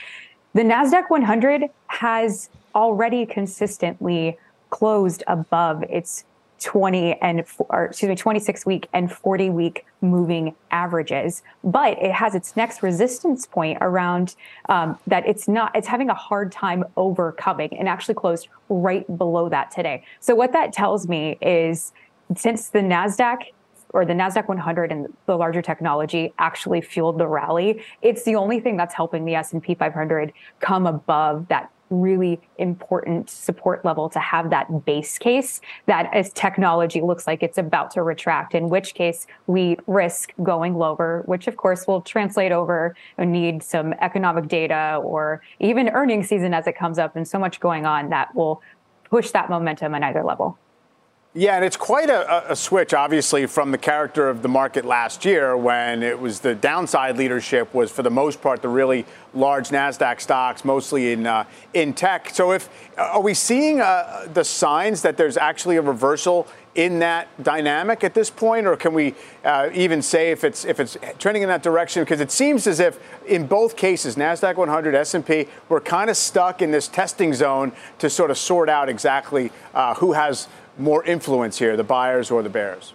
The 0.52 0.60
NASDAQ 0.60 1.08
100 1.08 1.64
has 1.86 2.50
already 2.74 3.24
consistently 3.24 4.36
closed 4.68 5.24
above 5.26 5.82
its 5.84 6.24
20 6.60 7.14
and 7.20 7.44
or 7.68 7.84
excuse 7.86 8.08
me 8.08 8.16
26 8.16 8.66
week 8.66 8.88
and 8.92 9.12
40 9.12 9.50
week 9.50 9.86
moving 10.00 10.54
averages 10.70 11.42
but 11.62 12.00
it 12.02 12.12
has 12.12 12.34
its 12.34 12.56
next 12.56 12.82
resistance 12.82 13.46
point 13.46 13.78
around 13.80 14.34
um, 14.68 14.98
that 15.06 15.26
it's 15.26 15.46
not 15.48 15.74
it's 15.76 15.86
having 15.86 16.10
a 16.10 16.14
hard 16.14 16.50
time 16.50 16.84
overcoming 16.96 17.68
and 17.78 17.88
actually 17.88 18.14
closed 18.14 18.48
right 18.68 19.06
below 19.18 19.48
that 19.48 19.70
today 19.70 20.02
so 20.20 20.34
what 20.34 20.52
that 20.52 20.72
tells 20.72 21.06
me 21.08 21.38
is 21.40 21.92
since 22.36 22.70
the 22.70 22.80
nasdaq 22.80 23.42
or 23.94 24.04
the 24.04 24.12
Nasdaq 24.12 24.48
100 24.48 24.92
and 24.92 25.06
the 25.26 25.36
larger 25.36 25.62
technology 25.62 26.32
actually 26.38 26.80
fueled 26.80 27.18
the 27.18 27.26
rally. 27.26 27.82
It's 28.02 28.22
the 28.24 28.34
only 28.34 28.60
thing 28.60 28.76
that's 28.76 28.94
helping 28.94 29.24
the 29.24 29.34
S&P 29.34 29.74
500 29.74 30.32
come 30.60 30.86
above 30.86 31.48
that 31.48 31.72
really 31.90 32.40
important 32.58 33.30
support 33.30 33.84
level 33.84 34.08
to 34.10 34.18
have 34.18 34.50
that 34.50 34.84
base 34.84 35.18
case 35.18 35.60
that 35.86 36.12
as 36.14 36.32
technology 36.32 37.00
looks 37.00 37.26
like 37.26 37.42
it's 37.42 37.58
about 37.58 37.90
to 37.92 38.02
retract, 38.02 38.54
in 38.54 38.68
which 38.68 38.94
case 38.94 39.26
we 39.46 39.76
risk 39.86 40.32
going 40.42 40.76
lower, 40.76 41.22
which 41.26 41.46
of 41.46 41.56
course 41.56 41.86
will 41.86 42.00
translate 42.00 42.52
over 42.52 42.94
and 43.16 43.32
need 43.32 43.62
some 43.62 43.92
economic 44.00 44.48
data 44.48 45.00
or 45.02 45.42
even 45.60 45.88
earnings 45.90 46.28
season 46.28 46.54
as 46.54 46.66
it 46.66 46.76
comes 46.76 46.98
up 46.98 47.16
and 47.16 47.26
so 47.26 47.38
much 47.38 47.60
going 47.60 47.86
on 47.86 48.10
that 48.10 48.34
will 48.34 48.62
push 49.04 49.30
that 49.30 49.48
momentum 49.48 49.94
on 49.94 50.02
either 50.02 50.22
level. 50.22 50.58
Yeah, 51.38 51.54
and 51.54 51.64
it's 51.64 51.76
quite 51.76 52.10
a, 52.10 52.50
a, 52.50 52.56
switch, 52.56 52.92
obviously, 52.92 53.46
from 53.46 53.70
the 53.70 53.78
character 53.78 54.28
of 54.28 54.42
the 54.42 54.48
market 54.48 54.84
last 54.84 55.24
year 55.24 55.56
when 55.56 56.02
it 56.02 56.18
was 56.18 56.40
the 56.40 56.52
downside 56.52 57.16
leadership 57.16 57.72
was, 57.72 57.92
for 57.92 58.02
the 58.02 58.10
most 58.10 58.42
part, 58.42 58.60
the 58.60 58.68
really 58.68 59.06
large 59.34 59.68
Nasdaq 59.68 60.20
stocks, 60.20 60.64
mostly 60.64 61.12
in 61.12 61.28
uh, 61.28 61.44
in 61.74 61.94
tech. 61.94 62.30
So, 62.30 62.50
if 62.50 62.68
are 62.98 63.20
we 63.20 63.34
seeing 63.34 63.80
uh, 63.80 64.26
the 64.34 64.42
signs 64.42 65.02
that 65.02 65.16
there's 65.16 65.36
actually 65.36 65.76
a 65.76 65.80
reversal 65.80 66.48
in 66.74 66.98
that 66.98 67.28
dynamic 67.40 68.02
at 68.02 68.14
this 68.14 68.30
point, 68.30 68.66
or 68.66 68.76
can 68.76 68.92
we 68.92 69.14
uh, 69.44 69.70
even 69.72 70.02
say 70.02 70.32
if 70.32 70.42
it's 70.42 70.64
if 70.64 70.80
it's 70.80 70.96
trending 71.20 71.44
in 71.44 71.48
that 71.50 71.62
direction? 71.62 72.02
Because 72.02 72.20
it 72.20 72.32
seems 72.32 72.66
as 72.66 72.80
if 72.80 72.98
in 73.28 73.46
both 73.46 73.76
cases, 73.76 74.16
Nasdaq 74.16 74.56
100, 74.56 74.92
S&P, 74.92 75.46
we're 75.68 75.80
kind 75.80 76.10
of 76.10 76.16
stuck 76.16 76.62
in 76.62 76.72
this 76.72 76.88
testing 76.88 77.32
zone 77.32 77.70
to 78.00 78.10
sort 78.10 78.32
of 78.32 78.38
sort 78.38 78.68
out 78.68 78.88
exactly 78.88 79.52
uh, 79.72 79.94
who 79.94 80.14
has 80.14 80.48
more 80.78 81.04
influence 81.04 81.58
here, 81.58 81.76
the 81.76 81.84
buyers 81.84 82.30
or 82.30 82.42
the 82.42 82.48
bears? 82.48 82.94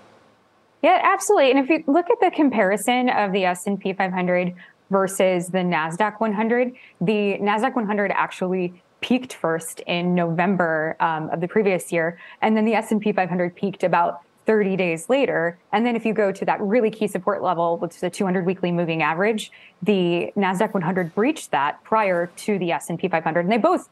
Yeah, 0.82 1.00
absolutely. 1.02 1.52
And 1.52 1.60
if 1.60 1.70
you 1.70 1.84
look 1.88 2.10
at 2.10 2.20
the 2.20 2.30
comparison 2.30 3.10
of 3.10 3.32
the 3.32 3.46
S&P 3.46 3.94
500 3.94 4.54
versus 4.90 5.48
the 5.48 5.60
Nasdaq 5.60 6.20
100, 6.20 6.74
the 7.00 7.38
Nasdaq 7.40 7.76
100 7.76 8.12
actually 8.12 8.82
peaked 9.00 9.34
first 9.34 9.82
in 9.82 10.16
November 10.16 10.96
um, 11.00 11.30
of 11.30 11.42
the 11.42 11.48
previous 11.48 11.92
year, 11.92 12.18
and 12.42 12.56
then 12.56 12.66
the 12.66 12.74
S&P 12.74 13.12
500 13.12 13.56
peaked 13.56 13.84
about 13.84 14.22
30 14.46 14.76
days 14.76 15.10
later. 15.10 15.58
And 15.72 15.86
then 15.86 15.96
if 15.96 16.06
you 16.06 16.14
go 16.14 16.32
to 16.32 16.46
that 16.46 16.60
really 16.62 16.92
key 16.92 17.08
support 17.08 17.42
level, 17.42 17.78
which 17.78 17.96
is 17.96 18.02
the 18.02 18.10
200 18.10 18.46
weekly 18.46 18.72
moving 18.72 19.02
average, 19.02 19.52
the 19.82 20.34
Nasdaq 20.36 20.74
100 20.74 21.16
breached 21.16 21.52
that 21.52 21.84
prior 21.84 22.28
to 22.38 22.60
the 22.60 22.72
S&P 22.72 23.08
500, 23.08 23.40
and 23.42 23.52
they 23.52 23.58
both 23.58 23.90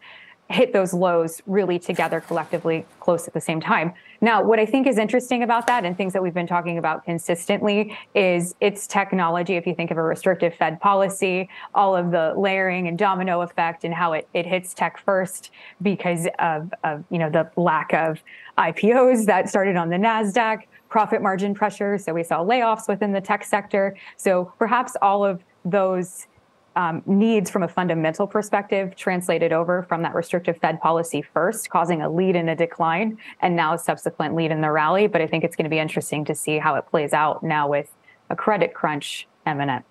hit 0.51 0.73
those 0.73 0.93
lows 0.93 1.41
really 1.45 1.79
together 1.79 2.21
collectively 2.21 2.85
close 2.99 3.27
at 3.27 3.33
the 3.33 3.41
same 3.41 3.59
time. 3.59 3.93
Now, 4.21 4.43
what 4.43 4.59
I 4.59 4.65
think 4.65 4.85
is 4.85 4.97
interesting 4.97 5.41
about 5.41 5.65
that 5.67 5.83
and 5.83 5.97
things 5.97 6.13
that 6.13 6.21
we've 6.21 6.33
been 6.33 6.47
talking 6.47 6.77
about 6.77 7.05
consistently 7.05 7.97
is 8.13 8.53
its 8.61 8.85
technology. 8.85 9.55
If 9.55 9.65
you 9.65 9.73
think 9.73 9.89
of 9.89 9.97
a 9.97 10.03
restrictive 10.03 10.53
Fed 10.55 10.79
policy, 10.79 11.49
all 11.73 11.95
of 11.95 12.11
the 12.11 12.33
layering 12.37 12.87
and 12.87 12.97
domino 12.97 13.41
effect 13.41 13.83
and 13.83 13.93
how 13.93 14.13
it, 14.13 14.27
it 14.33 14.45
hits 14.45 14.73
tech 14.73 14.99
first 14.99 15.51
because 15.81 16.27
of, 16.39 16.71
of, 16.83 17.03
you 17.09 17.17
know, 17.17 17.29
the 17.29 17.49
lack 17.55 17.93
of 17.93 18.21
IPOs 18.57 19.25
that 19.25 19.49
started 19.49 19.75
on 19.75 19.89
the 19.89 19.97
NASDAQ, 19.97 20.63
profit 20.89 21.21
margin 21.21 21.55
pressure. 21.55 21.97
So 21.97 22.13
we 22.13 22.23
saw 22.23 22.43
layoffs 22.43 22.87
within 22.87 23.11
the 23.11 23.21
tech 23.21 23.43
sector. 23.43 23.95
So 24.17 24.53
perhaps 24.59 24.95
all 25.01 25.25
of 25.25 25.41
those 25.65 26.27
um, 26.75 27.01
needs 27.05 27.49
from 27.49 27.63
a 27.63 27.67
fundamental 27.67 28.27
perspective 28.27 28.95
translated 28.95 29.51
over 29.51 29.83
from 29.83 30.01
that 30.03 30.13
restrictive 30.13 30.57
Fed 30.57 30.79
policy 30.79 31.21
first, 31.21 31.69
causing 31.69 32.01
a 32.01 32.09
lead 32.09 32.35
in 32.35 32.49
a 32.49 32.55
decline, 32.55 33.17
and 33.41 33.55
now 33.55 33.73
a 33.73 33.77
subsequent 33.77 34.35
lead 34.35 34.51
in 34.51 34.61
the 34.61 34.71
rally. 34.71 35.07
But 35.07 35.21
I 35.21 35.27
think 35.27 35.43
it's 35.43 35.55
going 35.55 35.65
to 35.65 35.69
be 35.69 35.79
interesting 35.79 36.25
to 36.25 36.35
see 36.35 36.59
how 36.59 36.75
it 36.75 36.85
plays 36.89 37.13
out 37.13 37.43
now 37.43 37.67
with 37.67 37.91
a 38.29 38.35
credit 38.35 38.73
crunch 38.73 39.27
imminent. 39.45 39.85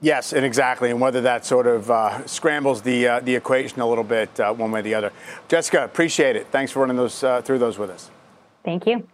Yes, 0.00 0.32
and 0.32 0.44
exactly, 0.44 0.90
and 0.90 1.00
whether 1.00 1.20
that 1.22 1.46
sort 1.46 1.66
of 1.66 1.90
uh, 1.90 2.26
scrambles 2.26 2.82
the 2.82 3.08
uh, 3.08 3.20
the 3.20 3.34
equation 3.34 3.80
a 3.80 3.88
little 3.88 4.04
bit 4.04 4.38
uh, 4.38 4.52
one 4.52 4.70
way 4.70 4.80
or 4.80 4.82
the 4.82 4.94
other. 4.94 5.12
Jessica, 5.48 5.84
appreciate 5.84 6.36
it. 6.36 6.48
Thanks 6.48 6.72
for 6.72 6.80
running 6.80 6.96
those 6.96 7.22
uh, 7.22 7.40
through 7.40 7.58
those 7.58 7.78
with 7.78 7.90
us. 7.90 8.10
Thank 8.64 8.86
you. 8.86 9.06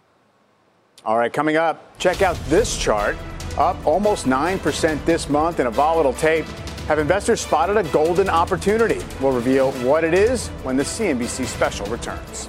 All 1.05 1.17
right, 1.17 1.31
coming 1.31 1.55
up, 1.55 1.97
check 1.97 2.21
out 2.21 2.35
this 2.47 2.77
chart 2.77 3.15
up 3.57 3.77
almost 3.85 4.25
9% 4.25 5.05
this 5.05 5.29
month 5.29 5.59
in 5.59 5.67
a 5.67 5.71
volatile 5.71 6.13
tape. 6.13 6.45
Have 6.87 6.99
investors 6.99 7.41
spotted 7.41 7.77
a 7.77 7.83
golden 7.91 8.29
opportunity? 8.29 8.99
We'll 9.21 9.31
reveal 9.31 9.71
what 9.83 10.03
it 10.03 10.13
is 10.13 10.49
when 10.63 10.77
the 10.77 10.83
CNBC 10.83 11.45
special 11.45 11.85
returns. 11.87 12.47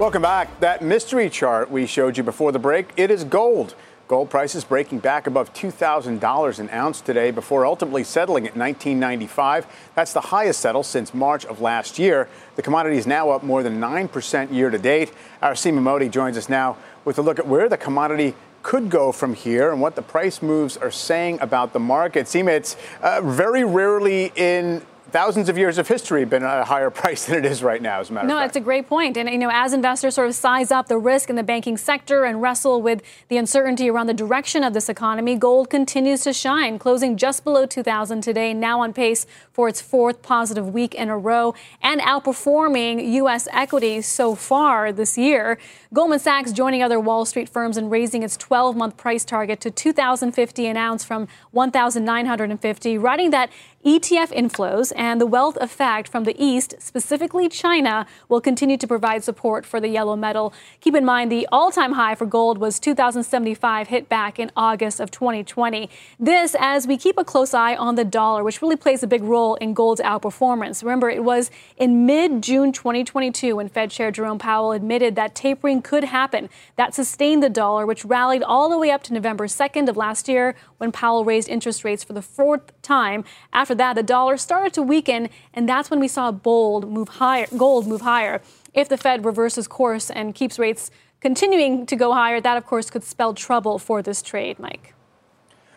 Welcome 0.00 0.22
back. 0.22 0.60
That 0.60 0.80
mystery 0.82 1.28
chart 1.28 1.70
we 1.70 1.84
showed 1.84 2.16
you 2.16 2.22
before 2.22 2.52
the 2.52 2.58
break, 2.58 2.88
it 2.96 3.10
is 3.10 3.22
gold. 3.22 3.74
Gold 4.10 4.28
prices 4.28 4.64
breaking 4.64 4.98
back 4.98 5.28
above 5.28 5.54
$2,000 5.54 6.58
an 6.58 6.70
ounce 6.70 7.00
today 7.00 7.30
before 7.30 7.64
ultimately 7.64 8.02
settling 8.02 8.44
at 8.44 8.56
1995. 8.56 9.68
That's 9.94 10.12
the 10.12 10.20
highest 10.20 10.58
settle 10.58 10.82
since 10.82 11.14
March 11.14 11.44
of 11.44 11.60
last 11.60 11.96
year. 11.96 12.28
The 12.56 12.62
commodity 12.62 12.96
is 12.96 13.06
now 13.06 13.30
up 13.30 13.44
more 13.44 13.62
than 13.62 13.78
9% 13.80 14.52
year 14.52 14.68
to 14.68 14.78
date. 14.78 15.12
Our 15.40 15.52
Seema 15.52 15.80
Modi 15.80 16.08
joins 16.08 16.36
us 16.36 16.48
now 16.48 16.76
with 17.04 17.20
a 17.20 17.22
look 17.22 17.38
at 17.38 17.46
where 17.46 17.68
the 17.68 17.76
commodity 17.76 18.34
could 18.64 18.90
go 18.90 19.12
from 19.12 19.32
here 19.32 19.70
and 19.70 19.80
what 19.80 19.94
the 19.94 20.02
price 20.02 20.42
moves 20.42 20.76
are 20.76 20.90
saying 20.90 21.38
about 21.40 21.72
the 21.72 21.78
market. 21.78 22.26
Seema, 22.26 22.48
it's 22.48 22.76
uh, 23.02 23.20
very 23.22 23.62
rarely 23.62 24.32
in 24.34 24.82
thousands 25.10 25.48
of 25.48 25.58
years 25.58 25.78
of 25.78 25.86
history 25.88 26.24
been 26.24 26.42
at 26.42 26.60
a 26.60 26.64
higher 26.64 26.90
price 27.00 27.26
than 27.26 27.38
it 27.38 27.44
is 27.44 27.62
right 27.62 27.82
now, 27.82 28.00
as 28.00 28.10
a 28.10 28.12
matter 28.12 28.26
no, 28.26 28.34
of 28.34 28.40
fact. 28.40 28.44
No, 28.44 28.48
it's 28.48 28.56
a 28.56 28.64
great 28.64 28.88
point. 28.88 29.16
And, 29.16 29.28
you 29.28 29.38
know, 29.38 29.50
as 29.52 29.72
investors 29.72 30.14
sort 30.14 30.28
of 30.28 30.34
size 30.34 30.70
up 30.70 30.88
the 30.88 30.98
risk 30.98 31.30
in 31.30 31.36
the 31.36 31.42
banking 31.42 31.76
sector 31.76 32.24
and 32.24 32.40
wrestle 32.40 32.80
with 32.80 33.02
the 33.28 33.36
uncertainty 33.36 33.90
around 33.90 34.06
the 34.06 34.14
direction 34.14 34.64
of 34.64 34.72
this 34.72 34.88
economy, 34.88 35.36
gold 35.36 35.70
continues 35.70 36.22
to 36.22 36.32
shine, 36.32 36.78
closing 36.78 37.16
just 37.16 37.44
below 37.44 37.66
2,000 37.66 38.20
today, 38.20 38.54
now 38.54 38.80
on 38.80 38.92
pace 38.92 39.26
for 39.52 39.68
its 39.68 39.80
fourth 39.80 40.22
positive 40.22 40.72
week 40.72 40.94
in 40.94 41.08
a 41.08 41.18
row 41.18 41.54
and 41.82 42.00
outperforming 42.00 43.12
U.S. 43.12 43.48
equities 43.52 44.06
so 44.06 44.34
far 44.34 44.92
this 44.92 45.18
year. 45.18 45.58
Goldman 45.92 46.18
Sachs 46.18 46.52
joining 46.52 46.82
other 46.82 47.00
Wall 47.00 47.24
Street 47.24 47.48
firms 47.48 47.76
in 47.76 47.90
raising 47.90 48.22
its 48.22 48.36
12 48.36 48.76
month 48.76 48.96
price 48.96 49.24
target 49.24 49.60
to 49.60 49.70
2,050 49.70 50.66
an 50.66 50.76
ounce 50.76 51.04
from 51.04 51.28
1,950, 51.50 52.98
writing 52.98 53.30
that 53.30 53.50
ETF 53.84 54.30
inflows 54.32 54.92
and 54.94 55.18
the 55.18 55.26
wealth 55.26 55.56
effect 55.58 56.06
from 56.06 56.24
the 56.24 56.36
East, 56.38 56.74
specifically 56.78 57.48
China, 57.48 58.04
will 58.28 58.40
continue 58.42 58.76
to 58.76 58.86
provide 58.86 59.24
support 59.24 59.64
for 59.64 59.80
the 59.80 59.88
yellow 59.88 60.16
metal. 60.16 60.52
Keep 60.82 60.96
in 60.96 61.04
mind 61.04 61.32
the 61.32 61.48
all 61.50 61.70
time 61.70 61.92
high 61.92 62.14
for 62.14 62.26
gold 62.26 62.58
was 62.58 62.78
2,075 62.78 63.88
hit 63.88 64.06
back 64.06 64.38
in 64.38 64.52
August 64.54 65.00
of 65.00 65.10
2020. 65.10 65.88
This 66.18 66.54
as 66.60 66.86
we 66.86 66.98
keep 66.98 67.16
a 67.16 67.24
close 67.24 67.54
eye 67.54 67.74
on 67.74 67.94
the 67.94 68.04
dollar, 68.04 68.44
which 68.44 68.60
really 68.60 68.76
plays 68.76 69.02
a 69.02 69.06
big 69.06 69.22
role 69.22 69.54
in 69.54 69.72
gold's 69.72 70.02
outperformance. 70.02 70.82
Remember, 70.82 71.08
it 71.08 71.24
was 71.24 71.50
in 71.78 72.04
mid 72.04 72.42
June 72.42 72.72
2022 72.72 73.56
when 73.56 73.70
Fed 73.70 73.90
Chair 73.90 74.10
Jerome 74.10 74.38
Powell 74.38 74.72
admitted 74.72 75.16
that 75.16 75.34
tapering 75.34 75.80
could 75.80 76.04
happen. 76.04 76.50
That 76.76 76.94
sustained 76.94 77.42
the 77.42 77.48
dollar, 77.48 77.86
which 77.86 78.04
rallied 78.04 78.42
all 78.42 78.68
the 78.68 78.76
way 78.76 78.90
up 78.90 79.02
to 79.04 79.14
November 79.14 79.46
2nd 79.46 79.88
of 79.88 79.96
last 79.96 80.28
year 80.28 80.54
when 80.76 80.92
Powell 80.92 81.24
raised 81.24 81.48
interest 81.48 81.82
rates 81.82 82.04
for 82.04 82.12
the 82.12 82.20
fourth 82.20 82.78
time 82.82 83.24
after 83.54 83.69
after 83.70 83.76
that, 83.76 83.94
the 83.94 84.02
dollar 84.02 84.36
started 84.36 84.72
to 84.72 84.82
weaken, 84.82 85.28
and 85.54 85.68
that's 85.68 85.90
when 85.90 86.00
we 86.00 86.08
saw 86.08 86.32
gold 86.32 86.90
move 86.90 87.08
higher. 87.08 87.46
Gold 87.56 87.86
move 87.86 88.00
higher. 88.00 88.42
If 88.74 88.88
the 88.88 88.96
Fed 88.96 89.24
reverses 89.24 89.68
course 89.68 90.10
and 90.10 90.34
keeps 90.34 90.58
rates 90.58 90.90
continuing 91.20 91.86
to 91.86 91.94
go 91.94 92.12
higher, 92.12 92.40
that 92.40 92.56
of 92.56 92.66
course 92.66 92.90
could 92.90 93.04
spell 93.04 93.32
trouble 93.32 93.78
for 93.78 94.02
this 94.02 94.22
trade, 94.22 94.58
Mike. 94.58 94.92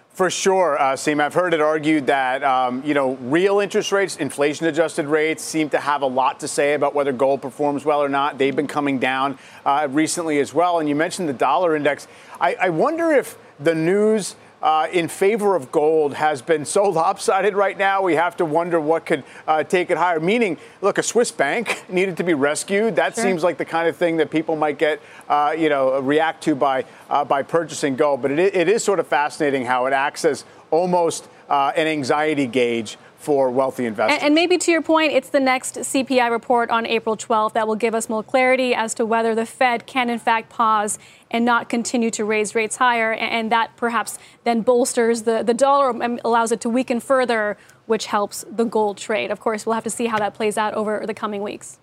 For 0.10 0.32
sure, 0.32 0.80
uh, 0.82 0.96
Seem. 0.96 1.22
I've 1.22 1.36
heard 1.36 1.54
it 1.54 1.62
argued 1.62 2.08
that 2.08 2.44
um, 2.44 2.82
you 2.84 2.96
know 2.96 3.14
real 3.22 3.60
interest 3.60 3.92
rates, 3.92 4.18
inflation-adjusted 4.18 5.06
rates, 5.06 5.44
seem 5.44 5.70
to 5.70 5.80
have 5.80 6.02
a 6.02 6.08
lot 6.08 6.40
to 6.40 6.48
say 6.48 6.74
about 6.74 6.96
whether 6.96 7.12
gold 7.12 7.44
performs 7.44 7.86
well 7.86 8.02
or 8.02 8.10
not. 8.10 8.40
They've 8.40 8.56
been 8.56 8.66
coming 8.66 8.98
down 8.98 9.38
uh, 9.68 9.88
recently 9.92 10.40
as 10.40 10.52
well. 10.52 10.80
And 10.80 10.90
you 10.90 10.96
mentioned 10.96 11.30
the 11.30 11.34
dollar 11.34 11.76
index. 11.76 12.08
I, 12.42 12.56
I 12.60 12.70
wonder 12.70 13.12
if 13.12 13.38
the 13.60 13.76
news 13.76 14.36
uh, 14.64 14.88
in 14.94 15.10
favor 15.10 15.58
of 15.58 15.72
gold 15.74 16.14
has 16.14 16.42
been 16.42 16.64
so 16.64 16.90
lopsided 16.90 17.54
right 17.54 17.78
now. 17.78 18.02
We 18.02 18.16
have 18.16 18.38
to 18.38 18.46
wonder 18.46 18.80
what 18.80 19.06
could 19.06 19.26
uh, 19.46 19.66
take 19.66 19.92
it 19.92 19.98
higher. 19.98 20.22
Meaning, 20.22 20.58
look, 20.82 20.98
a 20.98 21.04
Swiss 21.04 21.32
bank 21.32 21.84
needed 21.90 22.16
to 22.18 22.24
be 22.24 22.34
rescued. 22.34 22.96
That 22.96 23.14
sure. 23.14 23.26
seems 23.26 23.44
like 23.44 23.58
the 23.58 23.66
kind 23.66 23.90
of 23.90 23.98
thing 23.98 24.18
that 24.18 24.32
people 24.32 24.56
might 24.56 24.78
get, 24.78 25.02
uh, 25.28 25.54
you 25.56 25.68
know, 25.68 26.00
react 26.00 26.42
to 26.44 26.56
by 26.56 26.86
uh, 27.10 27.26
by 27.26 27.44
purchasing 27.44 27.98
gold. 27.98 28.22
But 28.22 28.32
it, 28.32 28.56
it 28.56 28.70
is 28.70 28.84
sort 28.84 29.00
of 29.00 29.08
fascinating 29.08 29.66
how 29.66 29.86
it 29.86 29.92
acts 29.92 30.24
as 30.24 30.46
almost 30.72 31.28
uh, 31.50 31.74
an 31.76 31.88
anxiety 31.88 32.48
gauge 32.48 32.98
for 33.24 33.50
wealthy 33.50 33.86
investors. 33.86 34.16
And, 34.16 34.28
and, 34.28 34.36
maybe 34.36 34.58
to 34.58 34.72
your 34.72 34.82
point, 34.82 35.14
it's 35.14 35.30
the 35.30 35.40
next 35.40 35.76
CPI 35.76 36.30
report 36.30 36.70
on 36.70 36.86
April 36.86 37.16
12th 37.16 37.54
that 37.54 37.66
will 37.66 37.76
give 37.76 37.96
us 37.96 38.10
more 38.10 38.22
clarity 38.22 38.76
as 38.76 38.94
to 38.96 39.06
whether 39.06 39.34
the 39.34 39.46
Fed 39.46 39.86
can, 39.86 40.10
in 40.10 40.20
fact, 40.20 40.50
pause 40.50 41.00
and 41.32 41.46
not 41.46 41.70
continue 41.70 42.12
to 42.12 42.26
raise 42.26 42.54
rates 42.54 42.76
higher. 42.76 43.14
And, 43.14 43.32
and 43.32 43.52
that 43.52 43.78
perhaps 43.78 44.20
then 44.44 44.62
bolsters 44.62 45.22
the, 45.24 45.42
the 45.42 45.54
dollar, 45.54 45.90
and 45.90 46.20
allows 46.26 46.52
it 46.52 46.60
to 46.62 46.70
weaken 46.70 47.00
further, 47.00 47.58
which 47.86 48.08
helps 48.08 48.44
the 48.52 48.66
gold 48.66 48.98
trade. 48.98 49.32
Of 49.32 49.40
course, 49.40 49.66
we'll 49.66 49.76
have 49.76 49.86
to 49.86 49.90
see 49.90 50.08
how 50.08 50.20
that 50.20 50.34
plays 50.34 50.58
out 50.58 50.74
over 50.74 51.06
the 51.08 51.14
coming 51.14 51.42
weeks. 51.42 51.80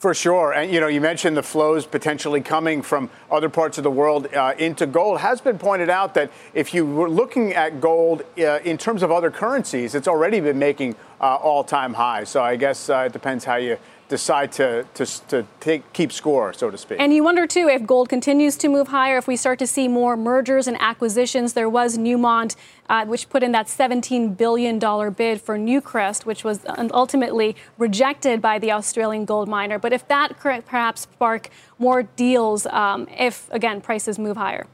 For 0.00 0.14
sure. 0.14 0.54
And, 0.54 0.72
you 0.72 0.80
know, 0.80 0.86
you 0.86 0.98
mentioned 0.98 1.36
the 1.36 1.42
flows 1.42 1.84
potentially 1.84 2.40
coming 2.40 2.80
from 2.80 3.10
other 3.30 3.50
parts 3.50 3.76
of 3.76 3.84
the 3.84 3.90
world 3.90 4.32
uh, 4.34 4.54
into 4.56 4.86
gold. 4.86 5.18
It 5.18 5.20
has 5.20 5.42
been 5.42 5.58
pointed 5.58 5.90
out 5.90 6.14
that 6.14 6.32
if 6.54 6.72
you 6.72 6.86
were 6.86 7.10
looking 7.10 7.52
at 7.52 7.82
gold 7.82 8.22
uh, 8.38 8.60
in 8.64 8.78
terms 8.78 9.02
of 9.02 9.12
other 9.12 9.30
currencies, 9.30 9.94
it's 9.94 10.08
already 10.08 10.40
been 10.40 10.58
making 10.58 10.96
uh, 11.20 11.34
all 11.36 11.62
time 11.62 11.92
highs. 11.92 12.30
So 12.30 12.42
I 12.42 12.56
guess 12.56 12.88
uh, 12.88 13.08
it 13.08 13.12
depends 13.12 13.44
how 13.44 13.56
you 13.56 13.76
decide 14.10 14.50
to, 14.50 14.84
to, 14.94 15.06
to 15.28 15.46
take, 15.60 15.92
keep 15.92 16.10
score, 16.10 16.52
so 16.52 16.68
to 16.68 16.76
speak. 16.76 17.00
And 17.00 17.14
you 17.14 17.22
wonder, 17.22 17.46
too, 17.46 17.68
if 17.68 17.86
gold 17.86 18.08
continues 18.08 18.56
to 18.56 18.68
move 18.68 18.88
higher, 18.88 19.16
if 19.16 19.28
we 19.28 19.36
start 19.36 19.60
to 19.60 19.68
see 19.68 19.86
more 19.86 20.16
mergers 20.16 20.66
and 20.66 20.76
acquisitions. 20.80 21.52
There 21.52 21.68
was 21.68 21.96
Newmont, 21.96 22.56
uh, 22.88 23.06
which 23.06 23.30
put 23.30 23.44
in 23.44 23.52
that 23.52 23.66
$17 23.66 24.36
billion 24.36 24.78
bid 24.80 25.40
for 25.40 25.56
Newcrest, 25.56 26.26
which 26.26 26.42
was 26.42 26.60
ultimately 26.92 27.54
rejected 27.78 28.42
by 28.42 28.58
the 28.58 28.72
Australian 28.72 29.24
gold 29.24 29.48
miner. 29.48 29.78
But 29.78 29.92
if 29.92 30.06
that 30.08 30.40
could 30.40 30.66
perhaps 30.66 31.02
spark 31.02 31.48
more 31.78 32.02
deals, 32.02 32.66
um, 32.66 33.06
if, 33.16 33.48
again, 33.52 33.80
prices 33.80 34.18
move 34.18 34.36
higher, 34.36 34.66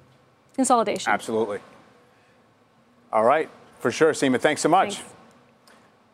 consolidation. 0.54 1.12
Absolutely. 1.12 1.60
All 3.12 3.24
right, 3.24 3.50
for 3.78 3.92
sure, 3.92 4.12
Seema. 4.12 4.40
Thanks 4.40 4.62
so 4.62 4.70
much. 4.70 4.96
Thanks. 4.96 5.15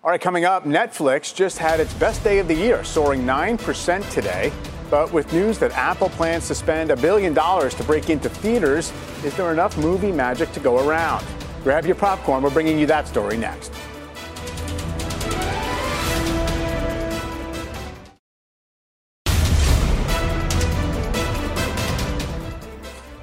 All 0.04 0.10
right, 0.10 0.20
coming 0.20 0.44
up, 0.44 0.64
Netflix 0.64 1.32
just 1.32 1.58
had 1.58 1.78
its 1.78 1.94
best 1.94 2.24
day 2.24 2.40
of 2.40 2.48
the 2.48 2.54
year, 2.56 2.82
soaring 2.82 3.22
9% 3.22 4.10
today. 4.10 4.50
But 4.90 5.12
with 5.12 5.32
news 5.32 5.60
that 5.60 5.70
Apple 5.74 6.08
plans 6.08 6.48
to 6.48 6.56
spend 6.56 6.90
a 6.90 6.96
billion 6.96 7.34
dollars 7.34 7.72
to 7.76 7.84
break 7.84 8.10
into 8.10 8.28
theaters, 8.28 8.92
is 9.22 9.32
there 9.36 9.52
enough 9.52 9.78
movie 9.78 10.10
magic 10.10 10.50
to 10.54 10.58
go 10.58 10.84
around? 10.84 11.24
Grab 11.62 11.86
your 11.86 11.94
popcorn. 11.94 12.42
We're 12.42 12.50
bringing 12.50 12.80
you 12.80 12.86
that 12.86 13.06
story 13.06 13.36
next. 13.36 13.72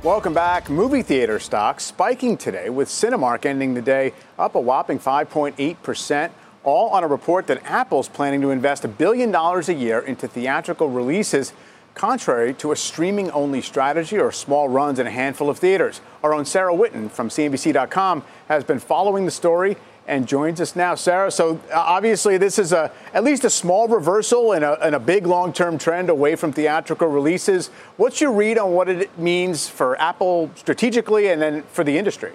Welcome 0.01 0.34
back. 0.34 0.69
Movie 0.69 1.01
theater 1.01 1.39
stocks 1.39 1.84
spiking 1.84 2.38
today 2.38 2.69
with 2.69 2.88
Cinemark 2.88 3.45
ending 3.45 3.73
the 3.73 3.82
day 3.82 4.13
up 4.38 4.55
a 4.55 4.59
whopping 4.61 4.97
5.8% 4.97 6.32
all 6.70 6.89
on 6.89 7.03
a 7.03 7.07
report 7.07 7.47
that 7.47 7.61
Apple's 7.65 8.07
planning 8.07 8.41
to 8.41 8.51
invest 8.51 8.86
a 8.86 8.88
billion 8.88 9.32
dollars 9.32 9.70
a 9.70 9.74
year 9.74 9.99
into 9.99 10.28
theatrical 10.28 10.89
releases, 10.89 11.51
contrary 11.95 12.53
to 12.53 12.72
a 12.72 12.76
streaming 12.76 13.32
only 13.32 13.61
strategy 13.61 14.20
or 14.20 14.32
small 14.32 14.70
runs 14.70 14.99
in 14.99 15.07
a 15.07 15.11
handful 15.11 15.49
of 15.49 15.57
theaters. 15.57 15.99
Our 16.24 16.34
own 16.34 16.45
Sarah 16.45 16.74
Whitten 16.74 17.09
from 17.09 17.30
CNBC.com 17.30 18.24
has 18.47 18.63
been 18.63 18.80
following 18.80 19.26
the 19.26 19.32
story 19.32 19.78
and 20.07 20.28
joins 20.28 20.59
us 20.61 20.76
now. 20.76 20.95
Sarah, 20.95 21.32
so 21.32 21.59
uh, 21.72 21.78
obviously 21.78 22.38
this 22.38 22.57
is 22.57 22.72
a 22.72 22.91
at 23.13 23.24
least 23.24 23.43
a 23.45 23.49
small 23.49 23.88
reversal 23.88 24.53
a, 24.53 24.74
and 24.76 24.95
a 24.95 24.99
big 24.99 25.28
long-term 25.28 25.78
trend 25.78 26.09
away 26.09 26.36
from 26.36 26.51
theatrical 26.51 27.07
releases. 27.07 27.67
What's 27.97 28.22
your 28.22 28.32
read 28.32 28.57
on 28.57 28.74
what 28.74 28.89
it 28.89 29.17
means 29.17 29.70
for 29.70 29.99
Apple 30.01 30.51
strategically 30.55 31.30
and 31.30 31.41
then 31.41 31.63
for 31.63 31.84
the 31.84 31.97
industry? 31.97 32.34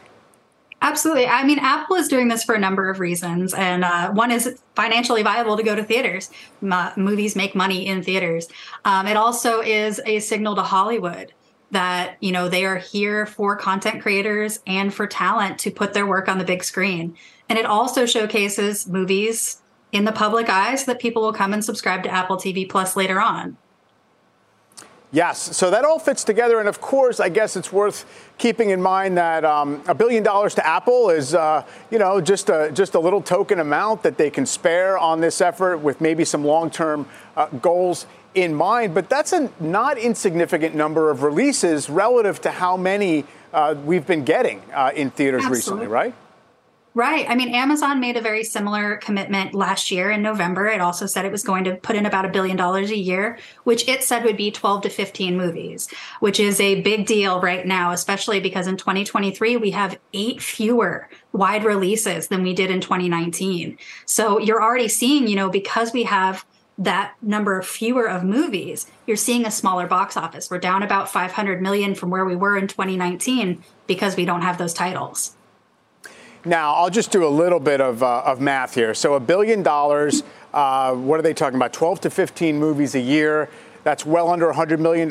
Absolutely. 0.82 1.26
I 1.26 1.44
mean, 1.44 1.58
Apple 1.58 1.96
is 1.96 2.08
doing 2.08 2.28
this 2.28 2.44
for 2.44 2.54
a 2.54 2.58
number 2.58 2.90
of 2.90 3.00
reasons. 3.00 3.54
And 3.54 3.84
uh, 3.84 4.12
one 4.12 4.30
is 4.30 4.60
financially 4.74 5.22
viable 5.22 5.56
to 5.56 5.62
go 5.62 5.74
to 5.74 5.82
theaters. 5.82 6.30
M- 6.62 6.92
movies 6.96 7.34
make 7.36 7.54
money 7.54 7.86
in 7.86 8.02
theaters. 8.02 8.48
Um, 8.84 9.06
it 9.06 9.16
also 9.16 9.60
is 9.60 10.00
a 10.04 10.20
signal 10.20 10.54
to 10.56 10.62
Hollywood 10.62 11.32
that, 11.70 12.16
you 12.20 12.32
know, 12.32 12.48
they 12.48 12.64
are 12.64 12.76
here 12.76 13.24
for 13.26 13.56
content 13.56 14.02
creators 14.02 14.60
and 14.66 14.92
for 14.92 15.06
talent 15.06 15.58
to 15.60 15.70
put 15.70 15.94
their 15.94 16.06
work 16.06 16.28
on 16.28 16.38
the 16.38 16.44
big 16.44 16.62
screen. 16.62 17.16
And 17.48 17.58
it 17.58 17.66
also 17.66 18.06
showcases 18.06 18.86
movies 18.86 19.62
in 19.92 20.04
the 20.04 20.12
public 20.12 20.48
eye 20.48 20.74
so 20.74 20.92
that 20.92 21.00
people 21.00 21.22
will 21.22 21.32
come 21.32 21.52
and 21.52 21.64
subscribe 21.64 22.02
to 22.02 22.10
Apple 22.10 22.36
TV 22.36 22.68
Plus 22.68 22.96
later 22.96 23.20
on. 23.20 23.56
Yes, 25.14 25.56
so 25.56 25.70
that 25.70 25.84
all 25.84 26.00
fits 26.00 26.24
together, 26.24 26.58
and 26.58 26.68
of 26.68 26.80
course, 26.80 27.20
I 27.20 27.28
guess 27.28 27.54
it's 27.54 27.72
worth 27.72 28.04
keeping 28.36 28.70
in 28.70 28.82
mind 28.82 29.16
that 29.16 29.44
um, 29.44 29.80
a 29.86 29.94
billion 29.94 30.24
dollars 30.24 30.56
to 30.56 30.66
Apple 30.66 31.08
is, 31.10 31.36
uh, 31.36 31.64
you 31.88 32.00
know, 32.00 32.20
just 32.20 32.50
a 32.50 32.72
just 32.74 32.96
a 32.96 32.98
little 32.98 33.22
token 33.22 33.60
amount 33.60 34.02
that 34.02 34.16
they 34.16 34.28
can 34.28 34.44
spare 34.44 34.98
on 34.98 35.20
this 35.20 35.40
effort, 35.40 35.78
with 35.78 36.00
maybe 36.00 36.24
some 36.24 36.44
long-term 36.44 37.06
uh, 37.36 37.46
goals 37.46 38.06
in 38.34 38.52
mind. 38.52 38.92
But 38.92 39.08
that's 39.08 39.32
a 39.32 39.52
not 39.60 39.98
insignificant 39.98 40.74
number 40.74 41.12
of 41.12 41.22
releases 41.22 41.88
relative 41.88 42.40
to 42.40 42.50
how 42.50 42.76
many 42.76 43.24
uh, 43.52 43.76
we've 43.84 44.08
been 44.08 44.24
getting 44.24 44.62
uh, 44.74 44.90
in 44.96 45.12
theaters 45.12 45.44
Absolutely. 45.44 45.86
recently, 45.86 45.86
right? 45.86 46.14
Right. 46.96 47.28
I 47.28 47.34
mean, 47.34 47.52
Amazon 47.52 47.98
made 47.98 48.16
a 48.16 48.20
very 48.20 48.44
similar 48.44 48.98
commitment 48.98 49.52
last 49.52 49.90
year 49.90 50.12
in 50.12 50.22
November. 50.22 50.68
It 50.68 50.80
also 50.80 51.06
said 51.06 51.24
it 51.24 51.32
was 51.32 51.42
going 51.42 51.64
to 51.64 51.74
put 51.74 51.96
in 51.96 52.06
about 52.06 52.24
a 52.24 52.28
billion 52.28 52.56
dollars 52.56 52.92
a 52.92 52.96
year, 52.96 53.36
which 53.64 53.88
it 53.88 54.04
said 54.04 54.22
would 54.22 54.36
be 54.36 54.52
12 54.52 54.82
to 54.82 54.90
15 54.90 55.36
movies, 55.36 55.88
which 56.20 56.38
is 56.38 56.60
a 56.60 56.82
big 56.82 57.04
deal 57.04 57.40
right 57.40 57.66
now, 57.66 57.90
especially 57.90 58.38
because 58.38 58.68
in 58.68 58.76
2023, 58.76 59.56
we 59.56 59.72
have 59.72 59.98
eight 60.12 60.40
fewer 60.40 61.08
wide 61.32 61.64
releases 61.64 62.28
than 62.28 62.44
we 62.44 62.54
did 62.54 62.70
in 62.70 62.80
2019. 62.80 63.76
So 64.06 64.38
you're 64.38 64.62
already 64.62 64.86
seeing, 64.86 65.26
you 65.26 65.34
know, 65.34 65.50
because 65.50 65.92
we 65.92 66.04
have 66.04 66.46
that 66.78 67.14
number 67.20 67.58
of 67.58 67.66
fewer 67.66 68.08
of 68.08 68.22
movies, 68.22 68.86
you're 69.04 69.16
seeing 69.16 69.44
a 69.44 69.50
smaller 69.50 69.88
box 69.88 70.16
office. 70.16 70.48
We're 70.48 70.58
down 70.58 70.84
about 70.84 71.10
500 71.10 71.60
million 71.60 71.96
from 71.96 72.10
where 72.10 72.24
we 72.24 72.36
were 72.36 72.56
in 72.56 72.68
2019 72.68 73.64
because 73.88 74.16
we 74.16 74.24
don't 74.24 74.42
have 74.42 74.58
those 74.58 74.74
titles. 74.74 75.34
Now, 76.44 76.74
I'll 76.74 76.90
just 76.90 77.10
do 77.10 77.26
a 77.26 77.28
little 77.28 77.60
bit 77.60 77.80
of, 77.80 78.02
uh, 78.02 78.22
of 78.26 78.40
math 78.40 78.74
here. 78.74 78.94
So, 78.94 79.14
a 79.14 79.20
billion 79.20 79.62
dollars, 79.62 80.22
uh, 80.52 80.94
what 80.94 81.18
are 81.18 81.22
they 81.22 81.34
talking 81.34 81.56
about? 81.56 81.72
12 81.72 82.00
to 82.02 82.10
15 82.10 82.58
movies 82.58 82.94
a 82.94 83.00
year. 83.00 83.48
That's 83.82 84.06
well 84.06 84.30
under 84.30 84.50
$100 84.50 84.78
million 84.78 85.10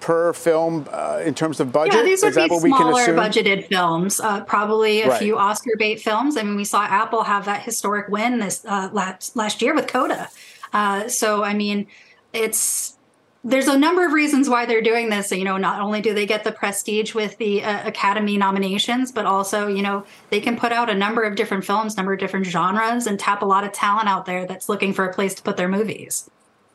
per 0.00 0.32
film 0.32 0.88
uh, 0.90 1.22
in 1.24 1.34
terms 1.34 1.60
of 1.60 1.70
budget. 1.70 1.96
Yeah, 1.96 2.02
these 2.02 2.22
would 2.22 2.34
be 2.34 2.48
smaller 2.48 3.08
budgeted 3.08 3.66
films, 3.66 4.20
uh, 4.20 4.42
probably 4.44 5.02
a 5.02 5.10
right. 5.10 5.18
few 5.18 5.36
Oscar 5.36 5.72
bait 5.78 6.00
films. 6.00 6.38
I 6.38 6.42
mean, 6.42 6.56
we 6.56 6.64
saw 6.64 6.82
Apple 6.82 7.24
have 7.24 7.44
that 7.44 7.62
historic 7.62 8.08
win 8.08 8.38
this 8.38 8.64
uh, 8.64 8.88
last, 8.92 9.36
last 9.36 9.60
year 9.60 9.74
with 9.74 9.86
Coda. 9.86 10.30
Uh, 10.72 11.08
so, 11.08 11.44
I 11.44 11.52
mean, 11.52 11.86
it's 12.32 12.95
there's 13.46 13.68
a 13.68 13.78
number 13.78 14.04
of 14.04 14.12
reasons 14.12 14.48
why 14.48 14.66
they're 14.66 14.82
doing 14.82 15.08
this. 15.08 15.30
You 15.30 15.44
know, 15.44 15.56
not 15.56 15.80
only 15.80 16.00
do 16.00 16.12
they 16.12 16.26
get 16.26 16.42
the 16.42 16.50
prestige 16.50 17.14
with 17.14 17.38
the 17.38 17.62
uh, 17.62 17.86
Academy 17.86 18.36
nominations, 18.36 19.12
but 19.12 19.24
also, 19.24 19.68
you 19.68 19.82
know, 19.82 20.04
they 20.30 20.40
can 20.40 20.56
put 20.58 20.72
out 20.72 20.90
a 20.90 20.94
number 20.94 21.22
of 21.22 21.36
different 21.36 21.64
films, 21.64 21.96
number 21.96 22.12
of 22.12 22.18
different 22.18 22.46
genres, 22.46 23.06
and 23.06 23.20
tap 23.20 23.42
a 23.42 23.46
lot 23.46 23.62
of 23.62 23.70
talent 23.72 24.08
out 24.08 24.26
there 24.26 24.46
that's 24.46 24.68
looking 24.68 24.92
for 24.92 25.04
a 25.04 25.14
place 25.14 25.32
to 25.34 25.42
put 25.42 25.56
their 25.56 25.68
movies. 25.68 26.28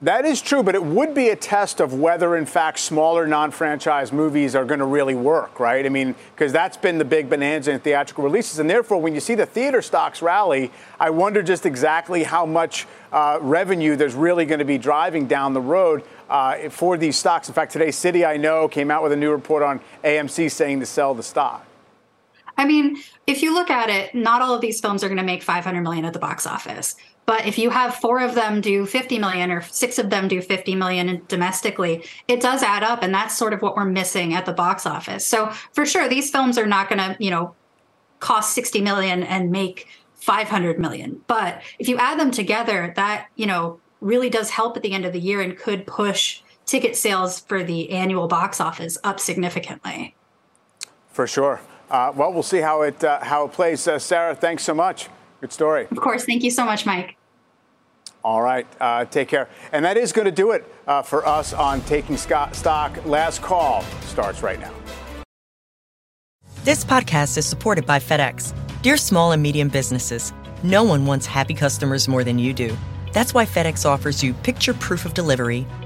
That 0.04 0.26
is 0.26 0.42
true, 0.42 0.64
but 0.64 0.74
it 0.74 0.84
would 0.84 1.14
be 1.14 1.30
a 1.30 1.36
test 1.36 1.80
of 1.80 1.94
whether, 1.94 2.36
in 2.36 2.48
fact, 2.48 2.80
smaller 2.80 3.28
non 3.28 3.52
franchise 3.52 4.12
movies 4.12 4.56
are 4.56 4.66
going 4.66 4.80
to 4.80 4.86
really 4.88 5.14
work, 5.14 5.60
right? 5.60 5.86
I 5.86 5.90
mean, 5.90 6.16
because 6.34 6.52
that's 6.52 6.76
been 6.76 6.98
the 6.98 7.06
big 7.06 7.30
bonanza 7.30 7.72
in 7.72 7.80
theatrical 7.80 8.24
releases. 8.24 8.58
And 8.58 8.68
therefore, 8.68 9.00
when 9.00 9.14
you 9.14 9.20
see 9.20 9.36
the 9.36 9.46
theater 9.46 9.80
stocks 9.84 10.24
rally, 10.24 10.72
I 11.00 11.12
wonder 11.12 11.44
just 11.44 11.68
exactly 11.68 12.24
how 12.24 12.48
much 12.48 12.88
uh, 13.12 13.38
revenue 13.42 13.96
there's 13.96 14.16
really 14.16 14.46
going 14.48 14.58
to 14.58 14.66
be 14.66 14.80
driving 14.80 15.28
down 15.28 15.54
the 15.54 15.62
road 15.62 16.04
uh, 16.32 16.70
for 16.70 16.98
these 16.98 17.16
stocks. 17.16 17.48
In 17.48 17.54
fact, 17.54 17.72
today, 17.72 17.90
Citi, 17.90 18.28
I 18.28 18.38
know, 18.38 18.68
came 18.68 18.90
out 18.90 19.04
with 19.04 19.12
a 19.12 19.18
new 19.18 19.30
report 19.30 19.62
on 19.62 19.80
AMC 20.04 20.50
saying 20.50 20.80
to 20.80 20.88
sell 20.88 21.14
the 21.14 21.22
stock. 21.22 21.64
I 22.58 22.66
mean, 22.66 22.98
if 23.28 23.44
you 23.44 23.54
look 23.54 23.70
at 23.70 23.90
it, 23.90 24.16
not 24.16 24.42
all 24.42 24.56
of 24.56 24.62
these 24.62 24.80
films 24.80 25.04
are 25.04 25.08
going 25.08 25.18
to 25.18 25.24
make 25.24 25.44
500 25.44 25.82
million 25.82 26.06
at 26.06 26.14
the 26.14 26.20
box 26.20 26.48
office. 26.48 26.96
But 27.26 27.46
if 27.46 27.58
you 27.58 27.70
have 27.70 27.96
four 27.96 28.20
of 28.20 28.36
them 28.36 28.62
do 28.62 28.86
50 28.86 29.20
million 29.20 29.52
or 29.52 29.62
six 29.62 29.98
of 30.00 30.10
them 30.10 30.28
do 30.28 30.42
50 30.42 30.76
million 30.76 31.22
domestically, 31.28 32.04
it 32.28 32.42
does 32.42 32.64
add 32.64 32.84
up. 32.84 33.04
And 33.04 33.14
that's 33.14 33.38
sort 33.38 33.54
of 33.54 33.62
what 33.62 33.76
we're 33.76 33.86
missing 33.86 34.34
at 34.34 34.46
the 34.46 34.54
box 34.54 34.86
office. 34.86 35.26
So 35.26 35.50
for 35.72 35.86
sure, 35.86 36.10
these 36.10 36.30
films 36.30 36.58
are 36.58 36.66
not 36.66 36.90
going 36.90 37.00
to, 37.00 37.16
you 37.24 37.30
know, 37.30 37.56
cost 38.20 38.54
60 38.54 38.82
million 38.82 39.24
and 39.24 39.52
make 39.52 39.88
500 40.16 40.80
million. 40.80 41.22
But 41.28 41.62
if 41.80 41.88
you 41.88 41.98
add 41.98 42.20
them 42.20 42.32
together, 42.32 42.94
that, 42.96 43.28
you 43.36 43.46
know, 43.46 43.80
really 44.02 44.30
does 44.30 44.50
help 44.50 44.76
at 44.76 44.84
the 44.84 44.94
end 44.94 45.06
of 45.06 45.14
the 45.14 45.20
year 45.20 45.42
and 45.42 45.58
could 45.58 45.86
push 45.88 46.42
ticket 46.66 46.96
sales 46.96 47.40
for 47.40 47.64
the 47.64 47.92
annual 47.92 48.28
box 48.28 48.60
office 48.60 48.98
up 49.04 49.20
significantly. 49.20 50.16
For 51.10 51.28
sure. 51.28 51.62
Uh, 51.90 52.12
well, 52.16 52.32
we'll 52.32 52.44
see 52.44 52.60
how 52.60 52.84
it 52.84 53.04
uh, 53.04 53.20
how 53.22 53.46
it 53.46 53.52
plays. 53.52 53.86
Uh, 53.86 54.00
Sarah, 54.00 54.34
thanks 54.34 54.64
so 54.64 54.74
much. 54.74 55.10
Good 55.42 55.52
story. 55.52 55.88
Of 55.92 55.98
course. 55.98 56.24
Thank 56.24 56.44
you 56.44 56.52
so 56.52 56.64
much, 56.64 56.86
Mike. 56.86 57.18
All 58.24 58.42
right. 58.42 58.68
Uh, 58.80 59.06
take 59.06 59.28
care. 59.28 59.50
And 59.72 59.84
that 59.84 59.98
is 59.98 60.12
going 60.12 60.26
to 60.26 60.32
do 60.32 60.52
it 60.52 60.72
uh, 60.88 61.02
for 61.02 61.28
us 61.28 61.54
on 61.54 61.82
Taking 61.82 62.16
Stock. 62.16 63.06
Last 63.06 63.42
call 63.42 63.82
starts 64.02 64.44
right 64.44 64.60
now. 64.60 64.74
This 66.64 66.86
podcast 66.86 67.40
is 67.40 67.46
supported 67.48 67.88
by 67.88 67.98
FedEx. 67.98 68.54
Dear 68.84 68.96
small 68.96 69.32
and 69.32 69.42
medium 69.42 69.68
businesses, 69.68 70.32
no 70.62 70.84
one 70.84 71.08
wants 71.08 71.26
happy 71.26 71.56
customers 71.56 72.08
more 72.08 72.24
than 72.24 72.38
you 72.38 72.54
do. 72.54 72.78
That's 73.14 73.34
why 73.34 73.46
FedEx 73.46 73.84
offers 73.84 74.24
you 74.24 74.34
picture 74.36 74.76
proof 74.76 75.06
of 75.06 75.16
delivery, 75.16 75.66